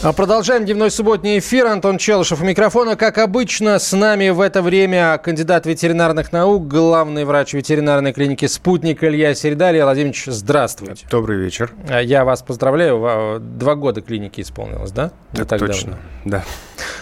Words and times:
А 0.00 0.12
Продолжаем 0.12 0.64
дневной 0.64 0.92
субботний 0.92 1.40
эфир. 1.40 1.66
Антон 1.66 1.98
Челышев 1.98 2.40
у 2.40 2.44
микрофона. 2.44 2.94
Как 2.94 3.18
обычно, 3.18 3.80
с 3.80 3.92
нами 3.92 4.28
в 4.28 4.40
это 4.40 4.62
время 4.62 5.18
кандидат 5.18 5.66
ветеринарных 5.66 6.30
наук, 6.30 6.68
главный 6.68 7.24
врач 7.24 7.52
ветеринарной 7.52 8.12
клиники 8.12 8.46
«Спутник» 8.46 9.02
Илья 9.02 9.34
Середа. 9.34 9.72
Илья 9.72 9.84
Владимирович, 9.84 10.26
здравствуйте. 10.26 11.04
Добрый 11.10 11.38
вечер. 11.38 11.72
А, 11.88 12.00
Я 12.00 12.24
вас 12.24 12.42
поздравляю. 12.42 13.40
Два 13.40 13.74
года 13.74 14.00
клиники 14.00 14.40
исполнилось, 14.40 14.92
да? 14.92 15.10
Не 15.32 15.40
Это 15.40 15.48
так 15.48 15.58
точно, 15.58 15.98
давно. 16.24 16.38
да. 16.38 16.44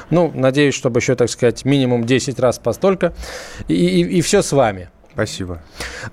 Ну, 0.09 0.33
надеюсь, 0.35 0.75
чтобы 0.75 1.01
еще, 1.01 1.17
так 1.17 1.29
сказать, 1.29 1.67
минимум 1.67 2.05
10 2.05 2.41
раз 2.41 2.59
постолько. 2.59 3.13
И, 3.69 3.75
и, 3.75 4.01
и 4.19 4.21
все 4.23 4.41
с 4.41 4.53
вами. 4.53 4.89
Спасибо. 5.17 5.63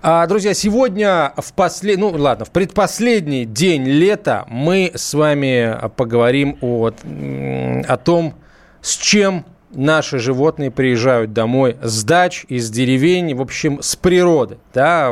А, 0.01 0.25
друзья, 0.27 0.53
сегодня 0.53 1.33
в 1.35 1.51
послед... 1.51 1.99
ну 1.99 2.07
ладно, 2.07 2.45
в 2.45 2.51
предпоследний 2.51 3.43
день 3.43 3.83
лета 3.83 4.45
мы 4.47 4.93
с 4.95 5.13
вами 5.13 5.77
поговорим 5.97 6.57
о, 6.61 6.89
о 7.85 7.97
том, 7.97 8.35
с 8.81 8.95
чем 8.95 9.43
наши 9.71 10.19
животные 10.19 10.71
приезжают 10.71 11.33
домой 11.33 11.75
с 11.81 12.05
дач, 12.05 12.45
из 12.47 12.69
деревень, 12.69 13.35
в 13.35 13.41
общем, 13.41 13.81
с 13.81 13.97
природы. 13.97 14.57
Да? 14.73 15.11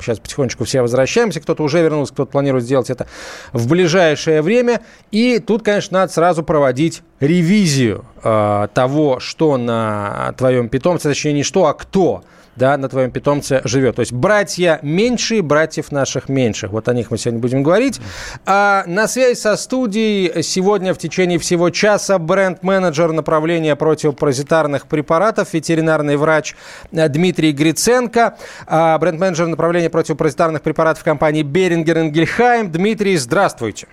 Сейчас 0.00 0.20
потихонечку 0.20 0.62
все 0.62 0.80
возвращаемся, 0.80 1.40
кто-то 1.40 1.64
уже 1.64 1.82
вернулся, 1.82 2.12
кто-то 2.12 2.30
планирует 2.30 2.64
сделать 2.64 2.88
это 2.88 3.08
в 3.52 3.68
ближайшее 3.68 4.42
время. 4.42 4.80
И 5.10 5.40
тут, 5.40 5.64
конечно, 5.64 5.98
надо 5.98 6.12
сразу 6.12 6.44
проводить 6.44 7.02
ревизию 7.18 8.04
э, 8.22 8.68
того, 8.72 9.18
что 9.18 9.56
на 9.56 10.32
твоем 10.38 10.68
питомце, 10.68 11.08
точнее 11.08 11.32
не 11.32 11.42
что, 11.42 11.66
а 11.66 11.74
кто 11.74 12.22
да, 12.56 12.76
на 12.76 12.88
твоем 12.88 13.10
питомце 13.10 13.60
живет. 13.64 13.96
То 13.96 14.00
есть 14.00 14.12
братья 14.12 14.78
меньшие, 14.82 15.42
братьев 15.42 15.92
наших 15.92 16.28
меньших. 16.28 16.70
Вот 16.70 16.88
о 16.88 16.94
них 16.94 17.10
мы 17.10 17.18
сегодня 17.18 17.40
будем 17.40 17.62
говорить. 17.62 18.00
А 18.46 18.84
на 18.86 19.08
связи 19.08 19.38
со 19.38 19.56
студией 19.56 20.42
сегодня 20.42 20.94
в 20.94 20.98
течение 20.98 21.38
всего 21.38 21.70
часа 21.70 22.18
бренд-менеджер 22.18 23.12
направления 23.12 23.76
противопаразитарных 23.76 24.86
препаратов, 24.86 25.52
ветеринарный 25.52 26.16
врач 26.16 26.54
э, 26.92 27.08
Дмитрий 27.08 27.52
Гриценко, 27.52 28.36
а 28.66 28.98
бренд-менеджер 28.98 29.46
направления 29.46 29.90
противопаразитарных 29.90 30.62
препаратов 30.62 31.04
компании 31.04 31.42
Берингер 31.42 31.98
Ингельхайм. 31.98 32.70
Дмитрий, 32.70 33.16
здравствуйте. 33.16 33.88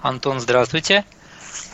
Антон, 0.00 0.40
здравствуйте. 0.40 1.04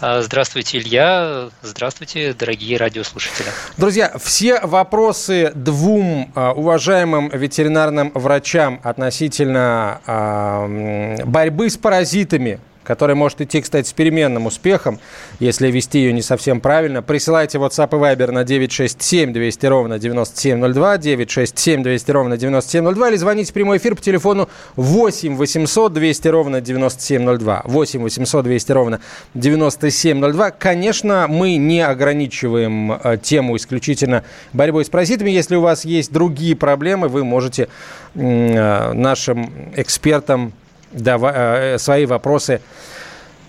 А, 0.01 0.23
Здравствуйте, 0.23 0.79
Илья. 0.79 1.49
Здравствуйте, 1.63 2.33
дорогие 2.33 2.77
радиослушатели. 2.77 3.49
Друзья, 3.77 4.13
все 4.19 4.61
вопросы 4.61 5.51
двум 5.55 6.31
а, 6.35 6.53
уважаемым 6.53 7.29
ветеринарным 7.31 8.13
врачам 8.15 8.81
относительно 8.85 10.01
а, 10.07 11.25
борьбы 11.25 11.69
с 11.69 11.77
паразитами, 11.77 12.61
которая 12.89 13.15
может 13.15 13.43
идти, 13.43 13.61
кстати, 13.61 13.87
с 13.87 13.93
переменным 13.93 14.47
успехом, 14.47 14.99
если 15.41 15.71
вести 15.71 15.99
ее 15.99 16.15
не 16.15 16.23
совсем 16.23 16.59
правильно, 16.59 17.03
присылайте 17.03 17.59
WhatsApp 17.59 17.91
и 17.91 18.01
Viber 18.01 18.31
на 18.31 18.45
967 18.45 19.35
200 19.35 19.67
ровно 19.67 19.99
9702, 19.99 20.97
967 20.97 21.83
200 21.83 22.11
ровно 22.11 22.37
9702, 22.39 23.11
или 23.11 23.17
звоните 23.17 23.51
в 23.51 23.53
прямой 23.53 23.77
эфир 23.77 23.95
по 23.95 24.01
телефону 24.01 24.49
8 24.77 25.37
800 25.37 25.93
200 25.93 26.29
ровно 26.29 26.61
9702, 26.63 27.63
8 27.67 28.01
800 28.01 28.45
200 28.45 28.73
ровно 28.73 29.01
9702. 29.35 30.51
Конечно, 30.53 31.27
мы 31.29 31.57
не 31.57 31.83
ограничиваем 31.83 32.93
э, 32.93 33.19
тему 33.23 33.59
исключительно 33.59 34.25
борьбой 34.55 34.87
с 34.87 34.89
паразитами. 34.89 35.31
Если 35.31 35.57
у 35.57 35.61
вас 35.61 35.85
есть 35.85 36.11
другие 36.11 36.57
проблемы, 36.57 37.09
вы 37.09 37.23
можете 37.23 37.69
э, 38.15 38.93
нашим 38.95 39.53
экспертам 39.77 40.55
дава- 40.93 41.33
э, 41.35 41.79
свои 41.79 42.07
вопросы 42.07 42.61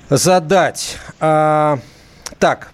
задать. 0.10 0.98
А, 1.20 1.80
так, 2.40 2.72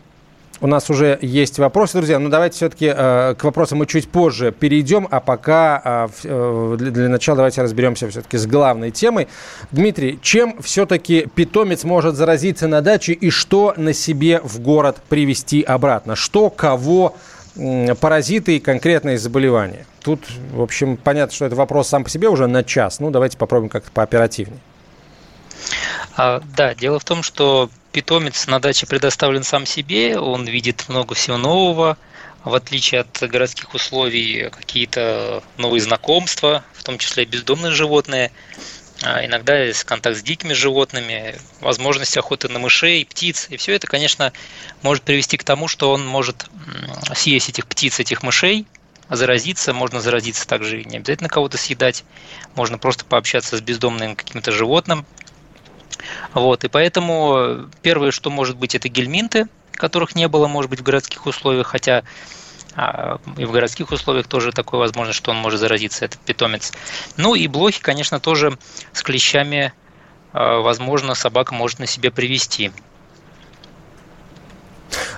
у 0.62 0.68
нас 0.68 0.90
уже 0.90 1.20
есть 1.22 1.59
вопросы, 1.59 1.98
друзья. 1.98 2.18
Но 2.18 2.30
давайте 2.30 2.56
все-таки 2.56 2.90
к 2.90 3.38
вопросам 3.44 3.80
мы 3.80 3.86
чуть 3.88 4.09
позже 4.09 4.52
перейдем, 4.52 5.06
а 5.12 5.20
пока 5.20 6.08
в- 6.08 6.25
э, 6.25 6.75
для, 6.80 6.92
для 6.92 7.09
начала 7.09 7.36
давайте 7.38 7.62
разберемся 7.62 8.08
все-таки 8.09 8.38
с 8.38 8.48
главной 8.48 8.92
темой. 8.92 9.28
Дмитрий, 9.72 10.18
чем 10.22 10.62
все-таки 10.62 11.28
питомец 11.36 11.84
может 11.84 12.16
заразиться 12.16 12.68
на 12.68 12.81
даче 12.81 13.12
и 13.14 13.30
что 13.30 13.74
на 13.75 13.94
себе 13.94 14.40
в 14.44 14.59
город 14.62 14.98
привезти 15.09 15.62
обратно? 15.62 16.16
Что, 16.16 16.50
кого, 16.50 17.16
паразиты 18.00 18.58
и 18.58 18.60
конкретные 18.60 19.18
заболевания? 19.18 19.86
Тут, 20.02 20.22
в 20.52 20.62
общем, 20.62 20.98
понятно, 20.98 21.36
что 21.36 21.46
это 21.46 21.56
вопрос 21.56 21.88
сам 21.88 22.04
по 22.04 22.10
себе 22.10 22.30
уже 22.30 22.48
на 22.48 22.64
час. 22.64 23.00
Ну, 23.00 23.12
давайте 23.12 23.38
попробуем 23.38 23.70
как-то 23.70 23.92
пооперативнее. 23.92 24.60
А, 26.16 26.42
Да, 26.56 26.76
дело 26.76 27.00
в 27.00 27.04
том, 27.04 27.24
что 27.24 27.70
питомец 27.92 28.48
на 28.48 28.60
даче 28.60 28.86
предоставлен 28.86 29.44
сам 29.44 29.66
себе, 29.66 30.20
он 30.20 30.46
видит 30.46 30.86
много 30.90 31.16
всего 31.16 31.38
нового, 31.38 31.98
в 32.44 32.54
отличие 32.54 33.02
от 33.02 33.30
городских 33.30 33.74
условий, 33.74 34.50
какие-то 34.50 35.44
новые 35.58 35.82
знакомства, 35.82 36.64
в 36.74 36.84
том 36.84 36.98
числе 36.98 37.26
бездомные 37.26 37.72
животные, 37.72 38.32
иногда 39.24 39.58
есть 39.58 39.84
контакт 39.84 40.18
с 40.18 40.22
дикими 40.22 40.54
животными, 40.54 41.36
возможность 41.62 42.18
охоты 42.18 42.50
на 42.50 42.60
мышей, 42.60 43.06
птиц. 43.06 43.48
И 43.50 43.58
все 43.58 43.74
это, 43.74 43.88
конечно, 43.88 44.34
может 44.82 45.04
привести 45.04 45.38
к 45.38 45.44
тому, 45.44 45.68
что 45.68 45.92
он 45.92 46.06
может 46.06 46.48
съесть 47.14 47.50
этих 47.50 47.68
птиц, 47.68 48.00
этих 48.00 48.24
мышей, 48.24 48.66
заразиться. 49.10 49.74
Можно 49.74 50.02
заразиться 50.02 50.48
также 50.48 50.84
не 50.84 50.98
обязательно 50.98 51.30
кого-то 51.30 51.58
съедать. 51.58 52.04
Можно 52.56 52.78
просто 52.78 53.06
пообщаться 53.06 53.58
с 53.58 53.62
бездомным 53.62 54.16
каким-то 54.16 54.52
животным. 54.52 55.06
Вот, 56.34 56.64
и 56.64 56.68
поэтому 56.68 57.70
первое, 57.82 58.12
что 58.12 58.30
может 58.30 58.58
быть, 58.58 58.76
это 58.76 58.90
гельминты, 58.90 59.48
которых 59.72 60.16
не 60.16 60.28
было, 60.28 60.48
может 60.48 60.70
быть, 60.70 60.80
в 60.80 60.84
городских 60.84 61.26
условиях, 61.26 61.68
хотя 61.68 62.04
а, 62.75 63.18
и 63.38 63.46
в 63.46 63.52
городских 63.52 63.91
условиях 63.91 64.28
тоже 64.28 64.52
такое 64.52 64.80
возможно, 64.80 65.13
что 65.13 65.31
он 65.31 65.38
может 65.38 65.59
заразиться, 65.59 66.06
этот 66.06 66.19
питомец. 66.19 66.74
Ну 67.18 67.36
и 67.36 67.47
блохи, 67.47 67.81
конечно, 67.81 68.19
тоже 68.19 68.58
с 68.91 69.02
клещами, 69.02 69.74
а, 70.34 70.59
возможно, 70.59 71.16
собака 71.16 71.53
может 71.53 71.80
на 71.80 71.86
себе 71.86 72.12
привести. 72.12 72.72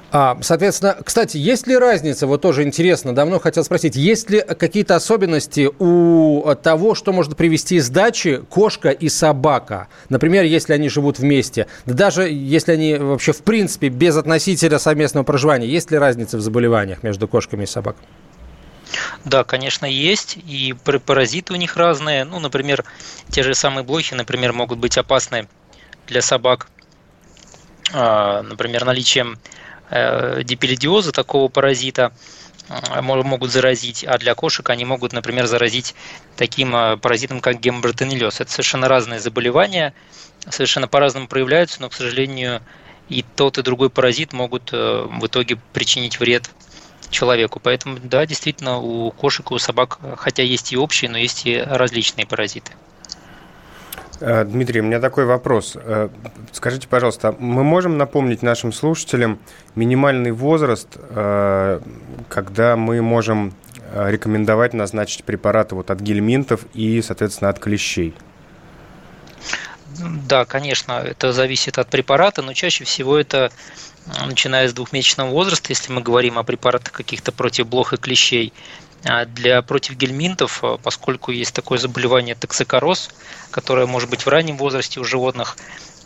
А, 0.09 0.37
соответственно, 0.41 0.97
кстати, 1.03 1.37
есть 1.37 1.67
ли 1.67 1.77
разница, 1.77 2.27
вот 2.27 2.41
тоже 2.41 2.63
интересно, 2.63 3.13
давно 3.13 3.39
хотел 3.39 3.65
спросить, 3.65 3.97
есть 3.97 4.29
ли 4.29 4.39
какие-то 4.39 4.95
особенности 4.95 5.69
у 5.79 6.55
того, 6.63 6.95
что 6.95 7.11
может 7.11 7.35
привести 7.35 7.79
с 7.79 7.89
дачи 7.89 8.41
кошка 8.49 8.89
и 8.89 9.09
собака? 9.09 9.89
Например, 10.07 10.45
если 10.45 10.71
они 10.71 10.87
живут 10.87 11.19
вместе, 11.19 11.67
да 11.85 11.93
даже 11.93 12.29
если 12.29 12.71
они 12.71 12.95
вообще 12.95 13.33
в 13.33 13.41
принципе 13.41 13.89
без 13.89 14.15
относителя 14.15 14.79
совместного 14.79 15.25
проживания, 15.25 15.67
есть 15.67 15.91
ли 15.91 15.97
разница 15.97 16.37
в 16.37 16.41
заболеваниях 16.41 17.03
между 17.03 17.27
кошками 17.27 17.63
и 17.63 17.67
собаками? 17.67 18.07
Да, 19.25 19.43
конечно, 19.43 19.85
есть, 19.85 20.37
и 20.37 20.73
пар- 20.85 21.01
паразиты 21.01 21.51
у 21.51 21.57
них 21.57 21.75
разные. 21.75 22.23
Ну, 22.23 22.39
например, 22.39 22.85
те 23.29 23.43
же 23.43 23.53
самые 23.53 23.83
блохи, 23.83 24.13
например, 24.13 24.53
могут 24.53 24.79
быть 24.79 24.97
опасны 24.97 25.49
для 26.07 26.21
собак, 26.21 26.67
а, 27.93 28.41
например, 28.43 28.85
наличием 28.85 29.37
дипелидиоза, 29.89 31.11
такого 31.11 31.47
паразита, 31.47 32.11
мо- 33.01 33.23
могут 33.23 33.51
заразить, 33.51 34.03
а 34.03 34.17
для 34.17 34.35
кошек 34.35 34.69
они 34.69 34.85
могут, 34.85 35.13
например, 35.13 35.45
заразить 35.47 35.95
таким 36.35 36.75
а, 36.75 36.97
паразитом, 36.97 37.39
как 37.39 37.59
гемобротонеллез. 37.59 38.41
Это 38.41 38.51
совершенно 38.51 38.87
разные 38.87 39.19
заболевания, 39.19 39.93
совершенно 40.49 40.87
по-разному 40.87 41.27
проявляются, 41.27 41.81
но, 41.81 41.89
к 41.89 41.93
сожалению, 41.93 42.61
и 43.09 43.23
тот, 43.35 43.57
и 43.57 43.61
другой 43.61 43.89
паразит 43.89 44.33
могут 44.33 44.69
э, 44.73 45.07
в 45.09 45.25
итоге 45.25 45.57
причинить 45.73 46.19
вред 46.19 46.49
человеку. 47.09 47.59
Поэтому, 47.61 47.97
да, 48.01 48.25
действительно, 48.25 48.79
у 48.79 49.11
кошек 49.11 49.49
и 49.51 49.53
у 49.53 49.59
собак, 49.59 49.99
хотя 50.17 50.43
есть 50.43 50.73
и 50.73 50.77
общие, 50.77 51.09
но 51.09 51.17
есть 51.17 51.45
и 51.45 51.57
различные 51.57 52.25
паразиты. 52.25 52.73
Э, 54.19 54.43
Дмитрий, 54.43 54.81
у 54.81 54.83
меня 54.83 54.99
такой 54.99 55.25
вопрос. 55.25 55.73
Э, 55.75 56.09
Скажите, 56.51 56.87
пожалуйста, 56.87 57.35
мы 57.37 57.63
можем 57.63 57.97
напомнить 57.97 58.41
нашим 58.41 58.73
слушателям 58.73 59.39
минимальный 59.75 60.31
возраст, 60.31 60.89
э, 60.97 61.79
когда 62.29 62.75
мы 62.75 63.01
можем 63.01 63.53
рекомендовать 63.95 64.73
назначить 64.73 65.23
препараты 65.23 65.73
вот 65.73 65.91
от 65.91 66.01
гельминтов 66.01 66.65
и, 66.73 67.01
соответственно, 67.01 67.49
от 67.49 67.59
клещей? 67.59 68.13
да, 70.27 70.45
конечно, 70.45 70.93
это 70.93 71.31
зависит 71.31 71.77
от 71.77 71.87
препарата, 71.87 72.41
но 72.41 72.53
чаще 72.53 72.83
всего 72.83 73.17
это 73.17 73.51
начиная 74.25 74.67
с 74.67 74.73
двухмесячного 74.73 75.29
возраста, 75.29 75.67
если 75.69 75.91
мы 75.91 76.01
говорим 76.01 76.37
о 76.37 76.43
препаратах 76.43 76.91
каких-то 76.91 77.31
против 77.31 77.67
блох 77.67 77.93
и 77.93 77.97
клещей. 77.97 78.53
А 79.07 79.25
для 79.25 79.61
против 79.61 79.95
гельминтов, 79.95 80.63
поскольку 80.83 81.31
есть 81.31 81.53
такое 81.53 81.77
заболевание 81.77 82.35
токсикороз, 82.35 83.09
которое 83.51 83.85
может 83.85 84.09
быть 84.09 84.25
в 84.25 84.27
раннем 84.27 84.57
возрасте 84.57 84.99
у 84.99 85.03
животных, 85.03 85.55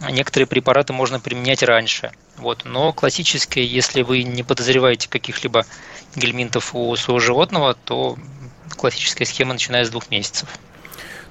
некоторые 0.09 0.47
препараты 0.47 0.93
можно 0.93 1.19
применять 1.19 1.63
раньше. 1.63 2.11
Вот. 2.37 2.63
Но 2.65 2.93
классическое, 2.93 3.63
если 3.63 4.03
вы 4.03 4.23
не 4.23 4.43
подозреваете 4.43 5.09
каких-либо 5.09 5.65
гельминтов 6.15 6.75
у 6.75 6.95
своего 6.95 7.19
животного, 7.19 7.73
то 7.73 8.17
классическая 8.77 9.25
схема 9.25 9.53
начиная 9.53 9.83
с 9.85 9.89
двух 9.89 10.09
месяцев. 10.11 10.49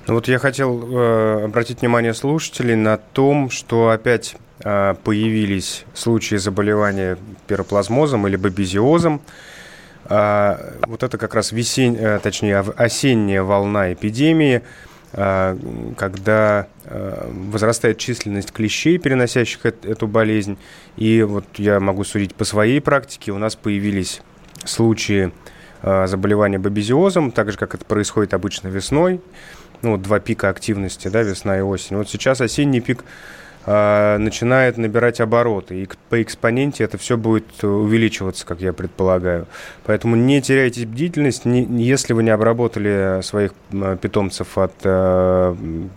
Ну 0.06 0.14
вот 0.14 0.28
я 0.28 0.38
хотел 0.38 0.98
э, 0.98 1.44
обратить 1.44 1.82
внимание 1.82 2.14
слушателей 2.14 2.74
на 2.74 2.96
том, 2.96 3.50
что 3.50 3.90
опять 3.90 4.34
э, 4.64 4.94
появились 5.04 5.84
случаи 5.94 6.36
заболевания 6.36 7.18
пироплазмозом 7.46 8.26
или 8.26 8.36
бабезиозом. 8.36 9.20
Э, 10.10 10.74
вот 10.86 11.02
это 11.02 11.16
как 11.16 11.34
раз 11.34 11.52
весень, 11.52 11.96
э, 11.96 12.18
точнее 12.22 12.58
осенняя 12.58 13.42
волна 13.42 13.92
эпидемии, 13.92 14.62
э, 15.12 15.56
когда 15.96 16.66
э, 16.84 17.30
возрастает 17.30 17.96
численность 17.98 18.52
клещей, 18.52 18.98
переносящих 18.98 19.64
эту 19.64 20.06
болезнь. 20.06 20.58
И 20.96 21.22
вот 21.22 21.44
я 21.56 21.80
могу 21.80 22.04
судить 22.04 22.34
по 22.34 22.44
своей 22.44 22.80
практике, 22.80 23.32
у 23.32 23.38
нас 23.38 23.56
появились 23.56 24.20
случаи 24.64 25.32
э, 25.82 26.06
заболевания 26.06 26.58
бабезиозом, 26.58 27.30
так 27.30 27.52
же, 27.52 27.56
как 27.56 27.74
это 27.74 27.84
происходит 27.86 28.34
обычно 28.34 28.68
весной 28.68 29.20
ну, 29.82 29.96
два 29.96 30.20
пика 30.20 30.48
активности, 30.48 31.08
да, 31.08 31.22
весна 31.22 31.58
и 31.58 31.60
осень. 31.60 31.96
Вот 31.96 32.08
сейчас 32.08 32.40
осенний 32.40 32.80
пик 32.80 33.04
э, 33.70 34.18
начинает 34.18 34.76
набирать 34.78 35.20
обороты, 35.20 35.82
и 35.82 35.88
по 36.08 36.20
экспоненте 36.22 36.84
это 36.84 36.98
все 36.98 37.16
будет 37.16 37.62
увеличиваться, 37.62 38.46
как 38.46 38.60
я 38.60 38.72
предполагаю. 38.72 39.46
Поэтому 39.84 40.16
не 40.16 40.42
теряйте 40.42 40.86
бдительность, 40.86 41.44
не, 41.44 41.62
если 41.82 42.12
вы 42.12 42.22
не 42.22 42.30
обработали 42.30 43.20
своих 43.22 43.52
питомцев 44.00 44.58
от 44.58 44.74
э, 44.84 45.54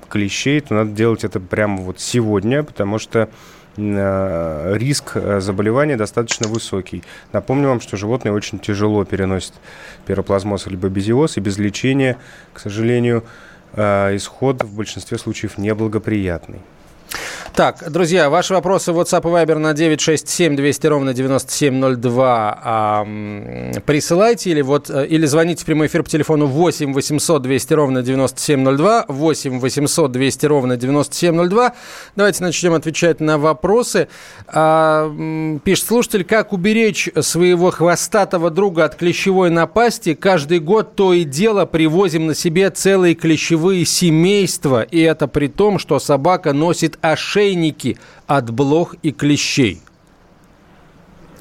клещей, 0.09 0.59
то 0.61 0.75
надо 0.75 0.91
делать 0.91 1.23
это 1.23 1.39
прямо 1.39 1.77
вот 1.77 1.99
сегодня, 1.99 2.63
потому 2.63 2.99
что 2.99 3.29
риск 3.75 5.17
заболевания 5.39 5.97
достаточно 5.97 6.47
высокий. 6.47 7.01
Напомню 7.31 7.69
вам, 7.69 7.81
что 7.81 7.97
животные 7.97 8.31
очень 8.31 8.59
тяжело 8.59 9.03
переносят 9.03 9.53
пироплазмоз 10.05 10.67
либо 10.67 10.89
безиоз, 10.89 11.37
и 11.37 11.39
без 11.39 11.57
лечения, 11.57 12.17
к 12.53 12.59
сожалению, 12.59 13.23
Э, 13.75 14.15
исход 14.15 14.63
в 14.63 14.75
большинстве 14.75 15.17
случаев 15.17 15.57
неблагоприятный. 15.57 16.59
Так, 17.55 17.91
друзья, 17.91 18.31
ваши 18.31 18.51
вопросы 18.55 18.91
в 18.91 18.99
WhatsApp 18.99 19.21
и 19.21 19.45
Viber 19.45 19.59
на 19.59 19.73
967 19.73 20.55
200 20.55 20.87
ровно 20.87 21.13
9702 21.13 22.59
а, 22.63 23.05
присылайте 23.85 24.49
или, 24.49 24.61
вот, 24.61 24.89
э, 24.89 25.05
или 25.05 25.27
звоните 25.27 25.61
в 25.61 25.65
прямой 25.65 25.85
эфир 25.85 26.01
по 26.01 26.09
телефону 26.09 26.47
8 26.47 26.93
800 26.93 27.43
200 27.43 27.73
ровно 27.75 28.01
9702 28.01 29.05
8 29.07 29.59
800 29.59 30.11
200 30.11 30.45
ровно 30.47 30.77
9702. 30.77 31.73
Давайте 32.15 32.43
начнем 32.43 32.73
отвечать 32.73 33.19
на 33.19 33.37
вопросы. 33.37 34.07
А, 34.47 35.11
пишет 35.63 35.85
слушатель, 35.85 36.23
как 36.23 36.53
уберечь 36.53 37.07
своего 37.21 37.69
хвостатого 37.69 38.49
друга 38.49 38.85
от 38.85 38.95
клещевой 38.95 39.51
напасти? 39.51 40.15
Каждый 40.15 40.57
год 40.57 40.95
то 40.95 41.13
и 41.13 41.23
дело 41.23 41.65
привозим 41.65 42.25
на 42.25 42.33
себе 42.33 42.71
целые 42.71 43.13
клещевые 43.13 43.85
семейства, 43.85 44.81
и 44.81 44.99
это 45.01 45.27
при 45.27 45.49
том, 45.49 45.77
что 45.77 45.99
собака 45.99 46.51
носит 46.53 46.97
ошейники 47.03 47.99
от 48.27 48.49
блох 48.49 48.95
и 49.03 49.11
клещей. 49.11 49.81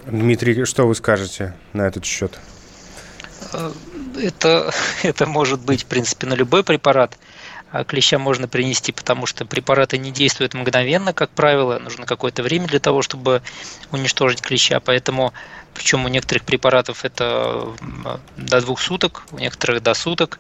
Дмитрий, 0.07 0.65
что 0.65 0.89
вы 0.89 0.95
скажете 0.97 1.55
на 1.73 1.83
этот 1.83 2.05
счет? 2.05 2.39
Э, 3.53 3.71
это, 4.21 4.73
это 5.05 5.27
может 5.27 5.61
быть, 5.61 5.85
в 5.85 5.87
принципе, 5.87 6.27
на 6.27 6.35
любой 6.35 6.65
препарат. 6.65 7.17
А 7.71 7.85
клеща 7.85 8.19
можно 8.19 8.49
принести, 8.49 8.93
потому 8.93 9.25
что 9.25 9.47
препараты 9.47 9.97
не 9.97 10.11
действуют 10.11 10.53
мгновенно, 10.53 11.15
как 11.15 11.31
правило, 11.31 11.79
нужно 11.79 12.05
какое-то 12.05 12.43
время 12.43 12.67
для 12.67 12.81
того, 12.81 13.01
чтобы 13.01 13.41
уничтожить 13.93 14.43
клеща, 14.43 14.79
поэтому 14.81 15.33
причем 15.75 16.05
у 16.05 16.09
некоторых 16.09 16.45
препаратов 16.45 17.05
это 17.05 17.69
до 18.37 18.61
двух 18.61 18.81
суток, 18.81 19.25
у 19.33 19.39
некоторых 19.39 19.83
до 19.83 19.95
суток, 19.95 20.39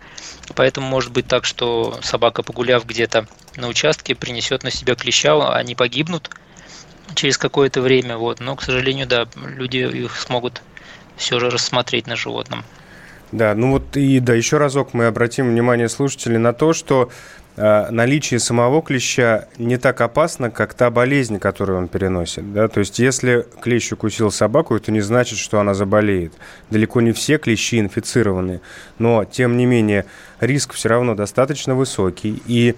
поэтому 0.54 0.86
может 0.86 1.12
быть 1.12 1.26
так, 1.26 1.44
что 1.44 1.98
собака, 2.02 2.42
погуляв 2.42 2.84
где-то 2.86 3.26
на 3.56 3.68
участке, 3.68 4.14
принесет 4.14 4.62
на 4.62 4.70
себя 4.70 4.94
клеща, 4.94 5.54
они 5.54 5.74
погибнут 5.74 6.30
через 7.14 7.38
какое-то 7.38 7.80
время, 7.80 8.16
вот, 8.16 8.40
но, 8.40 8.56
к 8.56 8.62
сожалению, 8.62 9.06
да, 9.06 9.26
люди 9.56 9.78
их 9.78 10.16
смогут 10.18 10.62
все 11.16 11.38
же 11.38 11.50
рассмотреть 11.50 12.06
на 12.06 12.16
животном. 12.16 12.64
Да, 13.32 13.54
ну 13.54 13.72
вот 13.72 13.96
и 13.96 14.20
да, 14.20 14.34
еще 14.34 14.58
разок 14.58 14.92
мы 14.92 15.06
обратим 15.06 15.48
внимание 15.50 15.88
слушателей 15.88 16.36
на 16.36 16.52
то, 16.52 16.74
что 16.74 17.10
наличие 17.56 18.40
самого 18.40 18.82
клеща 18.82 19.48
не 19.58 19.76
так 19.76 20.00
опасно, 20.00 20.50
как 20.50 20.74
та 20.74 20.90
болезнь, 20.90 21.38
которую 21.38 21.78
он 21.78 21.88
переносит. 21.88 22.52
Да? 22.52 22.68
То 22.68 22.80
есть 22.80 22.98
если 22.98 23.46
клещ 23.60 23.92
укусил 23.92 24.30
собаку, 24.30 24.74
это 24.74 24.90
не 24.90 25.00
значит, 25.00 25.38
что 25.38 25.60
она 25.60 25.74
заболеет. 25.74 26.32
Далеко 26.70 27.00
не 27.00 27.12
все 27.12 27.38
клещи 27.38 27.78
инфицированы, 27.78 28.60
но 28.98 29.24
тем 29.24 29.56
не 29.56 29.66
менее 29.66 30.06
риск 30.40 30.72
все 30.72 30.88
равно 30.88 31.14
достаточно 31.14 31.74
высокий. 31.74 32.42
И 32.46 32.74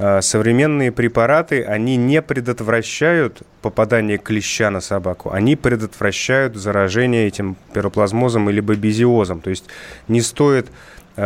Э, 0.00 0.22
современные 0.22 0.92
препараты, 0.92 1.64
они 1.64 1.96
не 1.96 2.22
предотвращают 2.22 3.42
попадание 3.62 4.16
клеща 4.16 4.70
на 4.70 4.80
собаку, 4.80 5.32
они 5.32 5.56
предотвращают 5.56 6.54
заражение 6.54 7.26
этим 7.26 7.56
пироплазмозом 7.72 8.48
или 8.48 8.60
бабезиозом. 8.60 9.40
То 9.40 9.50
есть 9.50 9.64
не 10.06 10.20
стоит 10.20 10.68
э, 10.68 10.70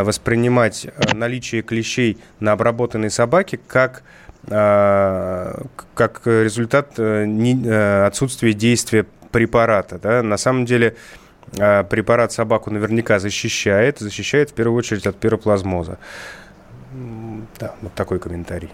воспринимать 0.02 0.86
э, 0.86 1.14
наличие 1.14 1.62
клещей 1.62 2.18
на 2.40 2.52
обработанной 2.52 3.10
собаке 3.10 3.58
как 3.66 4.02
как 4.44 6.22
результат 6.24 6.98
отсутствия 6.98 8.52
действия 8.52 9.06
препарата. 9.30 10.00
Да? 10.02 10.20
На 10.24 10.36
самом 10.36 10.64
деле 10.64 10.96
препарат 11.52 12.32
собаку 12.32 12.72
наверняка 12.72 13.20
защищает, 13.20 14.00
защищает 14.00 14.50
в 14.50 14.54
первую 14.54 14.76
очередь 14.76 15.06
от 15.06 15.14
пироплазмоза. 15.16 15.98
Да, 17.60 17.74
вот 17.80 17.94
такой 17.94 18.18
комментарий. 18.18 18.70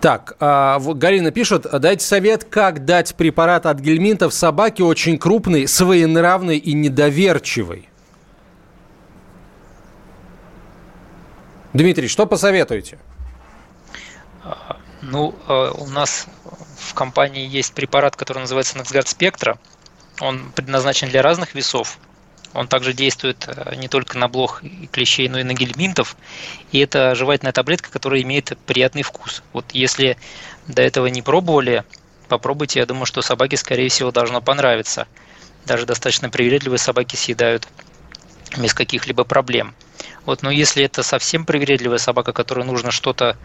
Так, 0.00 0.36
а, 0.40 0.78
Галина 0.78 1.30
пишет, 1.30 1.66
дайте 1.80 2.04
совет, 2.04 2.44
как 2.44 2.84
дать 2.84 3.14
препарат 3.14 3.66
от 3.66 3.80
гельминтов 3.80 4.34
собаке 4.34 4.84
очень 4.84 5.18
крупной, 5.18 5.66
своенравной 5.66 6.58
и 6.58 6.74
недоверчивой. 6.74 7.88
Дмитрий, 11.76 12.08
что 12.08 12.26
посоветуете? 12.26 12.98
А, 14.42 14.78
ну, 15.02 15.34
а, 15.46 15.72
у 15.72 15.86
нас 15.86 16.26
в 16.78 16.94
компании 16.94 17.46
есть 17.46 17.74
препарат, 17.74 18.16
который 18.16 18.38
называется 18.38 18.78
Nexgard 18.78 19.04
Spectra. 19.04 19.58
Он 20.20 20.52
предназначен 20.52 21.10
для 21.10 21.20
разных 21.20 21.54
весов. 21.54 21.98
Он 22.54 22.66
также 22.66 22.94
действует 22.94 23.44
э, 23.46 23.74
не 23.76 23.88
только 23.88 24.16
на 24.16 24.28
блох 24.28 24.64
и 24.64 24.86
клещей, 24.86 25.28
но 25.28 25.38
и 25.38 25.42
на 25.42 25.52
гельминтов. 25.52 26.16
И 26.72 26.78
это 26.78 27.14
жевательная 27.14 27.52
таблетка, 27.52 27.90
которая 27.90 28.22
имеет 28.22 28.56
приятный 28.64 29.02
вкус. 29.02 29.42
Вот 29.52 29.66
если 29.72 30.16
до 30.66 30.80
этого 30.80 31.08
не 31.08 31.20
пробовали, 31.20 31.84
попробуйте. 32.28 32.78
Я 32.78 32.86
думаю, 32.86 33.04
что 33.04 33.20
собаке, 33.20 33.58
скорее 33.58 33.90
всего, 33.90 34.10
должно 34.10 34.40
понравиться. 34.40 35.06
Даже 35.66 35.84
достаточно 35.84 36.30
привередливые 36.30 36.78
собаки 36.78 37.16
съедают 37.16 37.68
без 38.56 38.72
каких-либо 38.72 39.24
проблем. 39.24 39.74
Вот, 40.26 40.42
но 40.42 40.50
если 40.50 40.84
это 40.84 41.02
совсем 41.02 41.46
привередливая 41.46 41.98
собака, 41.98 42.32
которой 42.32 42.64
нужно 42.64 42.90
что-то 42.90 43.36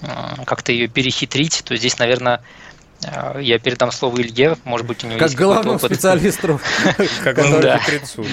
э, 0.00 0.06
как-то 0.46 0.72
ее 0.72 0.88
перехитрить, 0.88 1.62
то 1.64 1.76
здесь, 1.76 1.98
наверное, 1.98 2.42
а, 3.06 3.38
я 3.38 3.58
передам 3.58 3.90
слово 3.90 4.20
Илье, 4.20 4.56
может 4.64 4.86
быть, 4.86 5.04
у 5.04 5.06
него 5.06 5.18
как 5.18 5.28
есть 5.28 5.38
главному 5.38 5.78
специалисту, 5.78 6.60
как 7.22 7.38
жрецу, 7.38 8.24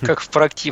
Как 0.00 0.20
в 0.20 0.28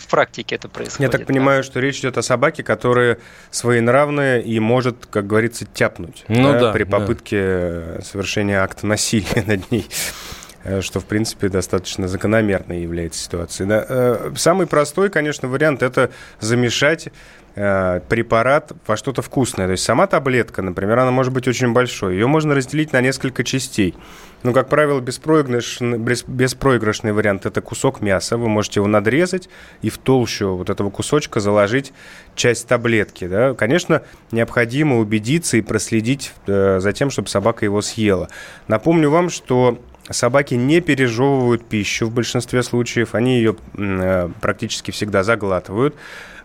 практике 0.06 0.56
это 0.56 0.68
происходит. 0.68 1.12
Я 1.12 1.18
так 1.18 1.26
понимаю, 1.26 1.64
что 1.64 1.80
речь 1.80 2.00
идет 2.00 2.18
о 2.18 2.22
собаке, 2.22 2.62
которая 2.62 3.18
своенравная 3.50 4.40
и 4.40 4.58
может, 4.58 5.06
как 5.06 5.26
говорится, 5.26 5.64
тяпнуть 5.64 6.24
ну 6.28 6.72
при 6.72 6.84
попытке 6.84 8.02
совершения 8.02 8.62
акта 8.62 8.86
насилия 8.86 9.42
над 9.46 9.70
ней. 9.70 9.86
э, 9.86 10.33
что, 10.80 11.00
в 11.00 11.04
принципе, 11.04 11.48
достаточно 11.48 12.08
закономерной 12.08 12.82
является 12.82 13.22
ситуацией. 13.22 13.68
Э, 13.70 14.32
самый 14.36 14.66
простой, 14.66 15.10
конечно, 15.10 15.48
вариант– 15.48 15.82
это 15.84 16.10
замешать 16.40 17.08
э, 17.54 18.00
препарат 18.08 18.72
во 18.86 18.96
что-то 18.96 19.22
вкусное. 19.22 19.66
То 19.66 19.72
есть 19.72 19.84
сама 19.84 20.06
таблетка, 20.06 20.62
например, 20.62 20.98
она 20.98 21.10
может 21.10 21.32
быть 21.32 21.46
очень 21.48 21.72
большой. 21.72 22.14
Ее 22.14 22.26
можно 22.26 22.54
разделить 22.54 22.92
на 22.92 23.00
несколько 23.00 23.44
частей. 23.44 23.94
Ну, 24.42 24.52
как 24.52 24.68
правило, 24.68 25.00
беспроигрышный, 25.00 25.98
беспроигрышный 25.98 27.12
вариант– 27.12 27.46
это 27.46 27.60
кусок 27.60 28.00
мяса. 28.00 28.36
Вы 28.36 28.48
можете 28.48 28.80
его 28.80 28.86
надрезать 28.86 29.48
и 29.80 29.90
в 29.90 29.98
толщу 29.98 30.56
вот 30.56 30.70
этого 30.70 30.90
кусочка 30.90 31.40
заложить 31.40 31.92
часть 32.34 32.68
таблетки. 32.68 33.26
Да? 33.26 33.54
Конечно, 33.54 34.02
необходимо 34.32 34.98
убедиться 34.98 35.56
и 35.56 35.62
проследить 35.62 36.32
э, 36.46 36.78
за 36.80 36.92
тем, 36.92 37.10
чтобы 37.10 37.28
собака 37.28 37.64
его 37.64 37.80
съела. 37.80 38.28
Напомню 38.68 39.08
вам, 39.10 39.30
что 39.30 39.78
Собаки 40.10 40.54
не 40.54 40.80
пережевывают 40.80 41.64
пищу 41.64 42.06
в 42.06 42.12
большинстве 42.12 42.62
случаев, 42.62 43.14
они 43.14 43.38
ее 43.38 43.56
э, 43.76 44.28
практически 44.40 44.90
всегда 44.90 45.22
заглатывают. 45.22 45.94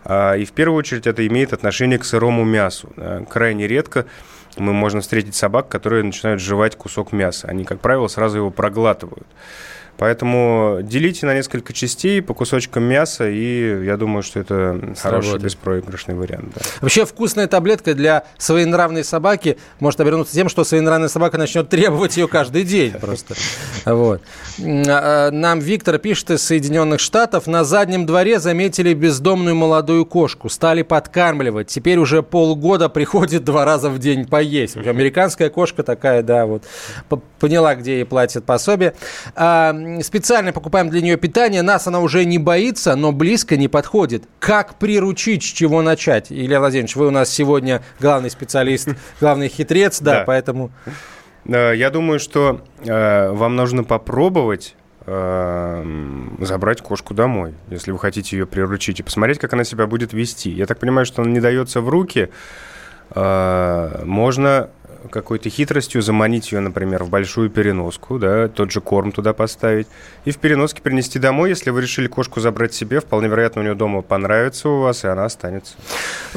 А, 0.04 0.34
и 0.34 0.44
в 0.44 0.52
первую 0.52 0.78
очередь 0.78 1.06
это 1.06 1.26
имеет 1.26 1.52
отношение 1.52 1.98
к 1.98 2.04
сырому 2.04 2.44
мясу. 2.44 2.90
Крайне 3.28 3.66
редко 3.66 4.06
мы 4.56 4.72
можем 4.72 5.00
встретить 5.00 5.34
собак, 5.34 5.68
которые 5.68 6.02
начинают 6.02 6.40
жевать 6.40 6.76
кусок 6.76 7.12
мяса. 7.12 7.48
Они, 7.48 7.64
как 7.64 7.80
правило, 7.80 8.08
сразу 8.08 8.38
его 8.38 8.50
проглатывают. 8.50 9.26
Поэтому 10.00 10.78
делите 10.82 11.26
на 11.26 11.34
несколько 11.34 11.74
частей 11.74 12.22
по 12.22 12.32
кусочкам 12.32 12.84
мяса, 12.84 13.28
и 13.28 13.84
я 13.84 13.98
думаю, 13.98 14.22
что 14.22 14.40
это 14.40 14.94
хороший 14.98 15.38
беспроигрышный 15.38 16.14
вариант. 16.14 16.54
Да. 16.54 16.62
Вообще 16.80 17.04
вкусная 17.04 17.46
таблетка 17.48 17.92
для 17.92 18.24
своенравной 18.38 19.04
собаки 19.04 19.58
может 19.78 20.00
обернуться 20.00 20.32
тем, 20.32 20.48
что 20.48 20.64
своенравная 20.64 21.08
собака 21.08 21.36
начнет 21.36 21.68
требовать 21.68 22.16
ее 22.16 22.28
каждый 22.28 22.64
день 22.64 22.92
просто. 22.92 23.34
Вот. 23.84 24.22
А, 24.58 25.28
а, 25.28 25.30
нам 25.32 25.58
Виктор 25.58 25.98
пишет 25.98 26.30
из 26.30 26.44
Соединенных 26.44 26.98
Штатов. 26.98 27.46
На 27.46 27.62
заднем 27.64 28.06
дворе 28.06 28.40
заметили 28.40 28.94
бездомную 28.94 29.54
молодую 29.54 30.06
кошку. 30.06 30.48
Стали 30.48 30.80
подкармливать. 30.80 31.68
Теперь 31.68 31.98
уже 31.98 32.22
полгода 32.22 32.88
приходит 32.88 33.44
два 33.44 33.66
раза 33.66 33.90
в 33.90 33.98
день 33.98 34.26
поесть. 34.26 34.78
Американская 34.78 35.50
кошка 35.50 35.82
такая, 35.82 36.22
да, 36.22 36.46
вот. 36.46 36.62
Поняла, 37.38 37.74
где 37.74 37.96
ей 37.96 38.06
платят 38.06 38.44
пособие. 38.44 38.94
Специально 40.02 40.52
покупаем 40.52 40.90
для 40.90 41.00
нее 41.00 41.16
питание, 41.16 41.62
нас 41.62 41.86
она 41.86 42.00
уже 42.00 42.24
не 42.24 42.38
боится, 42.38 42.96
но 42.96 43.12
близко 43.12 43.56
не 43.56 43.68
подходит. 43.68 44.24
Как 44.38 44.74
приручить, 44.74 45.42
с 45.42 45.46
чего 45.46 45.82
начать? 45.82 46.30
Илья 46.30 46.60
Владимирович, 46.60 46.96
вы 46.96 47.06
у 47.06 47.10
нас 47.10 47.30
сегодня 47.30 47.82
главный 47.98 48.30
специалист, 48.30 48.88
главный 49.20 49.48
хитрец, 49.48 50.00
да, 50.00 50.24
поэтому... 50.26 50.70
Э, 51.46 51.72
я 51.74 51.90
думаю, 51.90 52.20
что 52.20 52.62
э, 52.84 53.30
вам 53.30 53.56
нужно 53.56 53.84
попробовать 53.84 54.76
э, 55.06 55.84
забрать 56.40 56.80
кошку 56.82 57.14
домой, 57.14 57.54
если 57.68 57.92
вы 57.92 57.98
хотите 57.98 58.36
ее 58.36 58.46
приручить, 58.46 59.00
и 59.00 59.02
посмотреть, 59.02 59.38
как 59.38 59.52
она 59.52 59.64
себя 59.64 59.86
будет 59.86 60.12
вести. 60.12 60.50
Я 60.50 60.66
так 60.66 60.78
понимаю, 60.78 61.06
что 61.06 61.22
она 61.22 61.30
не 61.30 61.40
дается 61.40 61.80
в 61.80 61.88
руки. 61.88 62.30
Э, 63.14 64.02
можно 64.04 64.70
какой-то 65.08 65.48
хитростью 65.48 66.02
заманить 66.02 66.52
ее, 66.52 66.60
например, 66.60 67.04
в 67.04 67.10
большую 67.10 67.50
переноску, 67.50 68.18
да, 68.18 68.48
тот 68.48 68.70
же 68.70 68.80
корм 68.80 69.12
туда 69.12 69.32
поставить, 69.32 69.86
и 70.24 70.30
в 70.30 70.38
переноске 70.38 70.82
принести 70.82 71.18
домой. 71.18 71.50
Если 71.50 71.70
вы 71.70 71.82
решили 71.82 72.06
кошку 72.06 72.40
забрать 72.40 72.74
себе, 72.74 73.00
вполне 73.00 73.28
вероятно, 73.28 73.62
у 73.62 73.64
нее 73.64 73.74
дома 73.74 74.02
понравится 74.02 74.68
у 74.68 74.80
вас, 74.80 75.04
и 75.04 75.08
она 75.08 75.24
останется. 75.24 75.74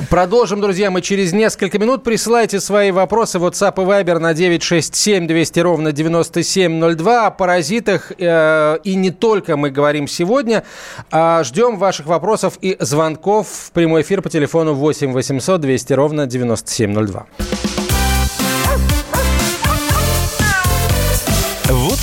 Продолжим, 0.10 0.62
друзья, 0.62 0.91
мы 0.91 1.01
через 1.01 1.34
несколько 1.34 1.77
минут. 1.79 2.03
Присылайте 2.03 2.60
свои 2.60 2.91
вопросы 2.91 3.39
в 3.39 3.46
WhatsApp 3.46 3.74
и 3.82 3.86
Viber 3.86 4.20
на 4.20 4.34
967 4.34 5.27
200 5.27 5.60
ровно 5.60 5.91
9702. 5.91 7.27
О 7.27 7.32
паразитах 7.32 8.12
э, 8.17 8.77
и 8.84 8.96
не 8.96 9.12
только 9.12 9.58
мы 9.58 9.70
говорим 9.70 10.08
сегодня. 10.08 10.63
А 11.12 11.43
ждем 11.43 11.77
ваших 11.77 12.05
вопросов 12.05 12.58
и 12.62 12.77
звонков 12.79 13.48
в 13.48 13.72
прямой 13.72 14.01
эфир 14.01 14.22
по 14.22 14.29
телефону 14.29 14.74
8 14.74 15.12
800 15.12 15.62
200 15.62 15.93
ровно 15.93 16.27
9702. 16.27 17.82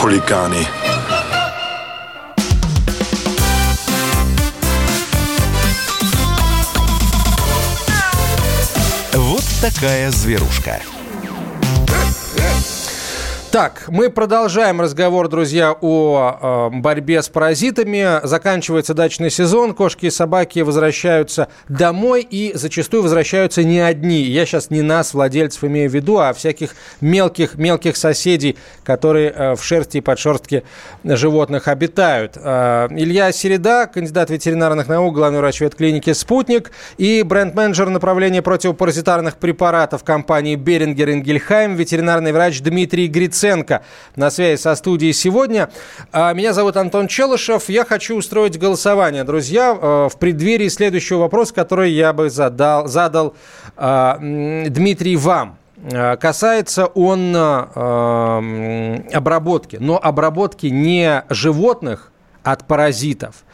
хулиганы. 0.00 0.66
Вот 9.12 9.44
такая 9.60 10.10
зверушка. 10.10 10.80
Так, 13.60 13.88
мы 13.88 14.08
продолжаем 14.08 14.80
разговор, 14.80 15.28
друзья, 15.28 15.76
о 15.78 16.70
э, 16.72 16.76
борьбе 16.78 17.20
с 17.20 17.28
паразитами. 17.28 18.26
Заканчивается 18.26 18.94
дачный 18.94 19.28
сезон, 19.28 19.74
кошки 19.74 20.06
и 20.06 20.10
собаки 20.10 20.60
возвращаются 20.60 21.48
домой 21.68 22.26
и 22.30 22.52
зачастую 22.54 23.02
возвращаются 23.02 23.62
не 23.62 23.78
одни. 23.80 24.22
Я 24.22 24.46
сейчас 24.46 24.70
не 24.70 24.80
нас, 24.80 25.12
владельцев, 25.12 25.62
имею 25.64 25.90
в 25.90 25.94
виду, 25.94 26.16
а 26.16 26.32
всяких 26.32 26.70
мелких, 27.02 27.56
мелких 27.56 27.98
соседей, 27.98 28.56
которые 28.82 29.28
э, 29.30 29.56
в 29.56 29.62
шерсти 29.62 29.98
и 29.98 30.00
подшерстке 30.00 30.62
животных 31.04 31.68
обитают. 31.68 32.38
Э, 32.42 32.88
Илья 32.92 33.30
Середа, 33.30 33.90
кандидат 33.92 34.30
ветеринарных 34.30 34.88
наук, 34.88 35.14
главный 35.14 35.40
врач 35.40 35.60
ветклиники 35.60 36.14
«Спутник» 36.14 36.72
и 36.96 37.22
бренд-менеджер 37.22 37.90
направления 37.90 38.40
противопаразитарных 38.40 39.36
препаратов 39.36 40.02
компании 40.02 40.56
«Берингер 40.56 41.10
Ингельхайм», 41.10 41.74
ветеринарный 41.74 42.32
врач 42.32 42.62
Дмитрий 42.62 43.06
Гриц 43.06 43.49
Луценко 43.50 43.82
на 44.16 44.30
связи 44.30 44.60
со 44.60 44.74
студией 44.74 45.12
сегодня. 45.12 45.70
А, 46.12 46.32
меня 46.32 46.52
зовут 46.52 46.76
Антон 46.76 47.08
Челышев. 47.08 47.68
Я 47.68 47.84
хочу 47.84 48.16
устроить 48.16 48.58
голосование, 48.58 49.24
друзья, 49.24 49.76
э, 49.80 50.08
в 50.08 50.16
преддверии 50.18 50.68
следующего 50.68 51.18
вопроса, 51.20 51.54
который 51.54 51.90
я 51.92 52.12
бы 52.12 52.30
задал, 52.30 52.86
задал 52.86 53.34
а, 53.76 54.18
Дмитрий 54.20 55.16
вам. 55.16 55.58
А, 55.92 56.16
касается 56.16 56.86
он 56.86 57.34
обработки, 59.12 59.76
но 59.80 59.98
обработки 60.00 60.66
не 60.66 61.24
животных 61.28 62.12
от 62.42 62.66
паразитов, 62.66 63.44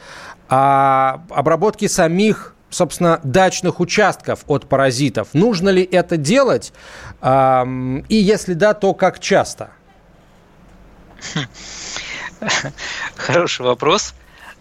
а 0.49 1.23
обработки 1.31 1.89
самих 1.89 2.53
собственно, 2.69 3.21
дачных 3.23 3.81
участков 3.81 4.41
от 4.49 4.69
паразитов. 4.69 5.29
Нужно 5.33 5.71
ли 5.71 5.83
это 5.83 6.17
делать? 6.19 6.73
И 7.23 8.05
если 8.09 8.55
да, 8.55 8.75
то 8.75 8.93
как 8.93 9.19
часто? 9.21 9.71
Хороший 13.17 13.63
вопрос. 13.63 14.15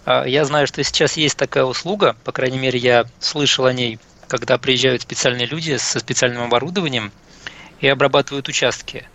А, 0.05 0.25
я 0.25 0.45
знаю, 0.45 0.67
что 0.67 0.83
сейчас 0.83 1.17
есть 1.17 1.37
такая 1.37 1.65
услуга, 1.65 2.15
по 2.23 2.31
крайней 2.31 2.59
мере, 2.59 2.79
я 2.79 3.05
слышал 3.19 3.65
о 3.65 3.73
ней, 3.73 3.99
когда 4.27 4.57
приезжают 4.57 5.01
специальные 5.01 5.47
люди 5.47 5.77
со 5.77 5.99
специальным 5.99 6.43
оборудованием 6.43 7.11
и 7.79 7.87
обрабатывают 7.87 8.47
участки. 8.47 9.07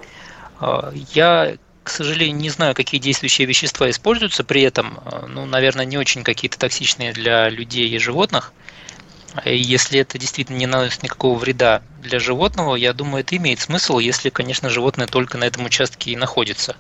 А, 0.59 0.93
я, 1.15 1.57
к 1.83 1.91
сожалению, 1.91 2.37
не 2.37 2.51
знаю, 2.51 2.75
какие 2.75 3.01
действующие 3.01 3.47
вещества 3.47 3.89
используются 3.89 4.45
при 4.45 4.63
этом. 4.63 5.01
А, 5.05 5.27
ну, 5.27 5.47
наверное, 5.47 5.85
не 5.85 5.99
очень 5.99 6.25
какие-то 6.25 6.59
токсичные 6.59 7.13
для 7.13 7.49
людей 7.49 7.89
и 7.89 7.99
животных. 7.99 8.53
Если 9.45 10.01
это 10.01 10.19
действительно 10.19 10.57
не 10.57 10.67
наносит 10.67 11.05
никакого 11.05 11.39
вреда 11.39 11.83
для 12.03 12.19
животного, 12.19 12.75
я 12.75 12.93
думаю, 12.93 13.21
это 13.21 13.37
имеет 13.37 13.61
смысл, 13.61 14.01
если, 14.01 14.29
конечно, 14.29 14.71
животное 14.71 15.07
только 15.07 15.39
на 15.39 15.45
этом 15.45 15.65
участке 15.65 16.11
и 16.11 16.17
находится. 16.17 16.75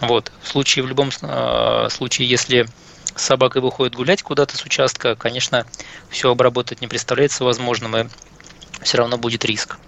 Вот. 0.00 0.32
В 0.42 0.48
случае, 0.48 0.84
в 0.84 0.88
любом 0.88 1.10
э, 1.22 1.88
случае, 1.90 2.28
если 2.28 2.66
собака 3.14 3.60
выходит 3.60 3.94
гулять 3.94 4.22
куда-то 4.22 4.56
с 4.56 4.64
участка, 4.64 5.16
конечно, 5.16 5.66
все 6.10 6.30
обработать 6.30 6.80
не 6.80 6.86
представляется 6.86 7.44
возможным, 7.44 7.96
и 7.96 8.06
все 8.82 8.98
равно 8.98 9.16
будет 9.16 9.44
риск. 9.44 9.78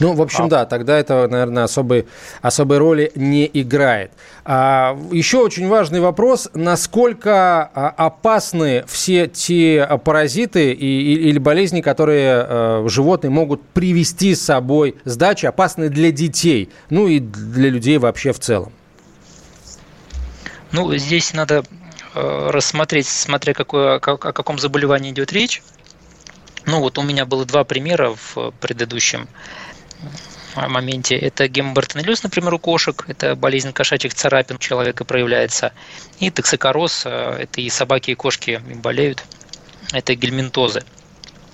Ну, 0.00 0.12
в 0.12 0.20
общем, 0.20 0.44
а... 0.44 0.48
да, 0.48 0.66
тогда 0.66 0.98
это, 0.98 1.26
наверное, 1.28 1.64
особой, 1.64 2.06
особой 2.42 2.78
роли 2.78 3.12
не 3.14 3.48
играет. 3.52 4.12
А, 4.44 4.98
еще 5.10 5.38
очень 5.38 5.68
важный 5.68 6.00
вопрос, 6.00 6.50
насколько 6.52 7.70
а, 7.74 7.94
опасны 7.96 8.84
все 8.86 9.26
те 9.26 9.88
паразиты 10.04 10.72
и, 10.72 11.28
или 11.28 11.38
болезни, 11.38 11.80
которые 11.80 12.46
э, 12.46 12.84
животные 12.88 13.30
могут 13.30 13.62
привести 13.68 14.34
с 14.34 14.42
собой 14.42 14.96
с 15.04 15.16
дачи, 15.16 15.46
опасны 15.46 15.88
для 15.88 16.10
детей, 16.10 16.70
ну 16.90 17.08
и 17.08 17.20
для 17.20 17.70
людей 17.70 17.98
вообще 17.98 18.32
в 18.32 18.40
целом. 18.40 18.72
Ну, 20.74 20.92
здесь 20.96 21.32
надо 21.32 21.62
э, 22.14 22.50
рассмотреть, 22.50 23.06
смотря 23.06 23.54
какое, 23.54 23.94
о 23.94 23.98
каком 24.00 24.58
заболевании 24.58 25.12
идет 25.12 25.32
речь. 25.32 25.62
Ну, 26.66 26.80
вот 26.80 26.98
у 26.98 27.02
меня 27.02 27.26
было 27.26 27.44
два 27.44 27.62
примера 27.62 28.16
в 28.34 28.50
предыдущем 28.60 29.28
моменте. 30.56 31.14
Это 31.14 31.46
гемобартонеллез, 31.46 32.24
например, 32.24 32.54
у 32.54 32.58
кошек. 32.58 33.04
Это 33.06 33.36
болезнь 33.36 33.72
кошачьих 33.72 34.14
царапин 34.14 34.56
у 34.56 34.58
человека 34.58 35.04
проявляется. 35.04 35.72
И 36.18 36.28
токсикороз. 36.30 37.06
Э, 37.06 37.36
это 37.42 37.60
и 37.60 37.70
собаки, 37.70 38.10
и 38.10 38.16
кошки 38.16 38.60
болеют. 38.82 39.22
Это 39.92 40.16
гельминтозы. 40.16 40.82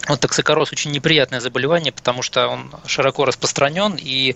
Вот 0.08 0.20
токсикороз 0.20 0.72
очень 0.72 0.92
неприятное 0.92 1.40
заболевание, 1.40 1.92
потому 1.92 2.22
что 2.22 2.48
он 2.48 2.72
широко 2.86 3.26
распространен, 3.26 3.96
и 4.00 4.34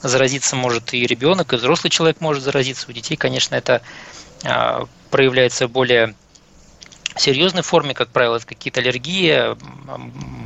заразиться 0.00 0.56
может 0.56 0.94
и 0.94 1.06
ребенок, 1.06 1.52
и 1.52 1.56
взрослый 1.56 1.90
человек 1.90 2.20
может 2.20 2.42
заразиться. 2.42 2.86
У 2.88 2.92
детей, 2.92 3.16
конечно, 3.16 3.54
это 3.54 3.82
проявляется 5.10 5.66
в 5.66 5.70
более 5.70 6.14
серьезной 7.16 7.62
форме, 7.62 7.94
как 7.94 8.08
правило, 8.08 8.36
это 8.36 8.46
какие-то 8.46 8.80
аллергии, 8.80 9.56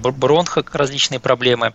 бронхо, 0.02 0.64
различные 0.72 1.20
проблемы. 1.20 1.72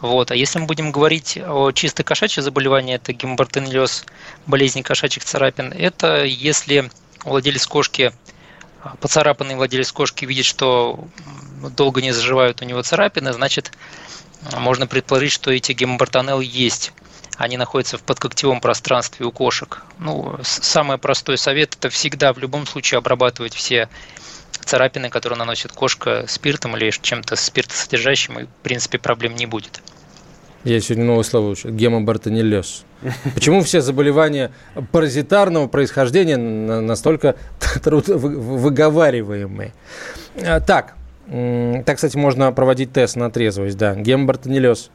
Вот. 0.00 0.30
А 0.30 0.34
если 0.34 0.58
мы 0.58 0.66
будем 0.66 0.92
говорить 0.92 1.38
о 1.38 1.72
чисто 1.72 2.02
кошачьих 2.04 2.44
заболеваниях, 2.44 3.00
это 3.02 3.12
гемобартенлез, 3.12 4.06
болезни 4.46 4.82
кошачьих 4.82 5.24
царапин, 5.24 5.72
это 5.72 6.24
если 6.24 6.90
владелец 7.24 7.66
кошки, 7.66 8.12
поцарапанный 9.00 9.56
владелец 9.56 9.92
кошки 9.92 10.24
видит, 10.24 10.46
что 10.46 11.06
долго 11.76 12.00
не 12.00 12.12
заживают 12.12 12.62
у 12.62 12.64
него 12.64 12.82
царапины, 12.82 13.32
значит, 13.32 13.72
можно 14.58 14.86
предположить, 14.86 15.32
что 15.32 15.50
эти 15.50 15.72
гемобартонеллы 15.72 16.44
есть 16.46 16.92
они 17.40 17.56
находятся 17.56 17.96
в 17.96 18.02
подкоктевом 18.02 18.60
пространстве 18.60 19.24
у 19.24 19.32
кошек. 19.32 19.82
Ну, 19.98 20.36
самый 20.42 20.98
простой 20.98 21.38
совет– 21.38 21.74
это 21.78 21.88
всегда 21.88 22.34
в 22.34 22.38
любом 22.38 22.66
случае 22.66 22.98
обрабатывать 22.98 23.54
все 23.54 23.88
царапины, 24.62 25.08
которые 25.08 25.38
наносит 25.38 25.72
кошка 25.72 26.26
спиртом 26.28 26.76
или 26.76 26.90
чем-то 26.90 27.36
спиртосодержащим, 27.36 28.40
и, 28.40 28.44
в 28.44 28.48
принципе, 28.62 28.98
проблем 28.98 29.36
не 29.36 29.46
будет. 29.46 29.80
Я 30.64 30.78
сегодня 30.82 31.06
новое 31.06 31.22
слово 31.22 31.52
учу. 31.52 31.70
Гемобартонеллез. 31.70 32.84
Почему 33.34 33.62
все 33.62 33.80
заболевания 33.80 34.52
паразитарного 34.92 35.66
происхождения 35.66 36.36
настолько 36.36 37.36
выговариваемые? 37.86 39.72
А, 40.44 40.60
так, 40.60 40.94
так, 41.30 41.96
кстати, 41.96 42.16
можно 42.16 42.50
проводить 42.50 42.92
тест 42.92 43.14
на 43.14 43.30
трезвость, 43.30 43.76
да, 43.76 43.94
гемобартонеллез. 43.94 44.90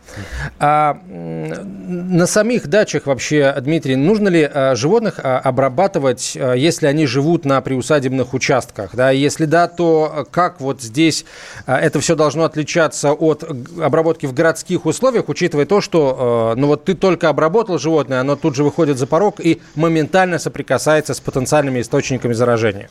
А 0.60 1.00
на 1.08 2.27
самих 2.27 2.68
дачах 2.68 3.06
вообще, 3.06 3.56
Дмитрий, 3.62 3.96
нужно 3.96 4.27
ли 4.27 4.44
а, 4.44 4.75
животных 4.75 5.22
а, 5.24 5.39
обрабатывать, 5.39 6.36
а, 6.38 6.54
если 6.54 6.88
они 6.88 7.06
живут 7.06 7.46
на 7.46 7.62
приусадебных 7.62 8.34
участках? 8.34 8.94
Да? 8.96 9.12
Если 9.12 9.46
да, 9.46 9.70
то 9.70 10.27
как 10.30 10.60
вот 10.60 10.82
здесь 10.82 11.24
это 11.68 12.01
все 12.01 12.15
должно 12.15 12.44
отличаться 12.44 13.13
от 13.13 13.50
обработки 13.82 14.25
в 14.25 14.34
городских 14.34 14.86
условиях, 14.86 15.30
учитывая 15.30 15.65
то, 15.65 15.80
что 15.80 16.54
ну 16.58 16.68
вот 16.68 16.84
ты 16.84 16.96
только 16.96 17.30
обработал 17.30 17.80
животное, 17.80 18.20
оно 18.20 18.36
тут 18.36 18.56
же 18.56 18.65
выходит 18.65 18.98
за 18.98 19.08
порог 19.08 19.39
и 19.39 19.62
моментально 19.75 20.38
соприкасается 20.39 21.13
с 21.13 21.22
потенциальными 21.22 21.80
источниками 21.80 22.34
заражения? 22.34 22.89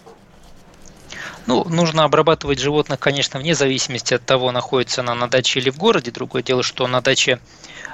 Ну, 1.46 1.64
нужно 1.68 2.04
обрабатывать 2.04 2.58
животных, 2.58 2.98
конечно, 2.98 3.38
вне 3.38 3.54
зависимости 3.54 4.14
от 4.14 4.24
того, 4.24 4.50
находится 4.50 5.02
она 5.02 5.14
на 5.14 5.28
даче 5.28 5.60
или 5.60 5.68
в 5.70 5.76
городе. 5.76 6.10
Другое 6.10 6.42
дело, 6.42 6.62
что 6.62 6.86
на 6.86 7.02
даче, 7.02 7.38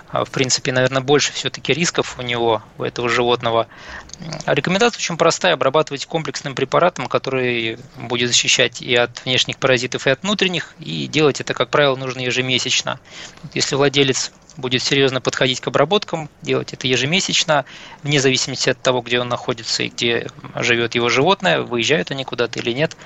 а, 0.08 0.24
в 0.24 0.30
принципе, 0.30 0.70
наверное, 0.72 1.02
больше 1.02 1.32
все-таки 1.32 1.72
рисков 1.72 2.16
у 2.18 2.22
него, 2.22 2.62
у 2.78 2.84
этого 2.84 3.08
животного. 3.08 3.66
А 4.44 4.54
рекомендация 4.54 4.98
очень 4.98 5.16
простая– 5.16 5.52
обрабатывать 5.54 6.06
комплексным 6.06 6.54
препаратом, 6.54 7.06
который 7.06 7.78
будет 7.96 8.28
защищать 8.28 8.82
и 8.82 8.94
от 8.94 9.24
внешних 9.24 9.56
паразитов, 9.56 10.06
и 10.06 10.10
от 10.10 10.22
внутренних, 10.22 10.74
и 10.78 11.08
делать 11.08 11.40
это, 11.40 11.52
как 11.52 11.70
правило, 11.70 11.96
нужно 11.96 12.20
ежемесячно. 12.20 13.00
Если 13.54 13.74
владелец 13.74 14.30
будет 14.56 14.82
серьезно 14.82 15.20
подходить 15.20 15.60
к 15.60 15.68
обработкам, 15.68 16.28
делать 16.42 16.72
это 16.72 16.86
ежемесячно, 16.86 17.64
вне 18.02 18.20
зависимости 18.20 18.70
от 18.70 18.80
того, 18.80 19.00
где 19.00 19.20
он 19.20 19.28
находится 19.28 19.82
и 19.82 19.88
где 19.88 20.28
живет 20.56 20.94
его 20.94 21.08
животное, 21.08 21.62
выезжают 21.62 22.10
они 22.10 22.24
куда-то 22.24 22.60
или 22.60 22.72
нет, 22.72 22.96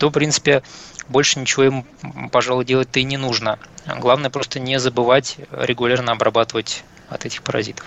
то, 0.00 0.08
в 0.08 0.12
принципе, 0.12 0.62
больше 1.08 1.38
ничего 1.38 1.64
им, 1.64 1.84
пожалуй, 2.32 2.64
делать-то 2.64 3.00
и 3.00 3.04
не 3.04 3.18
нужно. 3.18 3.58
Главное 3.98 4.30
просто 4.30 4.58
не 4.58 4.80
забывать 4.80 5.36
регулярно 5.50 6.12
обрабатывать 6.12 6.84
от 7.10 7.26
этих 7.26 7.42
паразитов. 7.42 7.84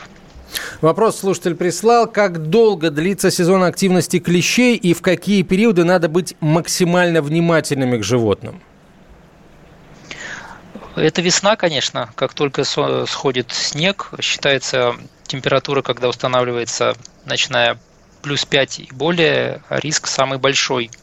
Вопрос 0.82 1.20
слушатель 1.20 1.56
прислал. 1.56 2.06
Как 2.06 2.50
долго 2.50 2.92
длится 2.92 3.32
сезон 3.32 3.64
активности 3.64 4.20
клещей 4.20 4.76
и 4.76 4.94
в 4.94 5.02
какие 5.02 5.42
периоды 5.42 5.86
надо 5.86 6.08
быть 6.08 6.36
максимально 6.40 7.24
внимательными 7.24 7.98
к 7.98 8.04
животным? 8.04 8.62
Это 10.96 11.24
весна, 11.24 11.56
конечно. 11.56 12.12
Как 12.14 12.36
только 12.36 12.64
сходит 12.64 13.52
снег, 13.52 14.12
считается 14.22 14.96
температура, 15.26 15.82
когда 15.82 16.10
устанавливается, 16.10 16.94
начиная 17.26 17.80
плюс 18.22 18.46
5 18.46 18.80
и 18.82 18.90
более, 18.92 19.64
риск 19.72 20.06
самый 20.06 20.38
большой– 20.38 20.92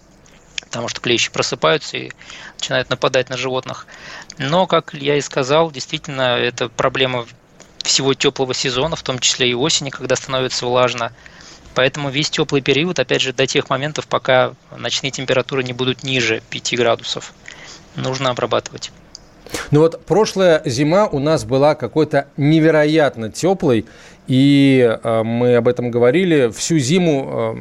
потому 0.70 0.86
что 0.86 1.00
клещи 1.00 1.32
просыпаются 1.32 1.96
и 1.96 2.12
начинают 2.56 2.90
нападать 2.90 3.28
на 3.28 3.36
животных. 3.36 3.88
Но, 4.38 4.68
как 4.68 4.94
я 4.94 5.16
и 5.16 5.20
сказал, 5.20 5.72
действительно, 5.72 6.36
это 6.38 6.68
проблема 6.68 7.26
всего 7.78 8.14
теплого 8.14 8.54
сезона, 8.54 8.94
в 8.94 9.02
том 9.02 9.18
числе 9.18 9.50
и 9.50 9.54
осени, 9.54 9.90
когда 9.90 10.14
становится 10.14 10.66
влажно. 10.66 11.12
Поэтому 11.74 12.08
весь 12.08 12.30
теплый 12.30 12.62
период, 12.62 13.00
опять 13.00 13.20
же, 13.20 13.32
до 13.32 13.48
тех 13.48 13.68
моментов, 13.68 14.06
пока 14.06 14.54
ночные 14.76 15.10
температуры 15.10 15.64
не 15.64 15.72
будут 15.72 16.04
ниже 16.04 16.40
5 16.50 16.76
градусов, 16.76 17.32
нужно 17.96 18.30
обрабатывать. 18.30 18.92
Ну 19.72 19.80
вот 19.80 20.04
прошлая 20.06 20.62
зима 20.64 21.08
у 21.08 21.18
нас 21.18 21.44
была 21.44 21.74
какой-то 21.74 22.28
невероятно 22.36 23.30
теплой, 23.32 23.86
и 24.30 24.96
э, 25.02 25.22
мы 25.24 25.56
об 25.56 25.66
этом 25.66 25.90
говорили. 25.90 26.52
Всю 26.54 26.78
зиму 26.78 27.56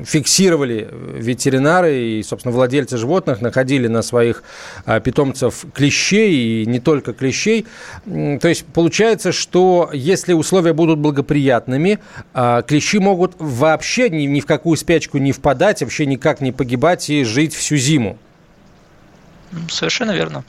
э, 0.00 0.04
фиксировали 0.06 0.88
ветеринары 0.90 1.94
и, 1.94 2.22
собственно, 2.22 2.54
владельцы 2.54 2.96
животных, 2.96 3.42
находили 3.42 3.86
на 3.86 4.00
своих 4.00 4.42
э, 4.86 4.98
питомцев 5.02 5.66
клещей, 5.74 6.62
и 6.62 6.66
не 6.66 6.80
только 6.80 7.12
клещей. 7.12 7.66
То 8.06 8.48
есть 8.48 8.64
получается, 8.64 9.30
что 9.30 9.90
если 9.92 10.32
условия 10.32 10.72
будут 10.72 11.00
благоприятными, 11.00 11.98
клещи 12.66 12.98
могут 12.98 13.34
вообще 13.38 14.08
ни, 14.08 14.22
ни 14.22 14.40
в 14.40 14.46
какую 14.46 14.78
спячку 14.78 15.18
не 15.18 15.32
впадать, 15.32 15.82
вообще 15.82 16.06
никак 16.06 16.40
не 16.40 16.50
погибать 16.50 17.10
и 17.10 17.24
жить 17.24 17.54
всю 17.54 17.76
зиму. 17.76 18.16
Совершенно 19.68 20.12
верно. 20.12 20.44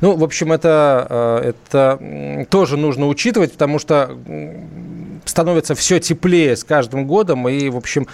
Ну, 0.00 0.16
в 0.16 0.24
общем, 0.24 0.52
это, 0.52 1.06
э, 1.42 1.52
это 1.52 2.46
тоже 2.50 2.76
нужно 2.76 3.08
учитывать, 3.08 3.52
потому 3.52 3.78
что 3.78 4.16
становится 5.24 5.74
все 5.74 6.00
теплее 6.00 6.56
с 6.56 6.64
каждым 6.64 7.06
годом, 7.06 7.48
и, 7.48 7.68
в 7.68 7.76
общем, 7.76 8.06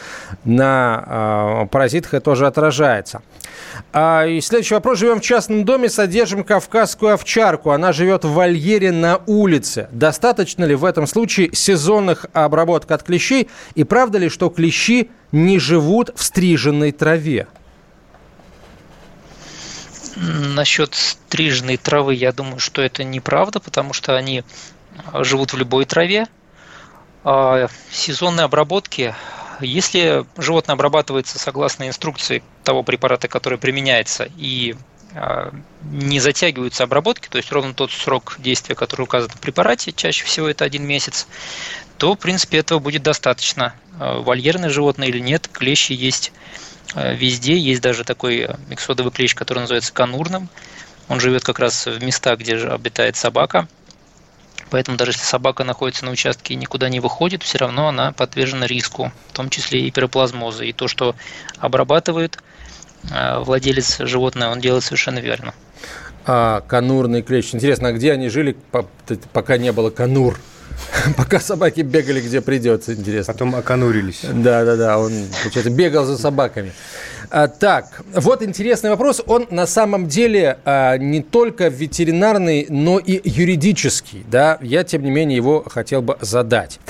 на 0.44 1.64
э, 1.64 1.66
паразитах 1.66 2.14
это 2.14 2.24
тоже 2.24 2.46
отражается. 2.46 3.22
А, 3.92 4.26
и 4.26 4.40
следующий 4.40 4.74
вопрос. 4.74 4.98
Живем 4.98 5.20
в 5.20 5.22
частном 5.22 5.64
доме, 5.64 5.88
содержим 5.88 6.44
кавказскую 6.44 7.14
овчарку. 7.14 7.70
Она 7.70 7.92
живет 7.92 8.24
в 8.24 8.32
вольере 8.32 8.92
на 8.92 9.20
улице. 9.26 9.88
Достаточно 9.92 10.64
ли 10.64 10.74
в 10.74 10.84
этом 10.84 11.06
случае 11.06 11.50
сезонных 11.52 12.26
обработок 12.32 12.90
от 12.90 13.02
клещей? 13.02 13.48
И 13.74 13.84
правда 13.84 14.18
ли, 14.18 14.28
что 14.28 14.48
клещи 14.48 15.10
не 15.32 15.58
живут 15.58 16.12
в 16.14 16.22
стриженной 16.22 16.92
траве? 16.92 17.46
Насчет 20.54 20.94
стриженной 20.94 21.76
травы, 21.76 22.14
я 22.14 22.32
думаю, 22.32 22.58
что 22.58 22.82
это 22.82 23.04
неправда, 23.04 23.60
потому 23.60 23.92
что 23.92 24.16
они 24.16 24.44
а, 25.12 25.24
живут 25.24 25.52
в 25.52 25.56
любой 25.56 25.84
траве. 25.84 26.26
А 27.24 27.68
сезонные 27.90 28.44
обработки, 28.44 29.14
если 29.60 30.24
животное 30.36 30.74
обрабатывается 30.74 31.38
согласно 31.38 31.86
инструкции 31.86 32.42
того 32.64 32.82
препарата, 32.82 33.28
который 33.28 33.58
применяется, 33.58 34.28
и 34.36 34.76
а, 35.14 35.52
не 35.82 36.20
затягиваются 36.20 36.84
обработки, 36.84 37.28
то 37.28 37.38
есть 37.38 37.50
ровно 37.50 37.72
тот 37.72 37.90
срок 37.90 38.36
действия, 38.38 38.74
который 38.74 39.02
указан 39.02 39.30
в 39.30 39.40
препарате, 39.40 39.92
чаще 39.92 40.24
всего 40.24 40.48
это 40.48 40.64
один 40.64 40.84
месяц, 40.84 41.26
то, 41.98 42.14
в 42.14 42.18
принципе, 42.18 42.58
этого 42.58 42.78
будет 42.78 43.02
достаточно. 43.02 43.74
Вольерное 43.98 44.70
животное 44.70 45.08
или 45.08 45.18
нет, 45.18 45.46
клещи 45.52 45.92
есть 45.92 46.32
везде. 46.94 47.56
Есть 47.56 47.82
даже 47.82 48.04
такой 48.04 48.48
миксодовый 48.68 49.12
клещ, 49.12 49.34
который 49.34 49.60
называется 49.60 49.92
конурным. 49.92 50.48
Он 51.08 51.20
живет 51.20 51.42
как 51.42 51.58
раз 51.58 51.86
в 51.86 52.02
местах, 52.02 52.38
где 52.38 52.56
обитает 52.56 53.16
собака. 53.16 53.68
Поэтому 54.70 54.96
даже 54.96 55.10
если 55.10 55.24
собака 55.24 55.64
находится 55.64 56.04
на 56.04 56.12
участке 56.12 56.54
и 56.54 56.56
никуда 56.56 56.88
не 56.88 57.00
выходит, 57.00 57.42
все 57.42 57.58
равно 57.58 57.88
она 57.88 58.12
подвержена 58.12 58.66
риску, 58.66 59.12
в 59.28 59.32
том 59.32 59.50
числе 59.50 59.80
и 59.80 59.90
пироплазмоза. 59.90 60.64
И 60.64 60.72
то, 60.72 60.86
что 60.86 61.16
обрабатывает 61.58 62.38
э, 63.10 63.38
владелец 63.40 63.98
животного, 63.98 64.52
он 64.52 64.60
делает 64.60 64.84
совершенно 64.84 65.18
верно. 65.18 65.54
А 66.24 66.60
канурный 66.60 67.22
клещ. 67.22 67.54
Интересно, 67.54 67.88
а 67.88 67.92
где 67.92 68.12
они 68.12 68.28
жили, 68.28 68.56
пока 69.32 69.56
не 69.58 69.72
было 69.72 69.90
канур? 69.90 70.38
Пока 71.16 71.40
собаки 71.40 71.80
бегали, 71.80 72.20
где 72.20 72.40
придется, 72.40 72.94
интересно. 72.94 73.32
Потом 73.32 73.54
оконурились. 73.54 74.20
Да, 74.22 74.64
да, 74.64 74.76
да, 74.76 74.98
он, 74.98 75.12
получается, 75.42 75.70
бегал 75.70 76.04
за 76.04 76.18
собаками. 76.18 76.72
А, 77.30 77.46
так, 77.46 78.02
вот 78.12 78.42
интересный 78.42 78.90
вопрос. 78.90 79.22
Он 79.26 79.46
на 79.50 79.66
самом 79.66 80.08
деле 80.08 80.58
а, 80.64 80.96
не 80.96 81.22
только 81.22 81.68
ветеринарный, 81.68 82.66
но 82.68 82.98
и 82.98 83.20
юридический. 83.24 84.24
Да? 84.28 84.58
Я, 84.60 84.82
тем 84.84 85.02
не 85.02 85.10
менее, 85.10 85.36
его 85.36 85.64
хотел 85.68 86.02
бы 86.02 86.18
задать. 86.20 86.80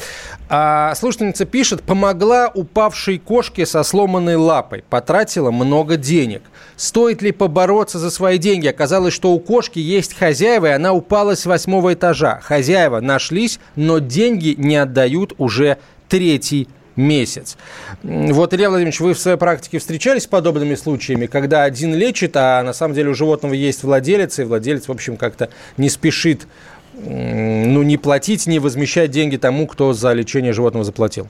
А, 0.53 0.97
слушательница 0.97 1.45
пишет, 1.45 1.81
помогла 1.85 2.51
упавшей 2.53 3.21
кошке 3.21 3.65
со 3.65 3.85
сломанной 3.85 4.35
лапой, 4.35 4.83
потратила 4.91 5.53
много 5.53 5.97
денег. 5.97 6.43
Стоит 6.75 7.23
ли 7.23 7.31
побороться 7.31 8.01
за 8.01 8.11
свои 8.11 8.37
деньги? 8.37 8.67
Оказалось, 8.67 9.15
что 9.15 9.31
у 9.31 9.39
кошки 9.39 9.79
есть 9.79 10.19
хозяева, 10.19 10.67
и 10.67 10.71
она 10.71 10.93
упала 10.93 11.37
с 11.37 11.47
восьмого 11.47 11.95
этажа. 11.95 12.41
Хозяева 12.43 12.99
нашлись, 12.99 13.61
но 13.77 14.01
деньги 14.01 14.57
не 14.59 14.75
отдают 14.75 15.35
уже 15.39 15.79
третий 16.09 16.67
месяц. 16.97 17.57
Вот, 18.03 18.53
Илья 18.53 18.71
Владимирович, 18.71 18.99
вы 18.99 19.15
в 19.15 19.21
своей 19.21 19.37
практике 19.37 19.79
встречались 19.79 20.25
с 20.25 20.27
подобными 20.27 20.75
случаями, 20.75 21.27
когда 21.27 21.63
один 21.63 21.95
лечит, 21.95 22.37
а 22.37 22.61
на 22.65 22.73
самом 22.73 22.95
деле 22.95 23.11
у 23.11 23.15
животного 23.15 23.55
есть 23.55 23.85
владелец, 23.85 24.41
и 24.41 24.43
владелец, 24.43 24.89
в 24.89 24.93
общем, 24.93 25.17
как-то 25.17 25.51
не 25.77 25.89
спешит 25.89 26.49
ну, 26.95 27.83
не 27.83 27.97
платить, 27.97 28.47
не 28.47 28.59
возмещать 28.59 29.11
деньги 29.11 29.37
тому, 29.37 29.67
кто 29.67 29.93
за 29.93 30.13
лечение 30.13 30.53
животного 30.53 30.85
заплатил? 30.85 31.29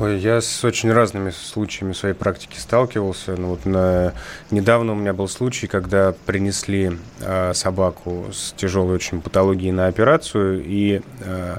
Ой, 0.00 0.18
я 0.18 0.40
с 0.40 0.64
очень 0.64 0.92
разными 0.92 1.30
случаями 1.30 1.92
в 1.92 1.96
своей 1.96 2.16
практике 2.16 2.58
сталкивался. 2.58 3.36
Ну, 3.36 3.50
вот 3.50 3.64
на... 3.64 4.12
Недавно 4.50 4.92
у 4.92 4.96
меня 4.96 5.12
был 5.12 5.28
случай, 5.28 5.68
когда 5.68 6.12
принесли 6.26 6.98
э, 7.20 7.52
собаку 7.54 8.26
с 8.32 8.52
тяжелой 8.56 8.96
очень 8.96 9.20
патологией 9.20 9.70
на 9.70 9.86
операцию, 9.86 10.64
и 10.66 11.00
э, 11.20 11.56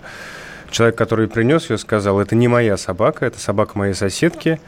человек, 0.69 0.97
который 0.97 1.29
принес 1.29 1.69
ее, 1.69 1.77
сказал, 1.77 2.19
это 2.19 2.35
не 2.35 2.49
моя 2.49 2.75
собака, 2.75 3.25
это 3.25 3.39
собака 3.39 3.77
моей 3.77 3.93
соседки. 3.93 4.59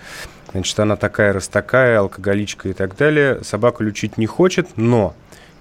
Значит, 0.54 0.80
она 0.80 0.96
такая 0.96 1.34
раз 1.34 1.50
такая, 1.50 2.00
алкоголичка 2.00 2.70
и 2.70 2.74
так 2.74 2.96
далее. 2.96 3.44
Собаку 3.44 3.84
лечить 3.84 4.18
не 4.18 4.28
хочет, 4.28 4.70
но 4.78 5.14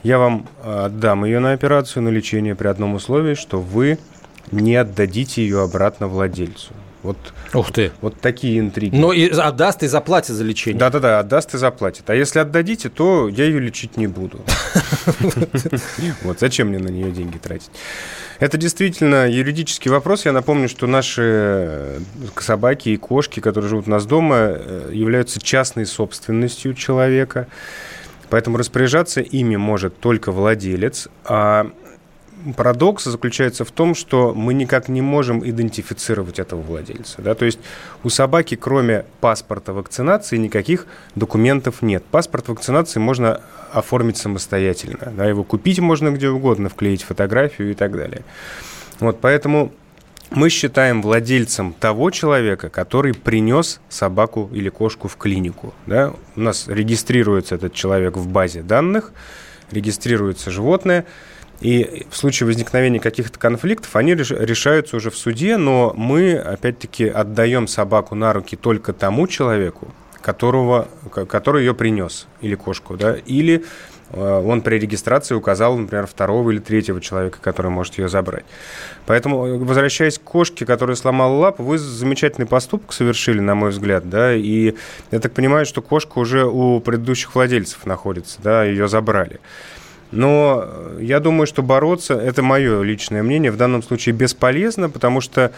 я 0.07 0.19
вам 0.19 0.47
э, 0.63 0.85
отдам 0.87 1.25
ее 1.25 1.41
на 1.41 1.53
операцию, 1.53 2.03
на 2.05 2.11
лечение 2.11 2.55
при 2.55 2.69
одном 2.69 2.95
условии, 2.95 3.35
что 3.35 3.61
вы 3.61 3.99
не 4.53 4.77
отдадите 4.77 5.43
ее 5.43 5.63
обратно 5.63 6.07
владельцу. 6.07 6.73
Вот, 7.03 7.17
Ух 7.55 7.73
ты. 7.73 7.93
Вот 8.01 8.21
такие 8.21 8.59
интриги. 8.59 8.95
Но 8.95 9.13
и 9.13 9.29
отдаст 9.29 9.83
и 9.83 9.87
заплатит 9.87 10.35
за 10.35 10.45
лечение. 10.45 10.79
Да-да-да, 10.79 11.21
отдаст 11.21 11.55
и 11.55 11.59
заплатит. 11.59 12.09
А 12.11 12.15
если 12.15 12.39
отдадите, 12.39 12.89
то 12.89 13.29
я 13.29 13.45
ее 13.45 13.61
лечить 13.61 13.97
не 13.97 14.07
буду. 14.07 14.41
Вот 16.23 16.41
зачем 16.41 16.69
мне 16.69 16.79
на 16.79 16.89
нее 16.89 17.11
деньги 17.11 17.39
тратить? 17.39 17.71
Это 18.39 18.59
действительно 18.59 19.29
юридический 19.29 19.91
вопрос. 19.91 20.25
Я 20.25 20.33
напомню, 20.33 20.69
что 20.69 20.87
наши 20.87 21.23
э, 21.23 21.99
собаки 22.41 22.91
и 22.91 22.97
кошки, 22.97 23.41
которые 23.41 23.71
живут 23.71 23.87
у 23.87 23.91
нас 23.91 24.05
дома, 24.05 24.37
э, 24.37 24.91
являются 24.93 25.41
частной 25.41 25.87
собственностью 25.87 26.75
человека. 26.75 27.47
Поэтому 28.31 28.57
распоряжаться 28.59 29.21
ими 29.21 29.57
может 29.57 29.99
только 29.99 30.33
владелец, 30.33 31.09
а 31.25 31.71
парадокс 32.57 33.05
заключается 33.05 33.65
в 33.65 33.71
том, 33.71 33.95
что 33.95 34.35
мы 34.35 34.55
никак 34.55 34.89
не 34.89 35.01
можем 35.03 35.49
идентифицировать 35.49 36.39
этого 36.39 36.61
владельца. 36.61 37.23
Да? 37.23 37.35
То 37.35 37.45
есть 37.45 37.59
у 38.05 38.09
собаки, 38.09 38.55
кроме 38.57 39.05
паспорта 39.21 39.73
вакцинации, 39.73 40.37
никаких 40.37 40.87
документов 41.15 41.83
нет. 41.83 42.05
Паспорт 42.05 42.49
вакцинации 42.49 43.01
можно 43.01 43.41
оформить 43.73 44.17
самостоятельно. 44.17 45.13
Да? 45.17 45.25
Его 45.27 45.45
купить 45.45 45.81
можно 45.81 46.11
где 46.11 46.29
угодно, 46.29 46.69
вклеить 46.69 47.03
фотографию 47.03 47.71
и 47.71 47.75
так 47.75 47.93
далее. 47.97 48.23
Вот, 49.01 49.21
поэтому 49.21 49.73
мы 50.31 50.49
считаем 50.49 51.03
владельцем 51.03 51.73
того 51.73 52.11
человека, 52.11 52.69
который 52.69 53.15
принес 53.15 53.81
собаку 53.89 54.51
или 54.53 54.69
кошку 54.69 55.09
в 55.09 55.17
клинику. 55.17 55.75
Да? 55.87 56.13
У 56.35 56.41
нас 56.41 56.69
регистрируется 56.69 57.55
этот 57.55 57.75
человек 57.75 58.17
в 58.17 58.29
базе 58.29 58.63
данных, 58.63 59.13
регистрируется 59.71 60.51
животное, 60.51 61.07
и 61.61 62.07
в 62.11 62.17
случае 62.17 62.47
возникновения 62.47 63.01
каких-то 63.01 63.39
конфликтов 63.39 63.97
они 63.97 64.15
решаются 64.15 64.97
уже 64.97 65.11
в 65.11 65.17
суде, 65.17 65.57
но 65.57 65.95
мы, 65.97 66.35
опять-таки, 66.35 67.07
отдаем 67.07 67.67
собаку 67.67 68.15
на 68.15 68.33
руки 68.33 68.57
только 68.57 68.93
тому 68.93 69.27
человеку, 69.27 69.89
которого, 70.21 70.89
который 71.11 71.65
ее 71.65 71.75
принес, 71.75 72.27
или 72.43 72.57
кошку, 72.57 72.97
да, 72.97 73.17
или 73.25 73.65
он 74.13 74.63
при 74.63 74.77
регистрации 74.79 75.35
указал, 75.35 75.77
например, 75.77 76.07
второго 76.07 76.51
или 76.51 76.59
третьего 76.59 77.01
человека, 77.01 77.39
который 77.41 77.71
может 77.71 77.99
ее 77.99 78.09
забрать. 78.09 78.45
Поэтому, 79.07 79.47
э, 79.47 79.59
возвращаясь 79.59 80.19
к 80.19 80.23
кошке, 80.23 80.65
которая 80.65 80.97
сломала 80.97 81.37
лапу, 81.37 81.65
вы 81.65 81.79
замечательный 81.79 82.47
поступок 82.47 82.93
совершили, 82.93 83.41
на 83.41 83.55
мой 83.55 83.71
взгляд, 83.71 84.09
да, 84.09 84.35
и 84.35 84.75
я 85.11 85.21
так 85.21 85.33
понимаю, 85.33 85.67
что 85.67 85.83
кошка 85.83 86.19
уже 86.19 86.47
у 86.47 86.81
предыдущих 86.81 87.35
владельцев 87.35 87.85
находится, 87.85 88.39
да, 88.43 88.65
ее 88.65 88.89
забрали. 88.89 89.41
Но 90.13 90.63
э, 90.65 90.99
я 91.03 91.19
думаю, 91.19 91.49
что 91.49 91.63
бороться, 91.63 92.15
это 92.15 92.43
мое 92.43 92.83
личное 92.83 93.25
мнение, 93.25 93.51
в 93.51 93.57
данном 93.57 93.83
случае 93.83 94.15
бесполезно, 94.15 94.89
потому 94.89 95.21
что 95.21 95.53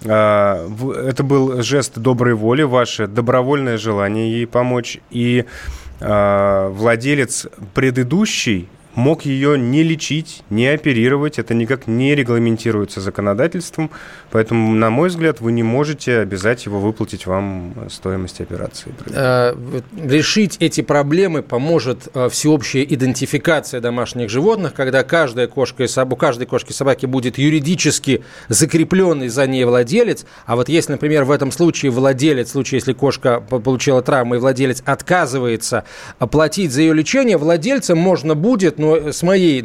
это 0.00 1.24
был 1.24 1.60
жест 1.60 1.98
доброй 1.98 2.34
воли, 2.34 2.62
ваше 2.62 3.08
добровольное 3.08 3.78
желание 3.78 4.30
ей 4.30 4.46
помочь. 4.46 5.00
И 5.10 5.44
э, 5.44 5.87
владелец 6.00 7.46
предыдущий 7.74 8.68
мог 8.98 9.24
ее 9.24 9.56
не 9.56 9.84
лечить, 9.84 10.42
не 10.50 10.66
оперировать. 10.66 11.38
Это 11.38 11.54
никак 11.54 11.86
не 11.86 12.16
регламентируется 12.16 13.00
законодательством. 13.00 13.90
Поэтому, 14.32 14.74
на 14.74 14.90
мой 14.90 15.08
взгляд, 15.08 15.40
вы 15.40 15.52
не 15.52 15.62
можете 15.62 16.18
обязать 16.18 16.66
его 16.66 16.80
выплатить 16.80 17.26
вам 17.26 17.74
стоимость 17.90 18.40
операции. 18.40 18.92
Э, 19.10 19.54
решить 20.02 20.56
эти 20.58 20.80
проблемы 20.80 21.42
поможет 21.42 22.08
э, 22.12 22.28
всеобщая 22.28 22.82
идентификация 22.82 23.80
домашних 23.80 24.30
животных, 24.30 24.74
когда 24.74 25.04
каждая 25.04 25.46
кошка 25.46 25.84
и 25.84 25.86
собака, 25.86 26.14
у 26.14 26.16
каждой 26.16 26.46
кошки 26.46 26.70
и 26.70 26.74
собаки 26.74 27.06
будет 27.06 27.38
юридически 27.38 28.24
закрепленный 28.48 29.28
за 29.28 29.46
ней 29.46 29.64
владелец. 29.64 30.26
А 30.44 30.56
вот 30.56 30.68
если, 30.68 30.92
например, 30.92 31.22
в 31.22 31.30
этом 31.30 31.52
случае 31.52 31.92
владелец, 31.92 32.48
в 32.48 32.52
случае, 32.52 32.78
если 32.78 32.94
кошка 32.94 33.40
получила 33.40 34.02
травму, 34.02 34.34
и 34.34 34.38
владелец 34.38 34.82
отказывается 34.84 35.84
оплатить 36.18 36.72
за 36.72 36.82
ее 36.82 36.94
лечение, 36.94 37.36
владельцам 37.36 37.98
можно 37.98 38.34
будет, 38.34 38.78
но 38.88 39.12
с 39.12 39.22
моей 39.22 39.64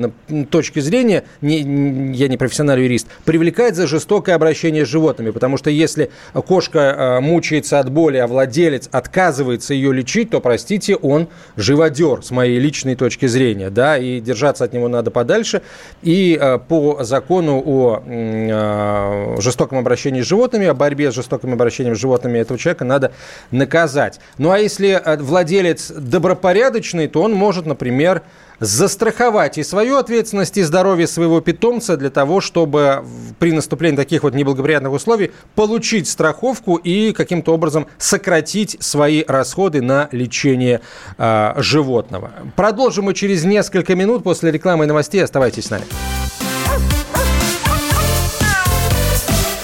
точки 0.49 0.79
зрения, 0.79 1.23
не, 1.41 2.13
я 2.13 2.27
не 2.27 2.37
профессиональный 2.37 2.83
юрист, 2.83 3.07
привлекает 3.25 3.75
за 3.75 3.87
жестокое 3.87 4.35
обращение 4.35 4.85
с 4.85 4.89
животными. 4.89 5.31
Потому 5.31 5.57
что 5.57 5.69
если 5.69 6.11
кошка 6.33 6.79
э, 6.79 7.19
мучается 7.21 7.79
от 7.79 7.89
боли, 7.89 8.17
а 8.17 8.27
владелец 8.27 8.89
отказывается 8.91 9.73
ее 9.73 9.93
лечить, 9.93 10.31
то, 10.31 10.41
простите, 10.41 10.95
он 10.95 11.27
живодер, 11.55 12.23
с 12.23 12.31
моей 12.31 12.59
личной 12.59 12.95
точки 12.95 13.25
зрения. 13.27 13.69
Да, 13.69 13.97
и 13.97 14.19
держаться 14.19 14.65
от 14.65 14.73
него 14.73 14.87
надо 14.87 15.11
подальше. 15.11 15.61
И 16.01 16.37
э, 16.39 16.59
по 16.59 17.03
закону 17.03 17.61
о 17.65 18.03
э, 18.05 19.35
жестоком 19.39 19.77
обращении 19.77 20.21
с 20.21 20.25
животными, 20.25 20.67
о 20.67 20.73
борьбе 20.73 21.11
с 21.11 21.15
жестоким 21.15 21.53
обращением 21.53 21.95
с 21.95 21.99
животными 21.99 22.39
этого 22.39 22.59
человека 22.59 22.83
надо 22.85 23.13
наказать. 23.51 24.19
Ну 24.37 24.51
а 24.51 24.59
если 24.59 25.01
владелец 25.19 25.91
добропорядочный, 25.91 27.07
то 27.07 27.21
он 27.21 27.33
может, 27.33 27.65
например, 27.65 28.21
застраховать 28.59 29.57
и 29.57 29.63
свою 29.63 29.97
ответственность, 29.97 30.57
и 30.57 30.63
здоровье 30.63 31.07
своего 31.07 31.41
питомца 31.41 31.97
для 31.97 32.09
того, 32.09 32.41
чтобы 32.41 33.03
при 33.39 33.51
наступлении 33.51 33.97
таких 33.97 34.23
вот 34.23 34.33
неблагоприятных 34.33 34.91
условий 34.91 35.31
получить 35.55 36.07
страховку 36.07 36.75
и 36.75 37.13
каким-то 37.13 37.53
образом 37.53 37.87
сократить 37.97 38.77
свои 38.79 39.23
расходы 39.27 39.81
на 39.81 40.09
лечение 40.11 40.81
э, 41.17 41.53
животного. 41.57 42.31
Продолжим 42.55 43.05
мы 43.05 43.13
через 43.13 43.43
несколько 43.43 43.95
минут 43.95 44.23
после 44.23 44.51
рекламы 44.51 44.85
и 44.85 44.87
новостей. 44.87 45.23
Оставайтесь 45.23 45.65
с 45.65 45.69
нами. 45.69 45.85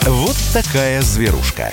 Вот 0.05 0.35
такая 0.53 1.01
зверушка. 1.01 1.71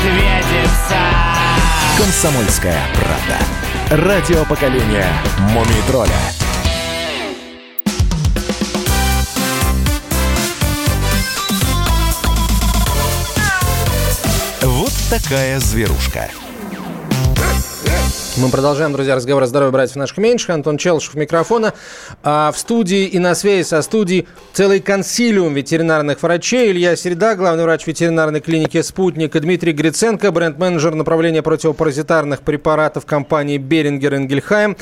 Медведица. 0.00 0.96
Комсомольская 1.98 2.80
правда. 2.94 4.04
Радио 4.06 4.44
поколения 4.44 5.06
Мумий 5.50 5.82
тролля. 5.86 6.10
Вот 14.62 14.92
такая 15.10 15.58
зверушка. 15.60 16.30
Мы 18.36 18.48
продолжаем, 18.48 18.92
друзья, 18.92 19.16
разговор 19.16 19.42
о 19.42 19.46
здоровье 19.46 19.72
братьев 19.72 19.96
наших 19.96 20.16
меньших. 20.16 20.50
Антон 20.50 20.78
Челышев 20.78 21.14
микрофона. 21.14 21.74
А 22.22 22.52
в 22.52 22.58
студии 22.58 23.06
и 23.06 23.18
на 23.18 23.34
связи 23.34 23.66
со 23.66 23.82
студией 23.82 24.26
целый 24.60 24.80
консилиум 24.80 25.54
ветеринарных 25.54 26.22
врачей. 26.22 26.70
Илья 26.70 26.94
Середа, 26.94 27.34
главный 27.34 27.64
врач 27.64 27.86
ветеринарной 27.86 28.40
клиники 28.40 28.82
«Спутник», 28.82 29.34
и 29.34 29.40
Дмитрий 29.40 29.72
Гриценко, 29.72 30.30
бренд-менеджер 30.30 30.94
направления 30.94 31.40
противопаразитарных 31.40 32.42
препаратов 32.42 33.06
компании 33.06 33.56
«Берингер 33.56 34.12
Энгельхайм». 34.12 34.76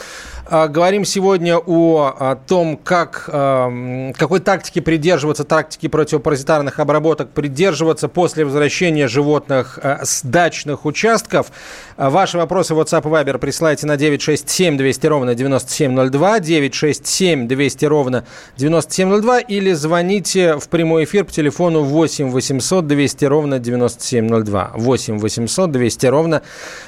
А, 0.51 0.67
Говорим 0.67 1.05
сегодня 1.05 1.59
о, 1.59 2.39
том, 2.47 2.79
как, 2.79 3.29
эм, 3.31 4.15
какой 4.15 4.41
тактики 4.41 4.81
придерживаться, 4.81 5.45
тактики 5.45 5.89
противопаразитарных 5.89 6.81
обработок 6.81 7.31
придерживаться 7.31 8.09
после 8.09 8.47
возвращения 8.47 9.09
животных 9.09 9.79
э, 9.83 9.99
с 10.05 10.23
дачных 10.23 10.87
участков. 10.87 11.53
А, 11.99 12.09
Ваши 12.09 12.39
вопросы 12.39 12.75
в 12.75 12.81
WhatsApp 12.81 13.03
и 13.03 13.11
Viber 13.11 13.39
присылайте 13.39 13.87
на 13.87 13.99
967 13.99 14.79
200 14.79 15.07
ровно 15.07 15.35
9702, 15.35 16.41
967 16.41 17.47
200 17.47 17.85
ровно 17.85 18.25
9702 18.57 19.41
или 19.41 19.68
звоните 19.75 20.57
в 20.57 20.69
прямой 20.69 21.05
эфир 21.05 21.25
по 21.25 21.33
телефону 21.33 21.83
8 21.83 22.31
800 22.31 22.87
200 22.87 23.25
ровно 23.25 23.59
9702. 23.59 24.73
8 24.75 25.19
800 25.19 25.71
200 25.71 26.07
ровно 26.07 26.43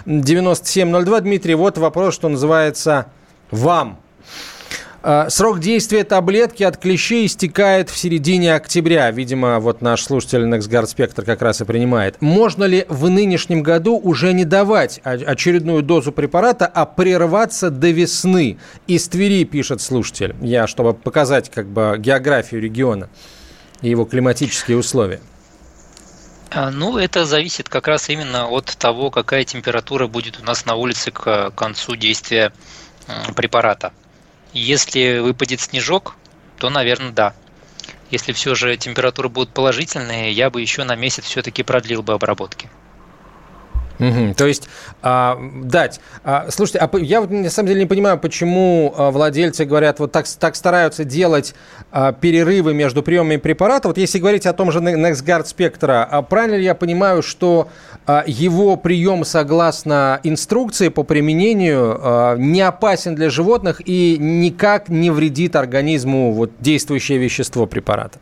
9702. 0.06 1.20
Дмитрий, 1.20 1.54
вот 1.54 1.78
вопрос, 1.78 2.14
что 2.14 2.28
называется 2.28 3.06
вам. 3.50 3.98
А, 5.02 5.30
Срок 5.30 5.60
действия 5.60 6.04
таблетки 6.04 6.62
от 6.62 6.76
клещей 6.76 7.24
истекает 7.24 7.88
в 7.88 7.96
середине 7.96 8.54
октября. 8.54 9.10
Видимо, 9.10 9.58
вот 9.58 9.80
наш 9.80 10.02
слушатель 10.02 10.42
Nextguard 10.42 10.84
Spectre 10.84 11.24
как 11.24 11.40
раз 11.40 11.62
и 11.62 11.64
принимает. 11.64 12.20
Можно 12.20 12.64
ли 12.64 12.84
в 12.88 13.08
нынешнем 13.08 13.62
году 13.62 13.98
уже 13.98 14.34
не 14.34 14.44
давать 14.44 15.00
очередную 15.02 15.82
дозу 15.82 16.12
препарата, 16.12 16.66
а 16.66 16.84
прерваться 16.84 17.70
до 17.70 17.88
весны? 17.90 18.58
Из 18.86 19.08
Твери 19.08 19.44
пишет 19.44 19.80
слушатель. 19.80 20.36
Я, 20.42 20.66
чтобы 20.66 20.92
показать 20.92 21.50
как 21.50 21.66
бы 21.66 21.96
географию 21.98 22.60
региона 22.60 23.08
и 23.80 23.88
его 23.88 24.04
климатические 24.04 24.76
условия. 24.76 25.20
А, 26.50 26.70
Ну, 26.70 26.98
это 26.98 27.24
зависит 27.24 27.70
как 27.70 27.88
раз 27.88 28.10
именно 28.10 28.48
от 28.48 28.66
того, 28.66 29.10
какая 29.10 29.44
температура 29.44 30.08
будет 30.08 30.38
у 30.42 30.44
нас 30.44 30.66
на 30.66 30.74
улице 30.74 31.10
к 31.10 31.52
концу 31.52 31.96
действия 31.96 32.52
м, 33.08 33.32
препарата. 33.34 33.92
Если 34.52 35.18
выпадет 35.18 35.60
снежок, 35.60 36.16
то, 36.58 36.70
наверное, 36.70 37.12
да. 37.12 37.34
Если 38.10 38.32
все 38.32 38.54
же 38.54 38.76
температуры 38.76 39.28
будут 39.28 39.54
положительные, 39.54 40.32
я 40.32 40.50
бы 40.50 40.60
еще 40.60 40.84
на 40.84 40.96
месяц 40.96 41.24
все-таки 41.24 41.62
продлил 41.62 42.02
бы 42.02 42.12
обработки. 42.12 42.68
Мгм. 44.00 44.34
То 44.34 44.46
есть 44.46 44.68
а, 45.02 45.38
дать. 45.64 46.00
А, 46.24 46.46
слушайте, 46.50 46.78
а 46.78 46.98
я 46.98 47.20
вот 47.20 47.30
на 47.30 47.50
самом 47.50 47.68
деле 47.68 47.80
не 47.80 47.86
понимаю, 47.86 48.18
почему 48.18 48.94
а, 48.96 49.10
владельцы 49.10 49.66
говорят, 49.66 49.98
вот 49.98 50.10
так, 50.10 50.26
так 50.26 50.56
стараются 50.56 51.04
делать 51.04 51.54
а, 51.92 52.12
перерывы 52.12 52.72
между 52.72 53.02
приемами 53.02 53.36
препарата. 53.36 53.88
Вот 53.88 53.98
если 53.98 54.18
говорить 54.18 54.46
о 54.46 54.54
том 54.54 54.72
же 54.72 54.80
NextGuard 54.80 55.44
Spectra, 55.44 56.06
а 56.10 56.22
правильно 56.22 56.56
ли 56.56 56.64
я 56.64 56.74
понимаю, 56.74 57.22
что 57.22 57.68
его 58.26 58.76
прием 58.76 59.24
согласно 59.24 60.20
инструкции 60.22 60.88
по 60.88 61.02
применению 61.02 61.98
а, 62.00 62.36
не 62.36 62.60
опасен 62.60 63.14
для 63.14 63.30
животных 63.30 63.80
и 63.84 64.16
никак 64.18 64.88
не 64.88 65.10
вредит 65.10 65.56
организму 65.56 66.32
вот, 66.32 66.50
действующее 66.60 67.18
вещество 67.18 67.66
препарата? 67.66 68.18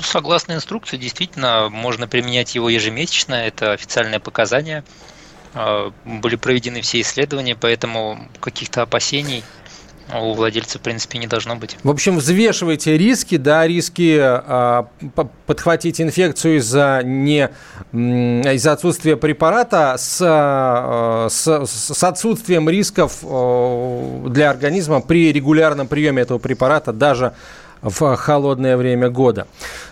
Согласно 0.00 0.52
инструкции, 0.52 0.96
действительно, 0.96 1.68
можно 1.70 2.08
применять 2.08 2.54
его 2.54 2.68
ежемесячно, 2.68 3.34
это 3.34 3.72
официальное 3.72 4.20
показание. 4.20 4.84
А, 5.54 5.92
Были 6.04 6.36
проведены 6.36 6.80
все 6.80 7.00
исследования, 7.00 7.56
поэтому 7.58 8.18
каких-то 8.40 8.82
опасений 8.82 9.44
у 10.14 10.34
владельца, 10.34 10.78
в 10.78 10.82
принципе, 10.82 11.18
не 11.18 11.26
должно 11.26 11.56
быть. 11.56 11.76
В 11.82 11.90
общем, 11.90 12.18
взвешивайте 12.18 12.96
риски, 12.96 13.36
да, 13.36 13.66
риски 13.66 14.16
п- 15.14 15.28
подхватить 15.46 16.00
инфекцию 16.00 16.58
из-за 16.58 17.02
не 17.04 17.50
из-за 17.92 18.72
отсутствия 18.72 19.16
препарата 19.16 19.96
с, 19.98 20.20
а, 20.22 21.28
с, 21.28 21.66
с 21.66 22.04
отсутствием 22.04 22.68
рисков 22.68 23.18
о, 23.22 24.24
для 24.28 24.50
организма 24.50 25.00
при 25.00 25.32
регулярном 25.32 25.88
приеме 25.88 26.22
этого 26.22 26.38
препарата 26.38 26.92
даже 26.92 27.32
в 27.82 28.16
холодное 28.16 28.76
время 28.76 29.10
года. 29.10 29.46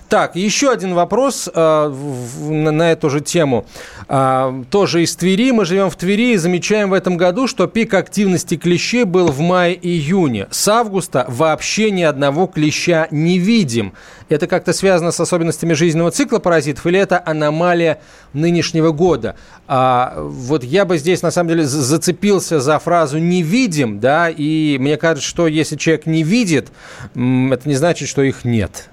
Так, 0.09 0.37
еще 0.37 0.71
один 0.71 0.95
вопрос 0.95 1.49
э, 1.53 1.89
в- 1.89 2.51
на, 2.51 2.71
на 2.71 2.93
эту 2.93 3.11
же 3.11 3.21
тему. 3.21 3.65
А, 4.07 4.63
тоже 4.71 5.03
из 5.03 5.17
Твери. 5.17 5.51
Мы 5.51 5.65
живем 5.65 5.91
в 5.91 5.97
Твери 5.97 6.35
и 6.35 6.37
замечаем 6.37 6.91
в 6.91 6.93
этом 6.93 7.17
году, 7.17 7.49
что 7.49 7.67
пик 7.67 7.95
активности 7.95 8.57
клещей 8.57 9.05
был 9.05 9.29
в 9.29 9.41
мае-июне. 9.41 10.47
С 10.51 10.69
августа 10.69 11.25
вообще 11.29 11.91
ни 11.91 12.03
одного 12.03 12.47
клеща 12.47 13.09
не 13.11 13.39
видим. 13.39 13.95
Это 14.29 14.47
как-то 14.47 14.73
связано 14.73 15.11
с 15.11 15.19
особенностями 15.21 15.73
жизненного 15.73 16.11
цикла 16.11 16.39
паразитов 16.39 16.87
или 16.87 16.99
это 16.99 17.21
аномалия 17.25 17.99
нынешнего 18.35 18.93
года? 18.93 19.37
А, 19.67 20.15
вот 20.19 20.63
я 20.65 20.85
бы 20.85 20.99
здесь 20.99 21.23
на 21.23 21.31
самом 21.31 21.49
деле 21.49 21.65
за- 21.65 21.83
зацепился 21.83 22.61
за 22.61 22.79
фразу 22.79 23.19
«не 23.19 23.43
видим», 23.43 23.99
да, 24.01 24.29
и 24.29 24.77
мне 24.79 24.97
кажется, 24.99 25.29
что 25.29 25.49
если 25.49 25.77
человек 25.77 26.07
не 26.07 26.23
видит, 26.23 26.69
это 27.15 27.61
не 27.65 27.75
значит, 27.75 28.09
что 28.09 28.23
их 28.23 28.45
нет. 28.45 28.91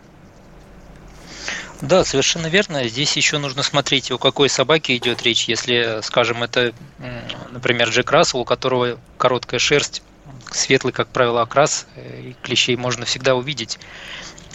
Да, 1.82 2.06
совершенно 2.06 2.46
верно. 2.46 2.88
Здесь 2.88 3.18
еще 3.18 3.40
нужно 3.40 3.64
смотреть, 3.64 4.12
о 4.12 4.20
какой 4.20 4.50
собаке 4.50 4.96
идет 4.98 5.24
речь. 5.24 5.46
Если, 5.46 6.00
скажем, 6.04 6.44
это, 6.44 6.74
например, 7.50 7.90
Джек 7.90 8.12
Рассел, 8.12 8.40
у 8.40 8.46
которого 8.46 9.00
короткая 9.18 9.60
шерсть, 9.60 10.04
светлый, 10.52 10.94
как 10.94 11.08
правило, 11.08 11.42
окрас, 11.42 11.88
э, 11.96 12.22
и 12.22 12.36
клещей 12.44 12.76
можно 12.76 13.06
всегда 13.06 13.36
увидеть. 13.36 13.80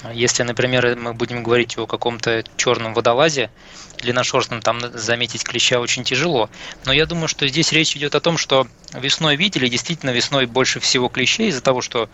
А 0.03 0.13
Если, 0.13 0.45
например, 0.45 0.97
мы 0.97 1.15
будем 1.15 1.43
говорить 1.43 1.77
о 1.79 1.87
каком-то 1.87 2.45
черном 2.57 2.95
водолазе, 2.95 3.51
длинношерстном, 3.99 4.61
там 4.61 4.79
заметить 4.93 5.43
клеща 5.43 5.81
очень 5.81 6.05
тяжело. 6.05 6.49
Но 6.85 6.93
я 6.93 7.07
думаю, 7.07 7.29
что 7.29 7.49
здесь 7.49 7.73
речь 7.73 7.97
идет 7.97 8.15
о 8.15 8.21
том, 8.21 8.37
что 8.39 8.69
весной 8.93 9.37
видели, 9.37 9.69
действительно 9.69 10.11
весной 10.11 10.47
больше 10.47 10.81
всего 10.81 11.09
клещей 11.09 11.49
из-за 11.49 11.63
того, 11.63 11.81
что 11.81 12.09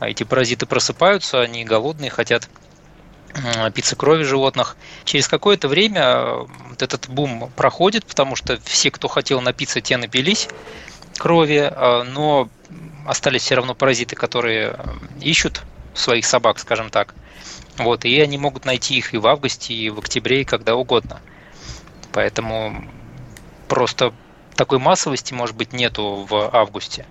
эти 0.00 0.24
паразиты 0.24 0.66
просыпаются, 0.66 1.40
они 1.40 1.64
голодные, 1.64 2.10
хотят 2.10 2.48
питься 3.74 3.96
крови 3.96 4.24
животных. 4.24 4.76
Через 5.04 5.28
какое-то 5.28 5.68
время 5.68 6.46
вот 6.68 6.82
этот 6.82 7.08
бум 7.08 7.50
проходит, 7.56 8.04
потому 8.04 8.36
что 8.36 8.58
все, 8.64 8.90
кто 8.90 9.08
хотел 9.08 9.40
напиться, 9.40 9.80
те 9.80 9.96
напились 9.96 10.48
крови, 11.20 11.70
э, 11.70 12.02
но 12.04 12.48
остались 13.06 13.42
все 13.42 13.56
равно 13.56 13.74
паразиты, 13.74 14.16
которые 14.16 14.76
ищут 15.20 15.62
своих 15.94 16.24
собак, 16.24 16.58
скажем 16.58 16.90
так. 16.90 17.14
Вот, 17.76 18.04
и 18.04 18.20
они 18.20 18.38
могут 18.38 18.64
найти 18.64 18.96
их 18.96 19.14
и 19.14 19.18
в 19.18 19.26
августе, 19.26 19.74
и 19.74 19.90
в 19.90 19.98
октябре, 19.98 20.42
и 20.42 20.44
когда 20.44 20.74
угодно. 20.76 21.20
Поэтому 22.12 22.84
просто 23.68 24.12
такой 24.56 24.78
массовости, 24.78 25.32
может 25.32 25.56
быть, 25.56 25.72
нету 25.72 26.26
в 26.28 26.50
августе. 26.54 27.06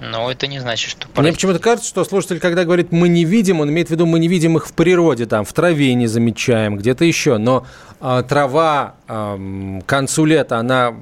Но 0.00 0.30
это 0.30 0.46
не 0.46 0.58
значит, 0.58 0.90
что 0.90 1.08
Мне 1.20 1.32
почему-то 1.32 1.58
кажется, 1.58 1.88
что 1.88 2.04
слушатель, 2.04 2.38
когда 2.38 2.64
говорит 2.64 2.92
«мы 2.92 3.08
не 3.08 3.24
видим», 3.24 3.60
он 3.60 3.70
имеет 3.70 3.88
в 3.88 3.90
виду 3.90 4.06
«мы 4.06 4.18
не 4.18 4.28
видим 4.28 4.56
их 4.56 4.66
в 4.66 4.72
природе», 4.72 5.26
там, 5.26 5.44
в 5.44 5.52
траве 5.52 5.94
не 5.94 6.06
замечаем, 6.06 6.76
где-то 6.76 7.04
еще. 7.04 7.38
Но 7.38 7.66
а, 8.00 8.22
трава 8.22 8.96
к 9.06 9.86
концу 9.86 10.24
лета, 10.24 10.58
она 10.58 10.94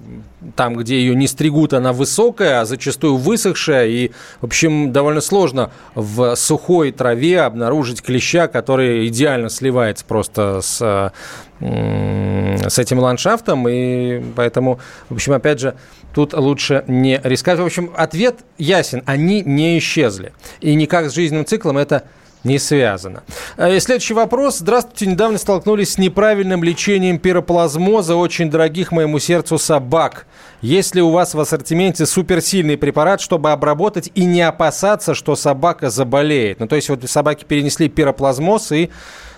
там, 0.57 0.77
где 0.77 0.99
ее 0.99 1.15
не 1.15 1.27
стригут, 1.27 1.73
она 1.73 1.93
высокая, 1.93 2.61
а 2.61 2.65
зачастую 2.65 3.17
высохшая. 3.17 3.87
И, 3.87 4.11
в 4.41 4.45
общем, 4.45 4.93
довольно 4.93 5.23
сложно 5.23 5.71
в 5.95 6.37
сухой 6.37 6.93
траве 6.93 7.41
обнаружить 7.41 8.03
клеща, 8.03 8.47
который 8.47 9.09
идеально 9.09 9.49
сливается 9.49 10.05
просто 10.05 10.61
с, 10.61 11.13
с 11.61 12.79
этим 12.79 12.99
ландшафтом. 12.99 13.67
И 13.69 14.23
поэтому, 14.37 14.81
в 15.09 15.15
общем, 15.15 15.33
опять 15.33 15.61
же, 15.61 15.75
тут 16.15 16.35
лучше 16.35 16.85
не 16.87 17.21
рисковать. 17.25 17.61
В 17.61 17.65
общем, 17.65 17.91
ответ 17.97 18.41
ясен. 18.59 19.03
Они 19.07 19.41
не 19.41 19.79
исчезли. 19.79 20.33
И 20.61 20.75
никак 20.75 21.11
с 21.11 21.15
жизненным 21.15 21.47
циклом 21.47 21.79
это 21.79 22.05
не 22.45 22.59
связано. 22.59 23.23
Э, 23.57 23.75
и 23.75 23.81
следующий 23.81 24.15
вопрос. 24.15 24.59
Здравствуйте. 24.59 25.07
Недавно 25.07 25.39
столкнулись 25.39 25.95
с 25.95 25.99
неправильным 25.99 26.63
лечением 26.63 27.19
пироплазмоза 27.19 28.15
очень 28.15 28.51
дорогих 28.51 28.93
моему 28.93 29.19
сердцу 29.19 29.59
собак. 29.59 30.27
Есть 30.61 30.95
ли 30.95 31.03
у 31.03 31.11
вас 31.11 31.35
в 31.35 31.41
ассортименте 31.41 32.07
суперсильный 32.07 32.77
препарат, 32.77 33.21
чтобы 33.21 33.51
обработать 33.51 34.11
и 34.15 34.25
не 34.25 34.43
опасаться, 34.43 35.15
что 35.15 35.37
собака 35.37 35.91
заболеет? 35.91 36.61
Ну, 36.61 36.69
то 36.69 36.77
есть 36.77 36.89
вот 36.89 37.09
собаки 37.09 37.45
перенесли 37.45 37.89
пироплазмоз 37.89 38.73
и 38.73 38.91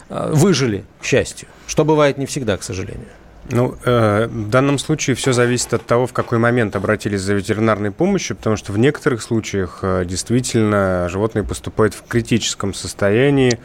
э, 0.08 0.30
выжили, 0.32 0.84
к 1.00 1.04
счастью. 1.04 1.48
Что 1.66 1.84
бывает 1.84 2.18
не 2.18 2.26
всегда, 2.26 2.56
к 2.56 2.62
сожалению. 2.62 3.08
Ну, 3.50 3.76
э, 3.84 4.26
в 4.26 4.48
данном 4.50 4.78
случае 4.78 5.14
все 5.14 5.32
зависит 5.32 5.72
от 5.72 5.86
того, 5.86 6.06
в 6.06 6.12
какой 6.12 6.38
момент 6.38 6.74
обратились 6.74 7.20
за 7.20 7.34
ветеринарной 7.34 7.92
помощью, 7.92 8.36
потому 8.36 8.56
что 8.56 8.72
в 8.72 8.78
некоторых 8.78 9.22
случаях 9.22 9.80
э, 9.82 10.04
действительно 10.04 11.08
животные 11.08 11.44
поступают 11.44 11.94
в 11.94 12.02
критическом 12.08 12.74
состоянии, 12.74 13.58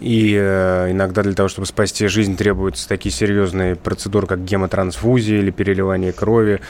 и 0.00 0.36
э, 0.36 0.90
иногда 0.90 1.22
для 1.22 1.34
того, 1.34 1.48
чтобы 1.48 1.66
спасти 1.66 2.08
жизнь, 2.08 2.36
требуются 2.36 2.88
такие 2.88 3.12
серьезные 3.12 3.76
процедуры, 3.76 4.26
как 4.26 4.44
гемотрансфузия 4.44 5.38
или 5.38 5.52
переливание 5.52 6.12
крови. 6.12 6.60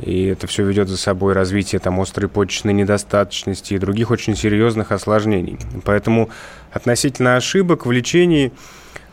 И 0.00 0.26
это 0.26 0.46
все 0.46 0.64
ведет 0.64 0.88
за 0.88 0.96
собой 0.96 1.34
развитие 1.34 1.80
там, 1.80 2.00
острой 2.00 2.28
почечной 2.28 2.72
недостаточности 2.72 3.74
и 3.74 3.78
других 3.78 4.10
очень 4.10 4.36
серьезных 4.36 4.92
осложнений. 4.92 5.58
Поэтому 5.84 6.30
относительно 6.72 7.36
ошибок 7.36 7.84
в 7.84 7.90
лечении 7.90 8.52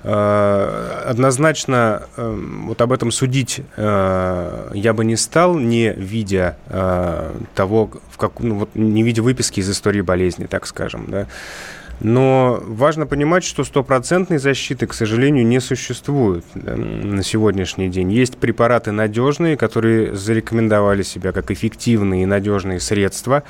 однозначно 0.07 2.03
э, 2.15 2.39
вот 2.65 2.79
об 2.81 2.91
этом 2.91 3.11
судить 3.11 3.61
э, 3.75 4.71
я 4.73 4.93
бы 4.93 5.03
не 5.03 5.15
стал, 5.15 5.57
не 5.57 5.93
видя 5.93 6.57
э, 6.67 7.31
того, 7.55 7.89
в 8.11 8.17
как, 8.17 8.39
ну, 8.39 8.59
вот, 8.59 8.69
не 8.75 9.01
видя 9.01 9.23
выписки 9.23 9.61
из 9.61 9.69
истории 9.69 10.01
болезни, 10.01 10.45
так 10.45 10.67
скажем. 10.67 11.05
Да. 11.07 11.27
Но 12.01 12.61
важно 12.67 13.07
понимать, 13.07 13.43
что 13.43 13.63
стопроцентной 13.63 14.37
защиты, 14.37 14.85
к 14.85 14.93
сожалению, 14.93 15.45
не 15.47 15.59
существует 15.59 16.43
на 16.53 17.23
сегодняшний 17.23 17.89
день. 17.89 18.11
Есть 18.11 18.37
препараты 18.37 18.91
надежные, 18.91 19.55
которые 19.55 20.15
зарекомендовали 20.15 21.03
себя 21.03 21.31
как 21.31 21.51
эффективные 21.51 22.23
и 22.23 22.25
надежные 22.25 22.79
средства, 22.79 23.43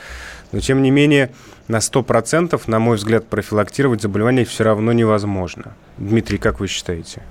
но 0.52 0.60
тем 0.60 0.84
не 0.84 0.92
менее 0.92 1.32
на 1.68 1.78
100%, 1.78 2.62
на 2.68 2.80
мой 2.80 2.98
взгляд, 2.98 3.28
профилактировать 3.28 4.02
заболевание 4.02 4.46
все 4.46 4.64
равно 4.64 4.92
невозможно. 4.94 5.76
Дмитрий, 5.98 6.38
как 6.38 6.60
вы 6.60 6.68
считаете? 6.68 7.22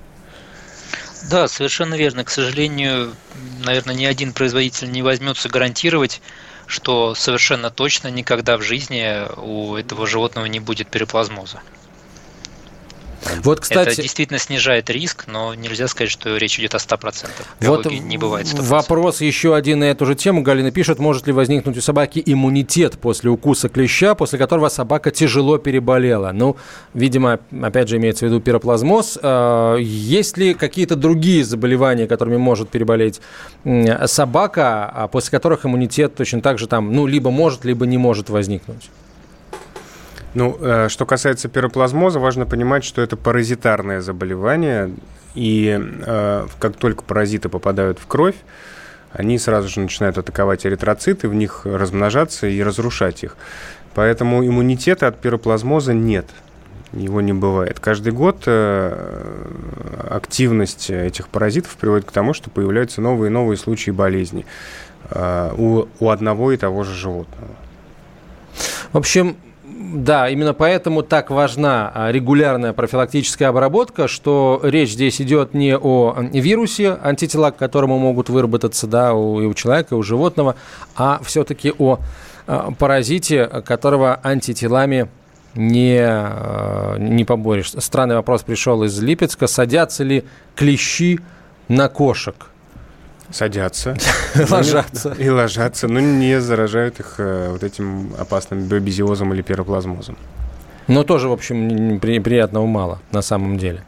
Да, 1.29 1.47
совершенно 1.47 1.95
верно. 1.95 2.23
К 2.23 2.29
сожалению, 2.29 3.13
наверное, 3.63 3.95
ни 3.95 4.05
один 4.05 4.33
производитель 4.33 4.91
не 4.91 5.01
возьмется 5.01 5.49
гарантировать 5.49 6.21
что 6.67 7.15
совершенно 7.15 7.69
точно 7.69 8.09
никогда 8.09 8.57
в 8.57 8.61
жизни 8.61 9.27
у 9.37 9.75
этого 9.75 10.07
животного 10.07 10.45
не 10.45 10.59
будет 10.59 10.87
переплазмоза. 10.87 11.61
Вот, 13.43 13.59
кстати, 13.59 13.89
это 13.89 14.01
действительно 14.01 14.39
снижает 14.39 14.89
риск, 14.89 15.25
но 15.27 15.53
нельзя 15.53 15.87
сказать, 15.87 16.11
что 16.11 16.37
речь 16.37 16.59
идет 16.59 16.75
о 16.75 16.77
100%. 16.77 17.27
Вот 17.61 17.85
не 17.85 18.17
бывает 18.17 18.47
100%. 18.47 18.61
Вопрос 18.63 19.21
еще 19.21 19.55
один 19.55 19.79
на 19.79 19.85
эту 19.85 20.05
же 20.05 20.15
тему. 20.15 20.41
Галина 20.41 20.71
пишет, 20.71 20.99
может 20.99 21.27
ли 21.27 21.33
возникнуть 21.33 21.77
у 21.77 21.81
собаки 21.81 22.21
иммунитет 22.25 22.97
после 22.99 23.29
укуса 23.29 23.69
клеща, 23.69 24.15
после 24.15 24.39
которого 24.39 24.69
собака 24.69 25.11
тяжело 25.11 25.57
переболела? 25.57 26.31
Ну, 26.31 26.57
видимо, 26.93 27.39
опять 27.61 27.89
же 27.89 27.97
имеется 27.97 28.25
в 28.25 28.29
виду 28.29 28.39
пироплазмоз. 28.41 29.17
А, 29.21 29.75
есть 29.77 30.37
ли 30.37 30.53
какие-то 30.53 30.95
другие 30.95 31.43
заболевания, 31.43 32.07
которыми 32.07 32.37
может 32.37 32.69
переболеть 32.69 33.21
собака, 34.05 34.85
а 34.85 35.07
после 35.07 35.31
которых 35.31 35.65
иммунитет 35.65 36.15
точно 36.15 36.41
так 36.41 36.59
же 36.59 36.67
там, 36.67 36.93
ну, 36.93 37.07
либо 37.07 37.31
может, 37.31 37.65
либо 37.65 37.85
не 37.85 37.97
может 37.97 38.29
возникнуть? 38.29 38.89
Ну, 40.35 40.57
э, 40.59 40.89
что 40.89 41.05
касается 41.05 41.47
пироплазмоза, 41.47 42.19
важно 42.19 42.45
понимать, 42.45 42.83
что 42.83 43.01
это 43.01 43.15
паразитарное 43.15 44.01
заболевание, 44.01 44.91
и 45.33 45.79
э, 45.79 46.47
как 46.59 46.75
только 46.75 47.03
паразиты 47.03 47.47
попадают 47.47 47.99
в 47.99 48.05
кровь, 48.05 48.35
они 49.13 49.39
сразу 49.39 49.69
же 49.69 49.79
начинают 49.79 50.17
атаковать 50.17 50.65
эритроциты, 50.65 51.29
в 51.29 51.33
них 51.33 51.61
размножаться 51.63 52.47
и 52.47 52.61
разрушать 52.61 53.23
их. 53.23 53.37
Поэтому 53.93 54.45
иммунитета 54.45 55.07
от 55.07 55.21
пироплазмоза 55.21 55.93
нет. 55.93 56.25
Его 56.91 57.21
не 57.21 57.31
бывает. 57.31 57.79
Каждый 57.79 58.11
год 58.11 58.43
э, 58.45 59.37
активность 60.09 60.89
этих 60.89 61.29
паразитов 61.29 61.77
приводит 61.77 62.07
к 62.07 62.11
тому, 62.11 62.33
что 62.33 62.49
появляются 62.49 62.99
новые 62.99 63.29
и 63.29 63.33
новые 63.33 63.55
случаи 63.55 63.91
болезни 63.91 64.45
у, 65.13 65.85
у 65.99 66.09
одного 66.09 66.51
и 66.51 66.57
того 66.57 66.83
же 66.83 66.93
животного. 66.93 67.51
В 68.91 68.97
общем, 68.97 69.37
да, 69.93 70.29
именно 70.29 70.53
поэтому 70.53 71.03
так 71.03 71.29
важна 71.29 71.91
а, 71.93 72.11
регулярная 72.11 72.73
профилактическая 72.73 73.49
обработка, 73.49 74.07
что 74.07 74.59
речь 74.63 74.91
здесь 74.91 75.21
идет 75.21 75.53
не 75.53 75.77
о 75.77 76.15
вирусе, 76.33 76.97
антитела 77.03 77.51
к 77.51 77.57
которому 77.57 77.99
могут 77.99 78.29
выработаться 78.29 78.87
да, 78.87 79.13
у, 79.13 79.41
и 79.41 79.45
у 79.45 79.53
человека, 79.53 79.95
и 79.95 79.97
у 79.97 80.03
животного, 80.03 80.55
а 80.95 81.19
все-таки 81.23 81.73
о 81.77 81.99
а, 82.47 82.71
паразите, 82.77 83.45
которого 83.45 84.19
антителами 84.23 85.07
не, 85.53 85.99
а, 86.01 86.97
не 86.97 87.23
поборешь. 87.23 87.71
Странный 87.77 88.15
вопрос 88.15 88.43
пришел 88.43 88.83
из 88.83 88.99
Липецка. 88.99 89.47
Садятся 89.47 90.03
ли 90.03 90.25
клещи 90.55 91.19
на 91.67 91.89
кошек? 91.89 92.35
Садятся. 93.31 93.95
Ложатся. 94.49 95.15
И 95.17 95.29
ложатся, 95.29 95.87
но 95.87 95.99
не 95.99 96.39
заражают 96.39 96.99
их 96.99 97.15
э, 97.17 97.49
вот 97.51 97.63
этим 97.63 98.13
опасным 98.17 98.67
бобезиозом 98.67 99.33
или 99.33 99.41
пироплазмозом. 99.41 100.17
Но 100.87 101.03
тоже, 101.03 101.27
в 101.27 101.31
общем, 101.31 101.99
приятного 101.99 102.65
мало 102.65 102.99
на 103.11 103.21
самом 103.21 103.57
деле. 103.57 103.83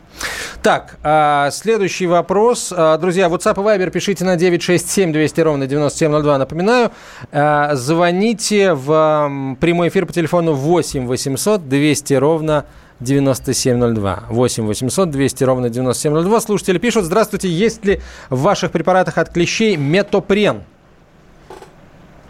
Так, 0.64 0.98
а, 1.04 1.52
следующий 1.52 2.08
вопрос. 2.08 2.74
А, 2.76 2.98
друзья, 2.98 3.28
WhatsApp 3.28 3.54
и 3.54 3.80
Viber 3.80 3.92
пишите 3.92 4.26
на 4.26 4.36
967 4.36 5.14
200 5.14 5.42
ровно 5.42 5.68
9702. 5.68 6.38
Напоминаю, 6.40 6.92
а, 7.32 7.76
звоните 7.76 8.74
в 8.74 9.56
прямой 9.60 9.90
эфир 9.90 10.06
по 10.06 10.14
телефону 10.14 10.54
8 10.54 11.06
800 11.06 11.70
200 11.70 12.14
ровно 12.16 12.66
9702. 13.00 14.24
8 14.30 14.66
800 14.66 15.10
200 15.12 15.44
ровно 15.44 15.70
9702. 15.70 16.42
Слушатели 16.42 16.78
пишут, 16.78 17.06
здравствуйте, 17.06 17.50
есть 17.50 17.86
ли 17.86 18.02
в 18.30 18.42
ваших 18.42 18.72
препаратах 18.72 19.18
от 19.18 19.30
клещей 19.30 19.76
метопрен? 19.76 20.64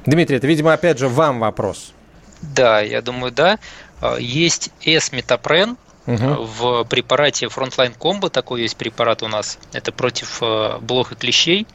Дмитрий, 0.06 0.38
это, 0.38 0.48
видимо, 0.48 0.74
опять 0.74 1.00
же 1.00 1.08
вам 1.08 1.40
вопрос. 1.40 1.94
Да, 2.42 2.82
я 2.82 3.02
думаю, 3.02 3.32
да. 3.32 3.60
А, 4.02 4.18
есть 4.18 4.72
S-метопрен, 4.84 5.78
Угу. 6.08 6.46
В 6.46 6.84
препарате 6.86 7.48
Frontline 7.48 7.98
Combo 7.98 8.30
такой 8.30 8.62
есть 8.62 8.78
препарат 8.78 9.24
у 9.24 9.28
нас. 9.28 9.60
Это 9.74 9.92
против 9.92 10.42
э, 10.42 10.78
блох 10.80 11.12
и 11.12 11.16
клещей. 11.16 11.68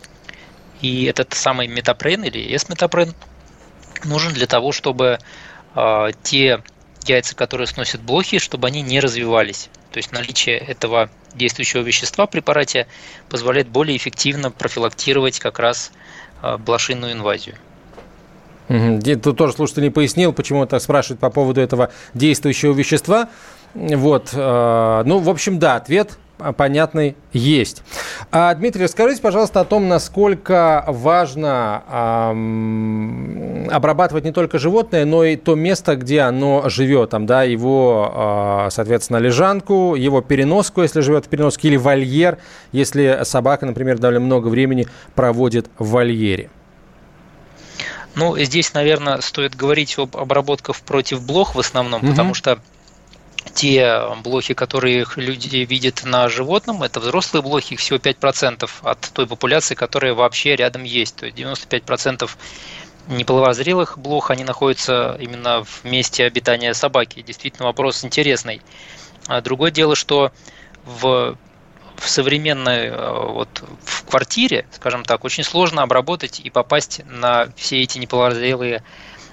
И 0.81 1.05
этот 1.05 1.35
самый 1.35 1.67
метапрен 1.69 2.25
или 2.25 2.55
S-метапрен 2.55 3.15
нужен 4.05 4.33
для 4.33 4.47
того, 4.47 4.73
чтобы 4.73 5.19
те 6.23 6.63
яйца, 7.09 7.35
которые 7.35 7.67
сносят 7.67 8.01
блохи, 8.03 8.39
чтобы 8.39 8.69
они 8.69 8.83
не 8.83 9.01
развивались. 9.01 9.69
То 9.91 9.99
есть 9.99 10.13
наличие 10.13 10.59
этого 10.59 11.11
действующего 11.35 11.83
вещества 11.83 12.27
в 12.27 12.31
препарате 12.31 12.87
позволяет 13.29 13.69
более 13.69 13.97
эффективно 13.97 14.51
профилактировать 14.51 15.39
как 15.39 15.59
раз 15.59 15.93
э, 16.43 16.57
блошиную 16.59 17.13
инвазию. 17.13 17.57
Тут 19.23 19.37
тоже 19.37 19.53
слушатель 19.53 19.83
не 19.83 19.91
пояснил, 19.91 20.33
почему 20.33 20.65
так 20.67 20.81
спрашивает 20.81 21.21
по 21.21 21.31
поводу 21.31 21.61
этого 21.61 21.91
действующего 22.15 22.73
вещества. 22.73 23.29
Вот, 23.75 24.31
э, 24.33 25.03
ну, 25.05 25.19
в 25.19 25.29
общем, 25.29 25.59
да, 25.59 25.77
ответ 25.77 26.19
понятный 26.57 27.17
есть. 27.33 27.83
А, 28.31 28.55
Дмитрий, 28.55 28.85
расскажите, 28.85 29.23
пожалуйста, 29.23 29.61
о 29.61 29.65
том, 29.65 29.89
насколько 29.89 30.85
важно 30.89 31.83
эм, 32.33 33.69
обрабатывать 33.71 34.25
не 34.25 34.33
только 34.33 34.59
животное, 34.59 35.05
но 35.05 35.25
и 35.25 35.37
то 35.37 35.55
место, 35.55 35.97
где 35.97 36.21
оно 36.21 36.69
живет, 36.69 37.11
там, 37.11 37.27
да, 37.27 37.43
его, 37.45 38.67
э, 38.67 38.71
соответственно, 38.71 39.19
лежанку, 39.19 39.95
его 39.95 40.21
переноску, 40.21 40.83
если 40.83 41.01
живет 41.01 41.27
в 41.27 41.29
переноске, 41.29 41.69
или 41.69 41.77
вольер, 41.77 42.39
если 42.73 43.21
собака, 43.25 43.67
например, 43.67 43.99
довольно 43.99 44.21
много 44.21 44.49
времени 44.49 44.87
проводит 45.15 45.67
в 45.79 45.91
вольере. 45.91 46.51
Ну, 48.15 48.37
здесь, 48.39 48.75
наверное, 48.75 49.21
стоит 49.21 49.57
говорить 49.57 49.97
об 49.99 50.17
обработках 50.17 50.77
против 50.81 51.23
блох 51.23 51.55
в 51.55 51.59
основном, 51.59 52.03
угу. 52.03 52.11
потому 52.11 52.35
что 52.35 52.59
те 53.55 54.01
блохи, 54.23 54.55
которые 54.55 55.07
люди 55.17 55.59
видят 55.59 56.05
на 56.05 56.29
животном, 56.29 56.83
это 56.83 57.01
взрослые 57.01 57.43
блохи, 57.43 57.75
их 57.75 57.81
всего 57.81 57.99
5% 57.99 58.69
от 58.83 59.01
той 59.13 59.27
популяции, 59.27 59.75
которая 59.75 60.15
вообще 60.15 60.57
рядом 60.57 60.85
есть. 60.85 61.17
То 61.17 61.27
есть 61.27 61.39
95% 61.39 62.31
неполовозрелых 63.09 63.99
блох, 63.99 64.31
они 64.31 64.45
находятся 64.45 65.17
именно 65.21 65.65
в 65.65 65.85
месте 65.85 66.25
обитания 66.25 66.73
собаки. 66.75 67.23
Действительно, 67.23 67.67
вопрос 67.67 68.05
интересный. 68.05 68.63
А 69.27 69.41
другое 69.41 69.71
дело, 69.71 69.97
что 69.97 70.33
в 70.85 71.37
в 72.03 72.09
современной 72.09 72.91
вот 72.91 73.63
в 73.85 74.05
квартире, 74.05 74.67
скажем 74.73 75.05
так, 75.05 75.25
очень 75.25 75.45
сложно 75.45 75.83
обработать 75.83 76.41
и 76.41 76.51
попасть 76.51 77.03
на 77.07 77.49
все 77.57 77.81
эти 77.81 77.99
неполовозрелые 77.99 78.83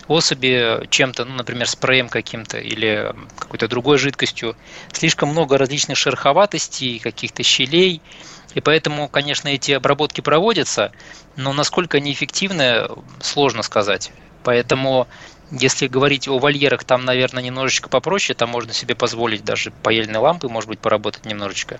особи 0.09 0.87
чем-то, 0.89 1.23
ну, 1.23 1.35
например, 1.35 1.67
спреем 1.67 2.09
каким-то 2.09 2.57
или 2.57 3.13
какой-то 3.37 3.67
другой 3.67 3.97
жидкостью. 3.97 4.55
Слишком 4.91 5.29
много 5.29 5.57
различных 5.57 5.97
шероховатостей, 5.97 6.99
каких-то 6.99 7.43
щелей. 7.43 8.01
И 8.55 8.61
поэтому, 8.61 9.07
конечно, 9.07 9.47
эти 9.47 9.71
обработки 9.73 10.21
проводятся, 10.21 10.91
но 11.35 11.53
насколько 11.53 11.97
они 11.97 12.11
эффективны, 12.11 12.87
сложно 13.21 13.61
сказать. 13.61 14.11
Поэтому 14.43 15.07
если 15.51 15.87
говорить 15.87 16.27
о 16.27 16.37
вольерах, 16.37 16.83
там, 16.83 17.05
наверное, 17.05 17.41
немножечко 17.41 17.89
попроще, 17.89 18.35
там 18.35 18.49
можно 18.49 18.73
себе 18.73 18.95
позволить 18.95 19.43
даже 19.43 19.71
паяльной 19.71 20.19
лампы, 20.19 20.47
может 20.47 20.69
быть, 20.69 20.79
поработать 20.79 21.25
немножечко. 21.25 21.79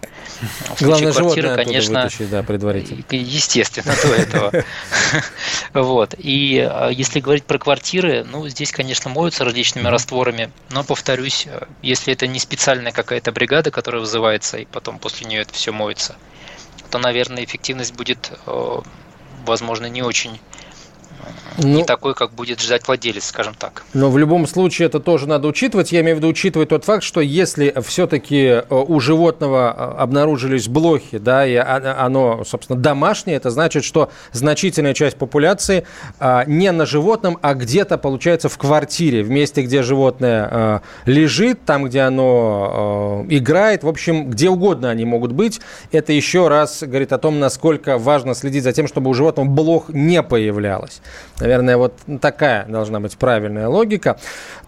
В 0.76 0.82
Главное, 0.82 1.14
квартиры, 1.14 1.56
конечно, 1.56 2.04
вытащить, 2.04 2.30
да, 2.30 2.44
предварительно. 2.44 3.04
Естественно, 3.10 3.94
до 4.02 4.14
этого. 4.14 4.64
Вот. 5.74 6.16
И 6.18 6.60
а, 6.60 6.90
если 6.90 7.20
говорить 7.20 7.44
про 7.44 7.60
квартиры, 7.60 8.24
ну, 8.24 8.48
здесь, 8.48 8.72
конечно, 8.72 9.10
моются 9.10 9.46
различными 9.46 9.88
растворами, 9.88 10.52
но, 10.70 10.84
повторюсь, 10.84 11.48
если 11.82 12.14
это 12.14 12.28
не 12.28 12.40
специальная 12.40 12.92
какая-то 12.92 13.32
бригада, 13.32 13.70
которая 13.70 14.02
вызывается, 14.02 14.58
и 14.58 14.66
потом 14.66 14.98
после 14.98 15.28
нее 15.28 15.42
это 15.42 15.54
все 15.54 15.72
моется, 15.72 16.16
то, 16.90 16.98
наверное, 16.98 17.44
эффективность 17.44 17.94
будет, 17.94 18.32
э, 18.46 18.80
возможно, 19.46 19.86
не 19.86 20.02
очень 20.02 20.40
ну, 21.58 21.78
не 21.78 21.84
такой, 21.84 22.14
как 22.14 22.32
будет 22.32 22.62
ждать 22.62 22.88
владелец, 22.88 23.26
скажем 23.26 23.54
так. 23.58 23.84
Но 23.94 24.10
в 24.10 24.18
любом 24.18 24.48
случае 24.48 24.88
это 24.88 25.00
тоже 25.00 25.28
надо 25.28 25.48
учитывать. 25.48 25.92
Я 25.92 26.02
имею 26.02 26.16
в 26.16 26.20
виду 26.20 26.30
учитывать 26.30 26.70
тот 26.70 26.86
факт, 26.86 27.04
что 27.04 27.22
если 27.22 27.74
все-таки 27.86 28.38
э, 28.38 28.64
у 28.70 29.00
животного 29.00 29.76
э, 29.98 30.02
обнаружились 30.02 30.68
блохи, 30.68 31.18
да, 31.18 31.46
и 31.46 31.56
оно, 31.56 32.44
собственно, 32.46 32.80
домашнее, 32.80 33.38
это 33.38 33.50
значит, 33.50 33.84
что 33.84 34.10
значительная 34.32 34.94
часть 34.94 35.18
популяции 35.18 35.86
а, 36.20 36.46
не 36.46 36.72
на 36.72 36.86
животном, 36.86 37.38
а 37.42 37.54
где-то, 37.54 37.98
получается, 37.98 38.50
в 38.50 38.58
квартире, 38.58 39.24
в 39.24 39.30
месте, 39.30 39.62
где 39.62 39.84
животное 39.84 40.48
а, 40.50 40.82
лежит, 41.06 41.66
там, 41.66 41.86
где 41.86 42.02
оно 42.02 43.26
а, 43.26 43.26
играет, 43.30 43.84
в 43.84 43.88
общем, 43.88 44.30
где 44.30 44.50
угодно 44.50 44.90
они 44.90 45.06
могут 45.06 45.32
быть. 45.32 45.60
Это 45.92 46.14
еще 46.14 46.48
раз 46.48 46.84
говорит 46.84 47.12
о 47.14 47.18
том, 47.18 47.40
насколько 47.40 47.98
важно 47.98 48.34
следить 48.36 48.64
за 48.64 48.72
тем, 48.72 48.88
чтобы 48.88 49.10
у 49.10 49.14
животного 49.14 49.48
блох 49.48 49.90
не 49.90 50.24
появлялось. 50.24 51.02
Наверное, 51.40 51.78
вот 51.78 51.94
такая 52.22 52.66
должна 52.66 53.00
быть 53.00 53.18
правильная 53.18 53.68
логика. 53.68 54.18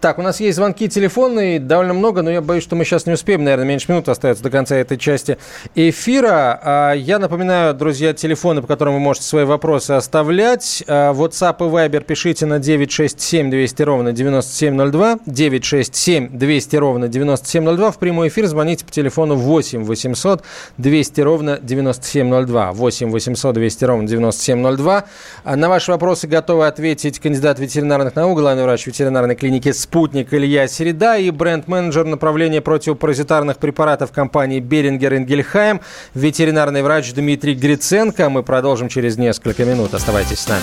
Так, 0.00 0.18
у 0.18 0.22
нас 0.22 0.40
есть 0.40 0.56
звонки 0.56 0.88
телефонные, 0.88 1.60
довольно 1.60 1.94
много, 1.94 2.22
но 2.22 2.30
я 2.30 2.40
боюсь, 2.40 2.64
что 2.64 2.76
мы 2.76 2.84
сейчас 2.84 3.06
не 3.06 3.12
успеем. 3.12 3.44
Наверное, 3.44 3.66
меньше 3.66 3.86
минуты 3.88 4.10
остается 4.10 4.42
до 4.42 4.50
конца 4.50 4.76
этой 4.76 4.98
части 4.98 5.38
эфира. 5.74 6.60
А, 6.62 6.92
я 6.92 7.18
напоминаю, 7.18 7.74
друзья, 7.74 8.12
телефоны, 8.12 8.62
по 8.62 8.66
которым 8.66 8.94
вы 8.94 9.00
можете 9.00 9.26
свои 9.26 9.44
вопросы 9.44 9.92
оставлять. 9.92 10.82
А, 10.86 11.12
WhatsApp 11.12 11.56
и 11.60 11.70
Viber 11.70 12.04
пишите 12.04 12.46
на 12.46 12.58
967 12.58 13.50
200 13.50 13.82
ровно 13.82 14.12
9702. 14.12 15.18
967 15.26 16.38
200 16.38 16.76
ровно 16.76 17.08
9702. 17.08 17.92
В 17.92 17.98
прямой 17.98 18.28
эфир 18.28 18.46
звоните 18.46 18.84
по 18.84 18.90
телефону 18.90 19.36
8 19.36 19.84
800 19.84 20.42
200 20.78 21.20
ровно 21.20 21.58
9702. 21.62 22.72
8 22.72 23.10
800 23.10 23.54
200 23.54 23.84
ровно 23.84 24.08
9702. 24.08 25.04
А, 25.44 25.56
на 25.56 25.68
ваши 25.68 25.92
вопросы 25.92 26.26
готовы 26.32 26.66
ответить 26.66 27.18
кандидат 27.18 27.58
ветеринарных 27.58 28.16
наук, 28.16 28.38
главный 28.38 28.62
врач 28.62 28.86
ветеринарной 28.86 29.36
клиники 29.36 29.70
«Спутник» 29.70 30.32
Илья 30.32 30.66
Середа 30.66 31.18
и 31.18 31.30
бренд-менеджер 31.30 32.06
направления 32.06 32.62
противопаразитарных 32.62 33.58
препаратов 33.58 34.12
компании 34.12 34.58
«Берингер 34.58 35.14
Ингельхайм», 35.14 35.82
ветеринарный 36.14 36.82
врач 36.82 37.12
Дмитрий 37.12 37.54
Гриценко. 37.54 38.30
Мы 38.30 38.42
продолжим 38.42 38.88
через 38.88 39.18
несколько 39.18 39.66
минут. 39.66 39.92
Оставайтесь 39.92 40.38
с 40.38 40.48
нами. 40.48 40.62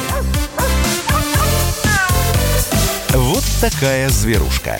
Вот 3.14 3.44
такая 3.62 4.10
зверушка. 4.10 4.80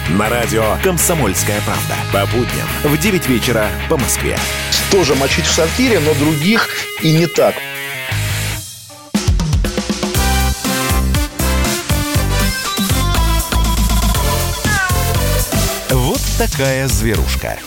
На 0.17 0.27
радио 0.27 0.77
«Комсомольская 0.83 1.61
правда». 1.61 1.95
По 2.11 2.25
будням 2.35 2.67
в 2.83 2.97
9 2.97 3.27
вечера 3.27 3.69
по 3.89 3.97
Москве. 3.97 4.37
Тоже 4.91 5.15
мочить 5.15 5.45
в 5.45 5.51
сортире, 5.51 5.99
но 5.99 6.13
других 6.15 6.67
и 7.01 7.13
не 7.13 7.27
так. 7.27 7.55
Вот 15.89 16.19
такая 16.37 16.89
зверушка. 16.89 17.57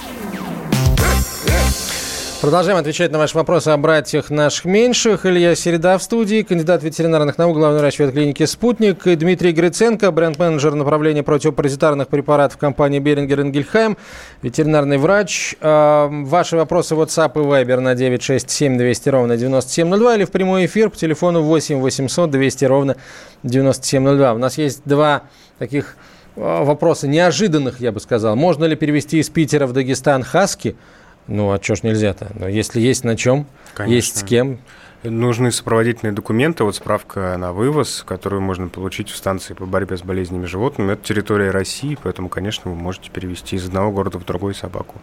Продолжаем 2.45 2.77
отвечать 2.77 3.11
на 3.11 3.17
ваши 3.17 3.39
вопросы 3.39 3.69
о 3.71 3.79
братьях 3.79 4.29
наших 4.29 4.67
меньших. 4.67 5.25
Илья 5.25 5.55
Середа 5.55 5.97
в 5.97 6.03
студии, 6.03 6.43
кандидат 6.43 6.83
ветеринарных 6.83 7.39
наук, 7.39 7.57
главный 7.57 7.79
врач 7.79 7.99
ветклиники 7.99 8.45
«Спутник». 8.45 9.07
И 9.07 9.17
Дмитрий 9.17 9.53
Гриценко, 9.53 10.11
бренд-менеджер 10.11 10.75
направления 10.75 11.23
противопаразитарных 11.23 12.09
препаратов 12.09 12.59
компании 12.59 12.99
«Берингер 12.99 13.41
Энгельхайм», 13.41 13.97
ветеринарный 14.43 14.99
врач. 14.99 15.57
А, 15.63 16.11
ваши 16.11 16.57
вопросы 16.57 16.95
WhatsApp 16.95 17.33
и 17.37 17.39
Viber 17.39 17.81
на 17.81 17.95
967 17.95 18.77
200 18.77 19.09
ровно 19.09 19.39
9702 19.39 20.17
или 20.17 20.25
в 20.25 20.31
прямой 20.31 20.67
эфир 20.67 20.91
по 20.91 20.99
телефону 20.99 21.41
8 21.41 21.81
800 21.81 22.31
200 22.31 22.65
ровно 22.67 22.97
9702. 23.43 24.35
У 24.35 24.39
нас 24.39 24.59
есть 24.59 24.83
два 24.85 25.23
таких 25.59 25.97
а, 26.37 26.63
вопроса 26.63 27.09
неожиданных, 27.09 27.81
я 27.81 27.91
бы 27.91 28.01
сказал. 28.01 28.37
Можно 28.37 28.67
ли 28.67 28.77
перевести 28.77 29.19
из 29.19 29.31
Питера 29.31 29.67
в 29.67 29.73
Дагестан 29.73 30.23
хаски– 30.23 30.77
ну, 31.27 31.51
а 31.53 31.62
что 31.62 31.75
ж 31.75 31.83
нельзя-то? 31.83 32.33
Но 32.35 32.49
если 32.49 32.81
есть 32.81 33.05
на 33.05 33.16
чем, 33.16 33.47
Конечно. 33.75 33.95
есть 33.95 34.16
с 34.18 34.22
кем. 34.22 34.59
Нужны 35.03 35.53
сопроводительные 35.53 36.14
документы, 36.14 36.64
вот 36.64 36.77
справка 36.77 37.37
на 37.37 37.53
вывоз, 37.53 38.03
которую 38.07 38.41
можно 38.41 38.68
получить 38.68 39.11
в 39.11 39.16
станции 39.16 39.53
по 39.53 39.66
борьбе 39.66 39.99
с 39.99 40.03
болезнями 40.03 40.47
животными. 40.47 40.95
Это 40.95 41.05
территория 41.05 41.51
России, 41.51 41.99
поэтому, 42.03 42.31
конечно, 42.31 42.70
вы 42.70 42.77
можете 42.77 43.11
перевести 43.11 43.57
из 43.57 43.66
одного 43.66 43.93
города 43.93 44.18
в 44.18 44.25
другой 44.25 44.55
собаку. 44.55 44.95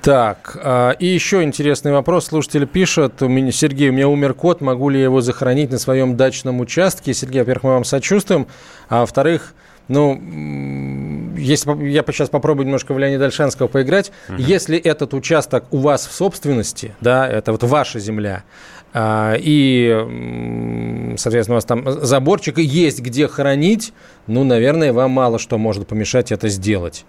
Так, 0.00 0.56
а, 0.62 0.92
и 0.92 1.04
еще 1.04 1.42
интересный 1.42 1.92
вопрос. 1.92 2.26
Слушатель 2.28 2.66
пишет, 2.66 3.20
у 3.20 3.28
меня, 3.28 3.52
Сергей, 3.52 3.90
у 3.90 3.92
меня 3.92 4.08
умер 4.08 4.32
кот, 4.32 4.62
могу 4.62 4.88
ли 4.88 4.98
я 4.98 5.04
его 5.04 5.20
захоронить 5.20 5.70
на 5.70 5.78
своем 5.78 6.16
дачном 6.16 6.60
участке? 6.60 7.12
Сергей, 7.12 7.40
во-первых, 7.40 7.64
мы 7.64 7.70
вам 7.72 7.84
сочувствуем, 7.84 8.46
а 8.88 9.00
во-вторых, 9.00 9.52
ну, 9.88 10.20
если 11.36 11.70
я 11.88 12.02
сейчас 12.06 12.28
попробую 12.28 12.66
немножко 12.66 12.92
в 12.92 12.98
Леонида 12.98 13.26
Альшанского 13.26 13.68
поиграть, 13.68 14.10
угу. 14.28 14.38
если 14.38 14.78
этот 14.78 15.14
участок 15.14 15.64
у 15.70 15.78
вас 15.78 16.06
в 16.06 16.12
собственности, 16.12 16.94
да, 17.00 17.28
это 17.28 17.52
вот 17.52 17.62
ваша 17.62 17.98
земля, 18.00 18.44
и, 18.98 21.14
соответственно, 21.18 21.54
у 21.54 21.56
вас 21.56 21.64
там 21.66 21.84
заборчик, 21.86 22.58
есть 22.58 23.00
где 23.00 23.28
хранить, 23.28 23.92
ну, 24.26 24.42
наверное, 24.42 24.92
вам 24.92 25.10
мало 25.10 25.38
что 25.38 25.58
может 25.58 25.86
помешать 25.86 26.32
это 26.32 26.48
сделать. 26.48 27.04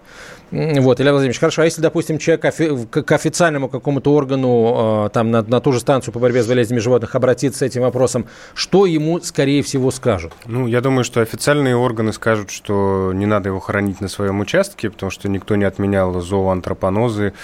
Вот, 0.50 1.00
Илья 1.00 1.12
Владимирович, 1.12 1.38
хорошо, 1.38 1.62
а 1.62 1.64
если, 1.66 1.82
допустим, 1.82 2.18
человек 2.18 2.90
к 2.90 3.12
официальному 3.12 3.68
какому-то 3.68 4.14
органу, 4.14 4.74
а, 4.76 5.08
там, 5.10 5.30
на, 5.30 5.42
на 5.42 5.60
ту 5.60 5.72
же 5.72 5.80
станцию 5.80 6.14
по 6.14 6.20
борьбе 6.20 6.42
с 6.42 6.46
болезнями 6.46 6.80
животных 6.80 7.14
обратиться 7.14 7.60
с 7.60 7.62
этим 7.62 7.82
вопросом, 7.82 8.26
что 8.54 8.86
ему, 8.86 9.20
скорее 9.20 9.62
всего, 9.62 9.90
скажут? 9.90 10.32
Ну, 10.46 10.66
я 10.66 10.80
думаю, 10.80 11.04
что 11.04 11.20
официальные 11.20 11.76
органы 11.76 12.12
скажут, 12.12 12.50
что 12.50 13.12
не 13.14 13.26
надо 13.26 13.50
его 13.50 13.60
хоронить 13.60 14.00
на 14.00 14.08
своем 14.08 14.40
участке, 14.40 14.90
потому 14.90 15.10
что 15.10 15.28
никто 15.28 15.56
не 15.56 15.64
отменял 15.64 16.18
зооантропонозы, 16.20 17.34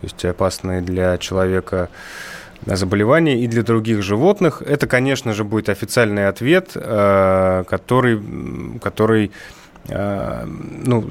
то 0.00 0.06
есть 0.06 0.24
опасные 0.24 0.82
для 0.82 1.16
человека 1.18 1.88
заболевания 2.66 3.42
и 3.42 3.46
для 3.46 3.62
других 3.62 4.02
животных. 4.02 4.62
Это, 4.62 4.86
конечно 4.86 5.32
же, 5.32 5.44
будет 5.44 5.68
официальный 5.68 6.28
ответ, 6.28 6.72
э, 6.74 7.64
который, 7.68 8.20
который 8.82 9.32
э, 9.88 10.46
ну, 10.46 11.08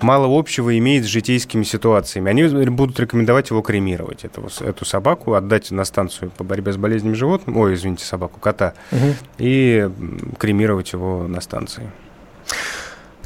мало 0.00 0.38
общего 0.38 0.76
имеет 0.78 1.04
с 1.04 1.08
житейскими 1.08 1.62
ситуациями. 1.62 2.30
Они 2.30 2.44
будут 2.66 2.98
рекомендовать 2.98 3.50
его 3.50 3.62
кремировать, 3.62 4.24
эту, 4.24 4.48
эту 4.60 4.84
собаку, 4.84 5.34
отдать 5.34 5.70
на 5.70 5.84
станцию 5.84 6.30
по 6.30 6.44
борьбе 6.44 6.72
с 6.72 6.76
болезнями 6.76 7.14
животных, 7.14 7.56
ой, 7.56 7.74
извините, 7.74 8.04
собаку, 8.04 8.40
кота, 8.40 8.74
угу. 8.90 9.14
и 9.38 9.88
кремировать 10.38 10.92
его 10.92 11.26
на 11.28 11.40
станции. 11.40 11.90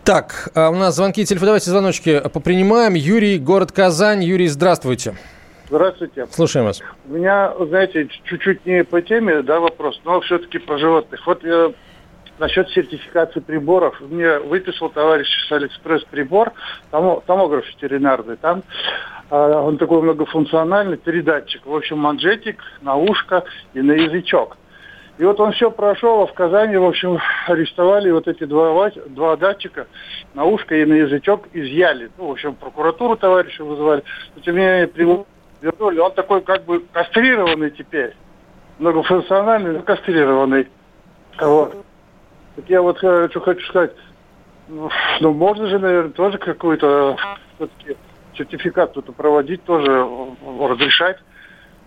Так, 0.05 0.51
а 0.55 0.71
у 0.71 0.75
нас 0.75 0.97
звонки, 0.97 1.25
телефон, 1.27 1.47
давайте 1.47 1.71
звоночки 1.71 2.21
попринимаем. 2.33 2.95
Юрий, 2.95 3.39
город 3.39 3.73
Казань. 3.73 4.25
Юрий, 4.25 4.49
здравствуйте. 4.49 5.11
Здравствуйте. 5.11 5.38
Слушаем 6.33 6.67
вас. 6.67 6.83
У 7.07 7.13
меня, 7.13 7.53
знаете, 7.59 8.09
чуть-чуть 8.25 8.65
не 8.65 8.85
по 8.85 9.03
теме, 9.03 9.43
да, 9.43 9.61
вопрос, 9.61 10.01
но 10.05 10.21
все-таки 10.21 10.59
про 10.59 10.79
животных. 10.79 11.27
Вот 11.27 11.45
я 11.45 11.73
насчет 12.39 12.69
сертификации 12.71 13.41
приборов. 13.41 14.01
Мне 14.01 14.39
выписал 14.39 14.91
товарищ 14.91 15.29
с 15.49 15.53
Алиэкспресс 15.53 16.05
прибор, 16.05 16.53
томо, 16.91 17.23
томограф 17.27 17.67
ветеринарный. 17.67 18.37
Там 18.37 18.63
а, 19.31 19.63
он 19.63 19.79
такой 19.79 20.01
многофункциональный, 20.03 20.97
передатчик. 20.97 21.67
В 21.67 21.75
общем, 21.75 21.99
манжетик, 21.99 22.63
на 22.83 22.97
ушко 22.97 23.45
и 23.75 23.81
на 23.81 23.93
язычок. 23.93 24.57
И 25.19 25.25
вот 25.25 25.41
он 25.41 25.51
все 25.51 25.73
прошел, 25.73 26.23
а 26.23 26.27
в 26.27 26.33
Казани, 26.33 26.77
в 26.77 26.85
общем, 26.85 27.19
арестовали 27.49 28.11
вот 28.11 28.29
эти 28.29 28.45
два, 28.45 28.91
два 29.09 29.37
датчика 29.37 29.89
на 30.35 30.45
ушко 30.45 30.77
и 30.77 30.85
на 30.85 30.95
язычок 30.95 31.49
изъяли. 31.53 32.11
Ну, 32.19 32.29
в 32.29 32.31
общем, 32.31 32.55
прокуратуру 32.55 33.17
товарища 33.17 33.65
вызывали. 33.65 34.05
Но, 34.37 34.43
тем 34.43 34.55
не 34.55 34.61
менее, 34.61 34.87
вернули. 35.61 35.99
Он 35.99 36.13
такой 36.13 36.41
как 36.43 36.65
бы 36.65 36.81
кастрированный 36.93 37.71
теперь. 37.71 38.15
Многофункциональный, 38.79 39.73
но 39.73 39.83
кастрированный. 39.83 40.69
Вот. 41.41 41.85
Так 42.57 42.65
я 42.69 42.83
вот 42.83 43.03
э, 43.03 43.29
что 43.31 43.41
хочу 43.41 43.67
сказать. 43.69 43.93
Ну, 44.69 44.91
ну, 45.21 45.33
можно 45.33 45.67
же, 45.69 45.79
наверное, 45.79 46.13
тоже 46.13 46.39
какой-то 46.39 47.17
все-таки 47.57 47.97
сертификат 48.37 48.93
тут 48.93 49.15
проводить, 49.15 49.65
тоже 49.65 49.91
э, 49.91 50.67
разрешать. 50.69 51.19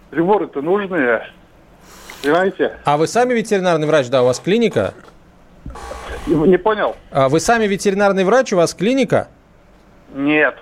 Приборы-то 0.10 0.62
нужные. 0.62 1.28
Понимаете? 2.22 2.78
А 2.86 2.98
вы 2.98 3.08
сами 3.08 3.34
ветеринарный 3.34 3.88
врач, 3.88 4.10
да, 4.10 4.22
у 4.22 4.26
вас 4.26 4.40
клиника? 4.40 4.94
Не, 6.28 6.36
не 6.36 6.58
понял. 6.58 6.96
А 7.12 7.30
вы 7.30 7.40
сами 7.40 7.66
ветеринарный 7.66 8.24
врач, 8.24 8.54
у 8.54 8.58
вас 8.58 8.74
клиника? 8.74 9.30
Нет, 10.14 10.56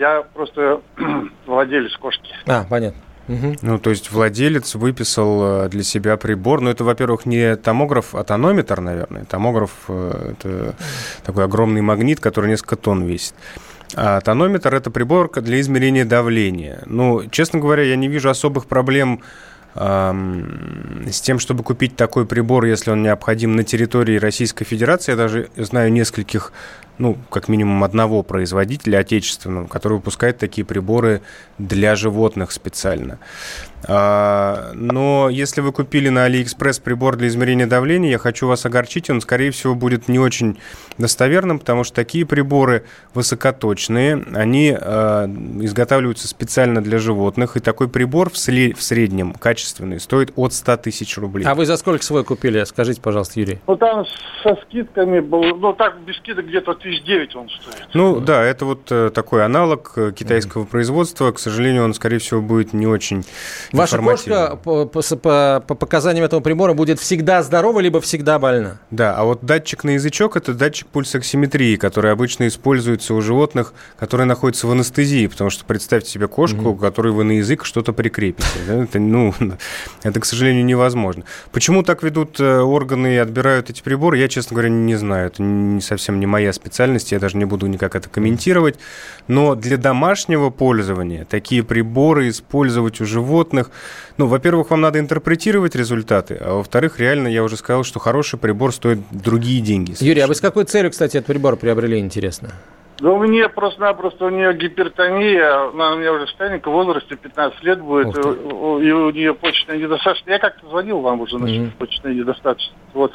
я 0.00 0.22
просто 0.34 0.80
владелец 1.46 1.94
кошки. 1.98 2.34
А, 2.46 2.64
понятно. 2.68 3.00
Угу. 3.28 3.56
Ну, 3.62 3.78
то 3.78 3.90
есть 3.90 4.10
владелец 4.10 4.74
выписал 4.74 5.64
э, 5.64 5.68
для 5.68 5.84
себя 5.84 6.16
прибор. 6.16 6.62
Ну, 6.62 6.70
это, 6.70 6.82
во-первых, 6.84 7.26
не 7.26 7.54
томограф, 7.56 8.14
а 8.14 8.24
тонометр, 8.24 8.80
наверное. 8.80 9.24
Томограф 9.26 9.70
э,– 9.88 10.32
это 10.38 10.74
такой 11.22 11.44
огромный 11.44 11.82
магнит, 11.82 12.18
который 12.18 12.50
несколько 12.50 12.76
тонн 12.76 13.04
весит. 13.04 13.34
А 13.94 14.20
тонометр– 14.20 14.74
это 14.74 14.90
прибор 14.90 15.30
для 15.42 15.60
измерения 15.60 16.06
давления. 16.06 16.82
Ну, 16.86 17.28
честно 17.30 17.60
говоря, 17.60 17.82
я 17.82 17.96
не 17.96 18.08
вижу 18.08 18.30
особых 18.30 18.66
проблем 18.66 19.20
с 19.74 21.20
тем, 21.20 21.38
чтобы 21.38 21.62
купить 21.62 21.96
такой 21.96 22.26
прибор, 22.26 22.64
если 22.64 22.90
он 22.90 23.02
необходим 23.02 23.54
на 23.56 23.64
территории 23.64 24.18
Российской 24.18 24.64
Федерации. 24.64 25.12
Я 25.12 25.16
даже 25.16 25.48
знаю 25.56 25.92
нескольких 25.92 26.52
ну, 27.00 27.16
как 27.30 27.48
минимум 27.48 27.82
одного 27.82 28.22
производителя 28.22 28.98
отечественного, 28.98 29.66
который 29.68 29.94
выпускает 29.94 30.36
такие 30.36 30.66
приборы 30.66 31.22
для 31.56 31.96
животных 31.96 32.52
специально. 32.52 33.18
А, 33.84 34.72
но 34.74 35.30
если 35.30 35.62
вы 35.62 35.72
купили 35.72 36.10
на 36.10 36.24
Алиэкспресс 36.24 36.78
прибор 36.78 37.16
для 37.16 37.28
измерения 37.28 37.66
давления, 37.66 38.10
я 38.10 38.18
хочу 38.18 38.46
вас 38.46 38.66
огорчить, 38.66 39.08
он, 39.08 39.22
скорее 39.22 39.50
всего, 39.50 39.74
будет 39.74 40.08
не 40.08 40.18
очень 40.18 40.58
достоверным, 40.98 41.58
потому 41.58 41.84
что 41.84 41.96
такие 41.96 42.26
приборы 42.26 42.84
высокоточные, 43.14 44.22
они 44.34 44.76
э, 44.78 45.26
изготавливаются 45.62 46.28
специально 46.28 46.82
для 46.82 46.98
животных, 46.98 47.56
и 47.56 47.60
такой 47.60 47.88
прибор 47.88 48.28
в, 48.28 48.36
среднем 48.36 49.32
качественный 49.60 50.00
стоит 50.00 50.32
от 50.36 50.52
100 50.52 50.76
тысяч 50.78 51.18
рублей. 51.18 51.44
А 51.46 51.54
вы 51.54 51.66
за 51.66 51.76
сколько 51.76 52.02
свой 52.04 52.24
купили? 52.24 52.64
Скажите, 52.64 53.00
пожалуйста, 53.00 53.40
Юрий. 53.40 53.58
Ну, 53.66 53.76
там 53.76 54.06
со 54.42 54.56
скидками 54.62 55.20
был, 55.20 55.42
ну, 55.56 55.72
так, 55.74 56.00
без 56.00 56.16
скидок 56.16 56.46
где-то 56.46 56.74
тысяч 56.74 57.02
девять 57.04 57.36
он 57.36 57.48
стоит. 57.48 57.88
Ну, 57.92 58.20
да, 58.20 58.42
это 58.42 58.64
вот 58.64 58.90
э, 58.90 59.10
такой 59.10 59.44
аналог 59.44 59.92
э, 59.96 60.12
китайского 60.12 60.64
mm. 60.64 60.66
производства. 60.66 61.32
К 61.32 61.38
сожалению, 61.38 61.84
он, 61.84 61.94
скорее 61.94 62.18
всего, 62.18 62.40
будет 62.40 62.72
не 62.72 62.86
очень 62.86 63.24
Ваша 63.72 63.98
кошка 63.98 64.58
по, 64.62 64.86
по, 64.86 65.02
по, 65.02 65.64
по 65.66 65.74
показаниям 65.74 66.24
этого 66.24 66.40
прибора 66.40 66.72
будет 66.72 66.98
всегда 66.98 67.42
здорова, 67.42 67.80
либо 67.80 68.00
всегда 68.00 68.38
больна? 68.38 68.78
Да, 68.90 69.14
а 69.16 69.24
вот 69.24 69.44
датчик 69.44 69.84
на 69.84 69.90
язычок– 69.90 70.36
это 70.38 70.54
датчик 70.54 70.86
пульсоксиметрии, 70.88 71.76
который 71.76 72.12
обычно 72.12 72.48
используется 72.48 73.14
у 73.14 73.20
животных, 73.20 73.74
которые 73.98 74.26
находятся 74.26 74.66
в 74.66 74.70
анестезии, 74.70 75.26
потому 75.26 75.50
что 75.50 75.64
представьте 75.64 76.10
себе 76.10 76.28
кошку, 76.28 76.70
mm-hmm. 76.70 76.78
которой 76.78 77.12
вы 77.12 77.24
на 77.24 77.32
язык 77.32 77.64
что-то 77.64 77.92
прикрепите. 77.92 78.48
Да? 78.66 78.84
Это, 78.84 78.98
ну, 78.98 79.34
это, 80.02 80.20
к 80.20 80.24
сожалению, 80.24 80.64
невозможно. 80.64 81.24
Почему 81.52 81.82
так 81.82 82.02
ведут 82.02 82.40
э, 82.40 82.60
органы 82.60 83.14
и 83.14 83.16
отбирают 83.16 83.70
эти 83.70 83.82
приборы, 83.82 84.18
я, 84.18 84.28
честно 84.28 84.54
говоря, 84.54 84.70
не 84.70 84.96
знаю. 84.96 85.28
Это 85.28 85.42
не 85.42 85.80
совсем 85.80 86.20
не 86.20 86.26
моя 86.26 86.52
специальность, 86.52 87.12
я 87.12 87.18
даже 87.18 87.36
не 87.36 87.44
буду 87.44 87.66
никак 87.66 87.94
это 87.94 88.08
комментировать. 88.08 88.78
Но 89.28 89.54
для 89.54 89.76
домашнего 89.76 90.50
пользования 90.50 91.24
такие 91.24 91.62
приборы 91.62 92.28
использовать 92.28 93.00
у 93.00 93.06
животных, 93.06 93.70
ну, 94.16 94.26
во-первых, 94.26 94.70
вам 94.70 94.80
надо 94.80 94.98
интерпретировать 94.98 95.74
результаты, 95.74 96.36
а 96.40 96.54
во-вторых, 96.54 96.98
реально, 96.98 97.28
я 97.28 97.42
уже 97.42 97.56
сказал, 97.56 97.84
что 97.84 97.98
хороший 97.98 98.38
прибор 98.38 98.74
стоит 98.74 99.00
другие 99.10 99.60
деньги. 99.60 99.92
Совершенно. 99.92 100.08
Юрий, 100.08 100.20
а 100.20 100.26
вы 100.26 100.34
с 100.34 100.40
какой 100.40 100.64
целью, 100.64 100.90
кстати, 100.90 101.16
этот 101.16 101.26
прибор 101.26 101.56
приобрели, 101.56 101.98
интересно? 101.98 102.50
Да 103.00 103.12
у 103.12 103.18
меня 103.18 103.48
просто-напросто 103.48 104.26
у 104.26 104.28
нее 104.28 104.52
гипертония, 104.52 105.70
она 105.70 105.94
у 105.94 105.96
меня 105.96 106.12
уже 106.12 106.26
старенькая, 106.26 106.70
в 106.70 106.74
возрасте 106.74 107.16
15 107.16 107.62
лет 107.62 107.80
будет, 107.80 108.14
и 108.14 108.20
у 108.20 109.10
нее 109.10 109.32
почечная 109.34 109.78
недостаточность. 109.78 110.28
Я 110.28 110.38
как-то 110.38 110.68
звонил 110.68 111.00
вам 111.00 111.22
уже 111.22 111.38
насчет 111.38 111.62
mm-hmm. 111.62 111.76
почечной 111.78 112.14
недостаточности. 112.14 112.76
Вот. 112.92 113.12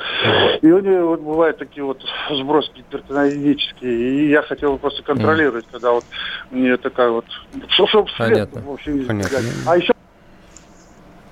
И 0.63 0.71
у 0.71 0.79
нее 0.79 1.03
вот 1.03 1.19
бывают 1.21 1.59
такие 1.59 1.83
вот 1.83 2.03
сбросы 2.31 2.71
гипертонические, 2.75 3.93
и 3.93 4.29
я 4.29 4.41
хотел 4.41 4.79
просто 4.79 5.03
контролировать, 5.03 5.65
mm-hmm. 5.65 5.71
когда 5.73 5.91
вот 5.91 6.05
мне 6.49 6.77
такая 6.77 7.09
вот... 7.11 7.25
Чтобы 7.69 8.07
Понятно. 8.17 8.61
в 8.61 8.71
общем, 8.71 9.05
Понятно. 9.05 9.37
А 9.67 9.77
еще 9.77 9.93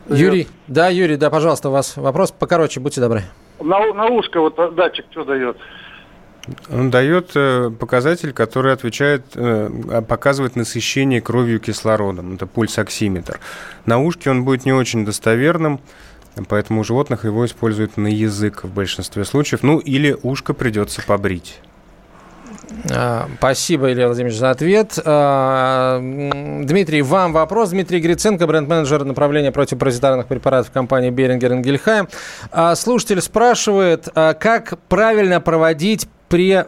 Юрий, 0.09 0.47
да, 0.67 0.89
Юрий, 0.89 1.15
да, 1.15 1.31
пожалуйста, 1.31 1.69
у 1.69 1.71
вас 1.71 1.97
вопрос 1.97 2.31
покороче, 2.31 2.79
будьте 2.79 3.01
добры. 3.01 3.23
На, 3.59 3.93
на 3.93 4.07
ушко 4.07 4.41
вот 4.41 4.75
датчик 4.75 5.05
что 5.09 5.23
дает? 5.23 5.57
Он 6.69 6.91
дает 6.91 7.31
э, 7.35 7.71
показатель, 7.79 8.33
который 8.33 8.73
отвечает, 8.73 9.23
э, 9.35 10.01
показывает 10.07 10.55
насыщение 10.55 11.21
кровью 11.21 11.59
кислородом. 11.59 12.35
Это 12.35 12.47
пульсоксиметр. 12.47 13.39
На 13.85 13.99
ушке 13.99 14.29
он 14.29 14.43
будет 14.43 14.65
не 14.65 14.73
очень 14.73 15.05
достоверным, 15.05 15.79
поэтому 16.49 16.81
у 16.81 16.83
животных 16.83 17.23
его 17.23 17.45
используют 17.45 17.95
на 17.95 18.07
язык 18.07 18.65
в 18.65 18.73
большинстве 18.73 19.23
случаев. 19.23 19.63
Ну, 19.63 19.79
или 19.79 20.17
ушко 20.21 20.53
придется 20.53 21.01
побрить. 21.05 21.61
А, 22.91 23.29
спасибо, 23.37 23.91
Илья 23.93 24.07
Владимирович, 24.07 24.37
за 24.37 24.49
ответ. 24.49 24.99
А, 25.05 25.99
Дмитрий, 25.99 27.03
вам 27.03 27.31
вопрос. 27.31 27.69
Дмитрий 27.69 28.01
Гриценко, 28.01 28.47
бренд-менеджер 28.47 29.05
направления 29.05 29.53
противопаразитарных 29.53 30.27
препаратов 30.27 30.71
компании 30.71 31.09
Берингер 31.09 31.53
Ингельхайм. 31.53 32.09
А, 32.51 32.75
слушатель 32.75 33.21
спрашивает, 33.21 34.09
как 34.13 34.77
правильно 34.89 35.39
проводить 35.39 36.09
пре 36.33 36.65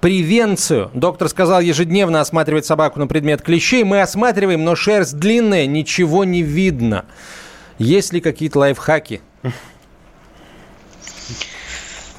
превенцию. 0.00 0.88
Доктор 0.94 1.28
сказал 1.28 1.60
ежедневно 1.60 2.20
осматривать 2.20 2.64
собаку 2.64 3.00
на 3.00 3.08
предмет 3.08 3.42
клещей. 3.42 3.82
Мы 3.82 4.02
осматриваем, 4.02 4.62
но 4.62 4.76
шерсть 4.76 5.18
длинная, 5.18 5.66
ничего 5.66 6.22
не 6.22 6.42
видно. 6.42 7.06
Есть 7.80 8.12
ли 8.12 8.20
какие-то 8.20 8.60
лайфхаки? 8.60 9.20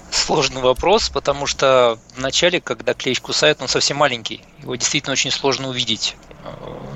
Сложный 0.09 0.61
вопрос, 0.61 1.07
потому 1.07 1.45
что 1.45 1.97
вначале, 2.17 2.59
когда 2.59 2.93
клещ 2.93 3.21
кусает, 3.21 3.61
он 3.61 3.69
совсем 3.69 3.95
маленький. 3.95 4.41
Его 4.61 4.75
действительно 4.75 5.13
очень 5.13 5.31
сложно 5.31 5.69
увидеть. 5.69 6.17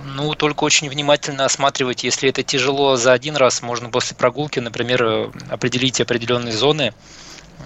Ну, 0.03 0.33
только 0.35 0.65
очень 0.65 0.89
внимательно 0.89 1.45
осматривать. 1.45 2.03
Если 2.03 2.27
это 2.27 2.43
тяжело 2.43 2.97
за 2.97 3.13
один 3.13 3.37
раз, 3.37 3.61
можно 3.61 3.89
после 3.89 4.17
прогулки, 4.17 4.59
например, 4.59 5.31
определить 5.49 6.01
определенные 6.01 6.51
зоны, 6.51 6.93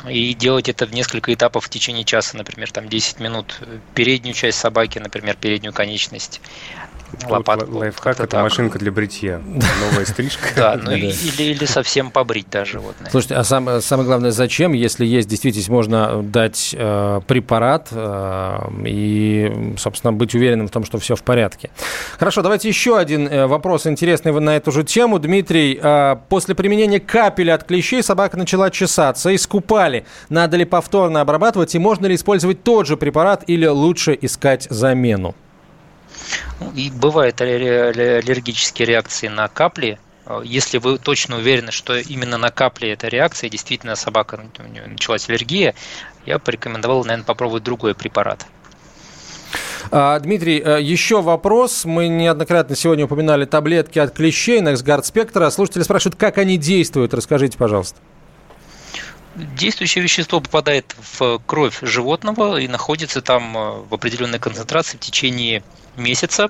и 0.08 0.34
делать 0.34 0.70
это 0.70 0.86
в 0.86 0.94
несколько 0.94 1.34
этапов 1.34 1.66
в 1.66 1.70
течение 1.70 2.06
часа, 2.06 2.38
например, 2.38 2.72
там 2.72 2.88
10 2.88 3.20
минут. 3.20 3.60
Переднюю 3.94 4.34
часть 4.34 4.60
собаки, 4.60 5.00
например, 5.00 5.36
переднюю 5.36 5.74
конечность, 5.74 6.42
лопатку. 7.28 7.78
Лайфхак– 7.78 8.20
это 8.22 8.42
машинка 8.42 8.80
для 8.80 8.92
бритья. 8.92 9.40
Новая 9.40 10.06
стрижка. 10.06 10.50
Да, 10.56 10.78
ну 10.82 10.92
или, 10.92 11.14
или 11.38 11.66
совсем 11.66 12.12
побрить 12.12 12.50
даже. 12.50 12.80
Вот, 12.80 12.96
Слушайте, 13.12 13.36
а 13.36 13.44
самое, 13.44 13.82
самое 13.82 14.08
главное, 14.08 14.32
зачем, 14.32 14.74
если 14.74 15.06
есть 15.06 15.30
действительно 15.30 15.60
можно 15.70 16.22
дать 16.24 16.76
э, 16.78 17.22
препарат 17.28 17.90
э, 17.92 18.60
и, 18.86 19.76
собственно, 19.78 20.14
быть 20.14 20.36
уверенным 20.36 20.68
в 20.68 20.72
том, 20.72 20.86
что 20.86 20.98
все 21.00 21.16
в 21.16 21.24
порядке. 21.24 21.70
Хорошо, 22.18 22.42
давайте 22.42 22.68
еще 22.68 22.98
один 22.98 23.28
э, 23.28 23.48
вопрос 23.48 23.88
интересный 23.88 24.38
на 24.40 24.56
эту 24.56 24.72
же 24.72 24.84
тему. 24.84 25.20
Дмитрий, 25.20 25.80
после 26.30 26.56
применения 26.56 27.00
капеля 27.00 27.56
от 27.56 27.64
клещей 27.64 28.04
собака 28.04 28.38
начала 28.38 28.70
чесаться, 28.70 29.34
искупали. 29.34 30.06
Надо 30.30 30.58
ли 30.58 30.66
повторно 30.66 31.22
обрабатывать 31.22 31.76
и 31.76 31.80
можно 31.80 32.06
ли 32.06 32.16
использовать 32.16 32.64
тот 32.64 32.88
же 32.88 32.98
препарат 32.98 33.44
или 33.48 33.66
лучше 33.66 34.18
искать 34.20 34.68
замену? 34.70 35.36
И 36.76 36.90
бывают 36.90 37.42
аллергические 37.42 38.86
реакции 38.86 39.28
на 39.28 39.48
капли. 39.48 40.00
Если 40.44 40.78
вы 40.78 41.00
точно 41.00 41.38
уверены, 41.38 41.72
что 41.72 41.98
именно 41.98 42.38
на 42.38 42.50
капли 42.52 42.90
эта 42.90 43.08
реакция, 43.08 43.50
действительно 43.50 43.96
собака 43.96 44.40
у 44.60 44.64
нее 44.68 44.86
началась 44.86 45.28
аллергия, 45.28 45.74
я 46.26 46.38
порекомендовал, 46.38 47.04
наверное, 47.04 47.26
попробовать 47.26 47.64
другой 47.64 47.96
препарат. 47.96 48.46
А, 49.92 50.20
Дмитрий, 50.20 50.62
э, 50.64 50.82
еще 50.82 51.22
вопрос. 51.22 51.86
Мы 51.86 52.08
неоднократно 52.08 52.76
сегодня 52.76 53.06
упоминали 53.06 53.46
таблетки 53.46 53.98
от 53.98 54.14
клещей, 54.14 54.62
Nexgard 54.62 55.02
Spectra. 55.02 55.50
Слушатели 55.50 55.82
спрашивают, 55.82 56.20
как 56.20 56.38
они 56.38 56.58
действуют. 56.58 57.14
Расскажите, 57.14 57.58
пожалуйста. 57.58 58.00
Действующее 59.36 60.04
вещество 60.04 60.42
попадает 60.42 60.96
в 60.98 61.40
кровь 61.46 61.80
животного 61.82 62.60
и 62.60 62.68
находится 62.68 63.22
там 63.22 63.56
э, 63.56 63.72
в 63.82 63.94
определенной 63.94 64.40
концентрации 64.40 64.98
в 64.98 65.00
течение 65.00 65.64
месяца. 65.96 66.50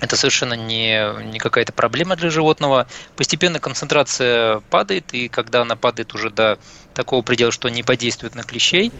Это 0.00 0.16
совершенно 0.16 0.54
не, 0.54 1.24
не 1.24 1.38
какая-то 1.38 1.72
проблема 1.72 2.16
для 2.16 2.30
животного. 2.30 2.86
Постепенно 3.16 3.58
концентрация 3.58 4.60
падает, 4.70 5.12
и 5.12 5.28
когда 5.28 5.62
она 5.62 5.76
падает 5.76 6.14
уже 6.14 6.30
до 6.30 6.58
такого 6.94 7.22
предела, 7.22 7.52
что 7.52 7.68
не 7.68 7.82
подействует 7.82 8.34
на 8.34 8.42
клещей, 8.42 8.92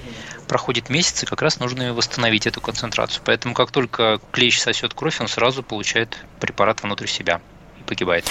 проходит 0.47 0.89
месяц, 0.89 1.23
и 1.23 1.27
как 1.27 1.43
раз 1.43 1.61
нужно 1.61 1.95
восстановить 1.95 2.47
эту 2.47 2.61
концентрацию. 2.61 3.23
Поэтому 3.25 3.55
как 3.55 3.71
только 3.71 4.21
клещ 4.33 4.59
сосет 4.59 4.95
кровь, 4.95 5.21
он 5.21 5.29
сразу 5.29 5.63
получает 5.63 6.17
препарат 6.41 6.83
внутрь 6.83 7.07
себя 7.07 7.41
погибает. 7.89 8.25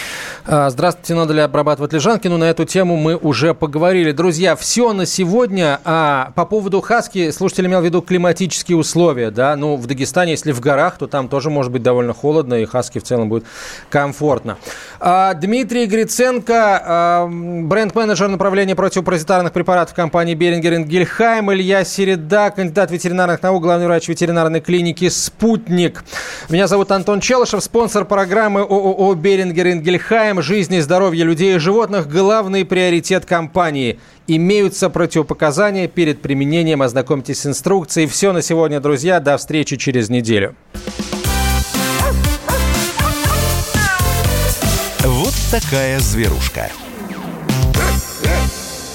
А, 0.45 0.69
здравствуйте, 0.69 1.15
надо 1.15 1.33
ли 1.33 1.41
обрабатывать 1.41 1.91
лежанки? 1.91 2.27
Ну, 2.27 2.37
на 2.37 2.45
эту 2.45 2.63
тему 2.63 2.95
мы 2.95 3.17
уже 3.17 3.53
поговорили. 3.53 4.11
Друзья, 4.11 4.55
все 4.55 4.93
на 4.93 5.05
сегодня. 5.05 5.79
А 5.83 6.31
по 6.35 6.45
поводу 6.45 6.79
хаски, 6.79 7.31
слушатель 7.31 7.65
имел 7.65 7.81
в 7.81 7.85
виду 7.85 8.01
климатические 8.01 8.77
условия, 8.77 9.31
да? 9.31 9.55
Ну, 9.55 9.75
в 9.75 9.87
Дагестане, 9.87 10.31
если 10.31 10.51
в 10.51 10.61
горах, 10.61 10.97
то 10.97 11.07
там 11.07 11.27
тоже 11.27 11.49
может 11.49 11.71
быть 11.71 11.83
довольно 11.83 12.13
холодно, 12.13 12.53
и 12.55 12.65
хаски 12.65 12.99
в 12.99 13.03
целом 13.03 13.29
будет 13.29 13.45
комфортно. 13.89 14.57
А, 14.99 15.33
Дмитрий 15.33 15.85
Гриценко, 15.87 16.81
а, 16.85 17.27
бренд-менеджер 17.27 18.27
направления 18.27 18.75
противопаразитарных 18.75 19.51
препаратов 19.51 19.95
компании 19.95 20.35
Берингер 20.35 20.67
Гельхайм, 20.81 21.51
Илья 21.51 21.83
Середа, 21.83 22.51
кандидат 22.51 22.91
ветеринарных 22.91 23.41
наук, 23.41 23.63
главный 23.63 23.87
врач 23.87 24.07
ветеринарной 24.07 24.61
клиники 24.61 25.09
«Спутник». 25.09 26.03
Меня 26.49 26.67
зовут 26.67 26.91
Антон 26.91 27.21
Челышев, 27.21 27.63
спонсор 27.63 28.05
программы 28.05 28.61
ООО 28.61 29.15
«Беринг 29.15 29.46
Берингер 29.47 29.67
Ингельхайм. 29.67 30.41
Жизнь 30.41 30.73
и 30.75 30.81
здоровье 30.81 31.23
людей 31.23 31.55
и 31.55 31.59
животных– 31.59 32.07
главный 32.09 32.65
приоритет 32.65 33.25
компании. 33.25 33.99
Имеются 34.27 34.89
противопоказания 34.89 35.87
перед 35.87 36.21
применением. 36.21 36.81
Ознакомьтесь 36.81 37.41
с 37.41 37.45
инструкцией. 37.45 38.07
Все 38.07 38.33
на 38.33 38.41
сегодня, 38.41 38.79
друзья. 38.79 39.19
До 39.19 39.37
встречи 39.37 39.77
через 39.77 40.09
неделю. 40.09 40.55
Вот 45.03 45.33
такая 45.51 45.99
зверушка. 45.99 46.69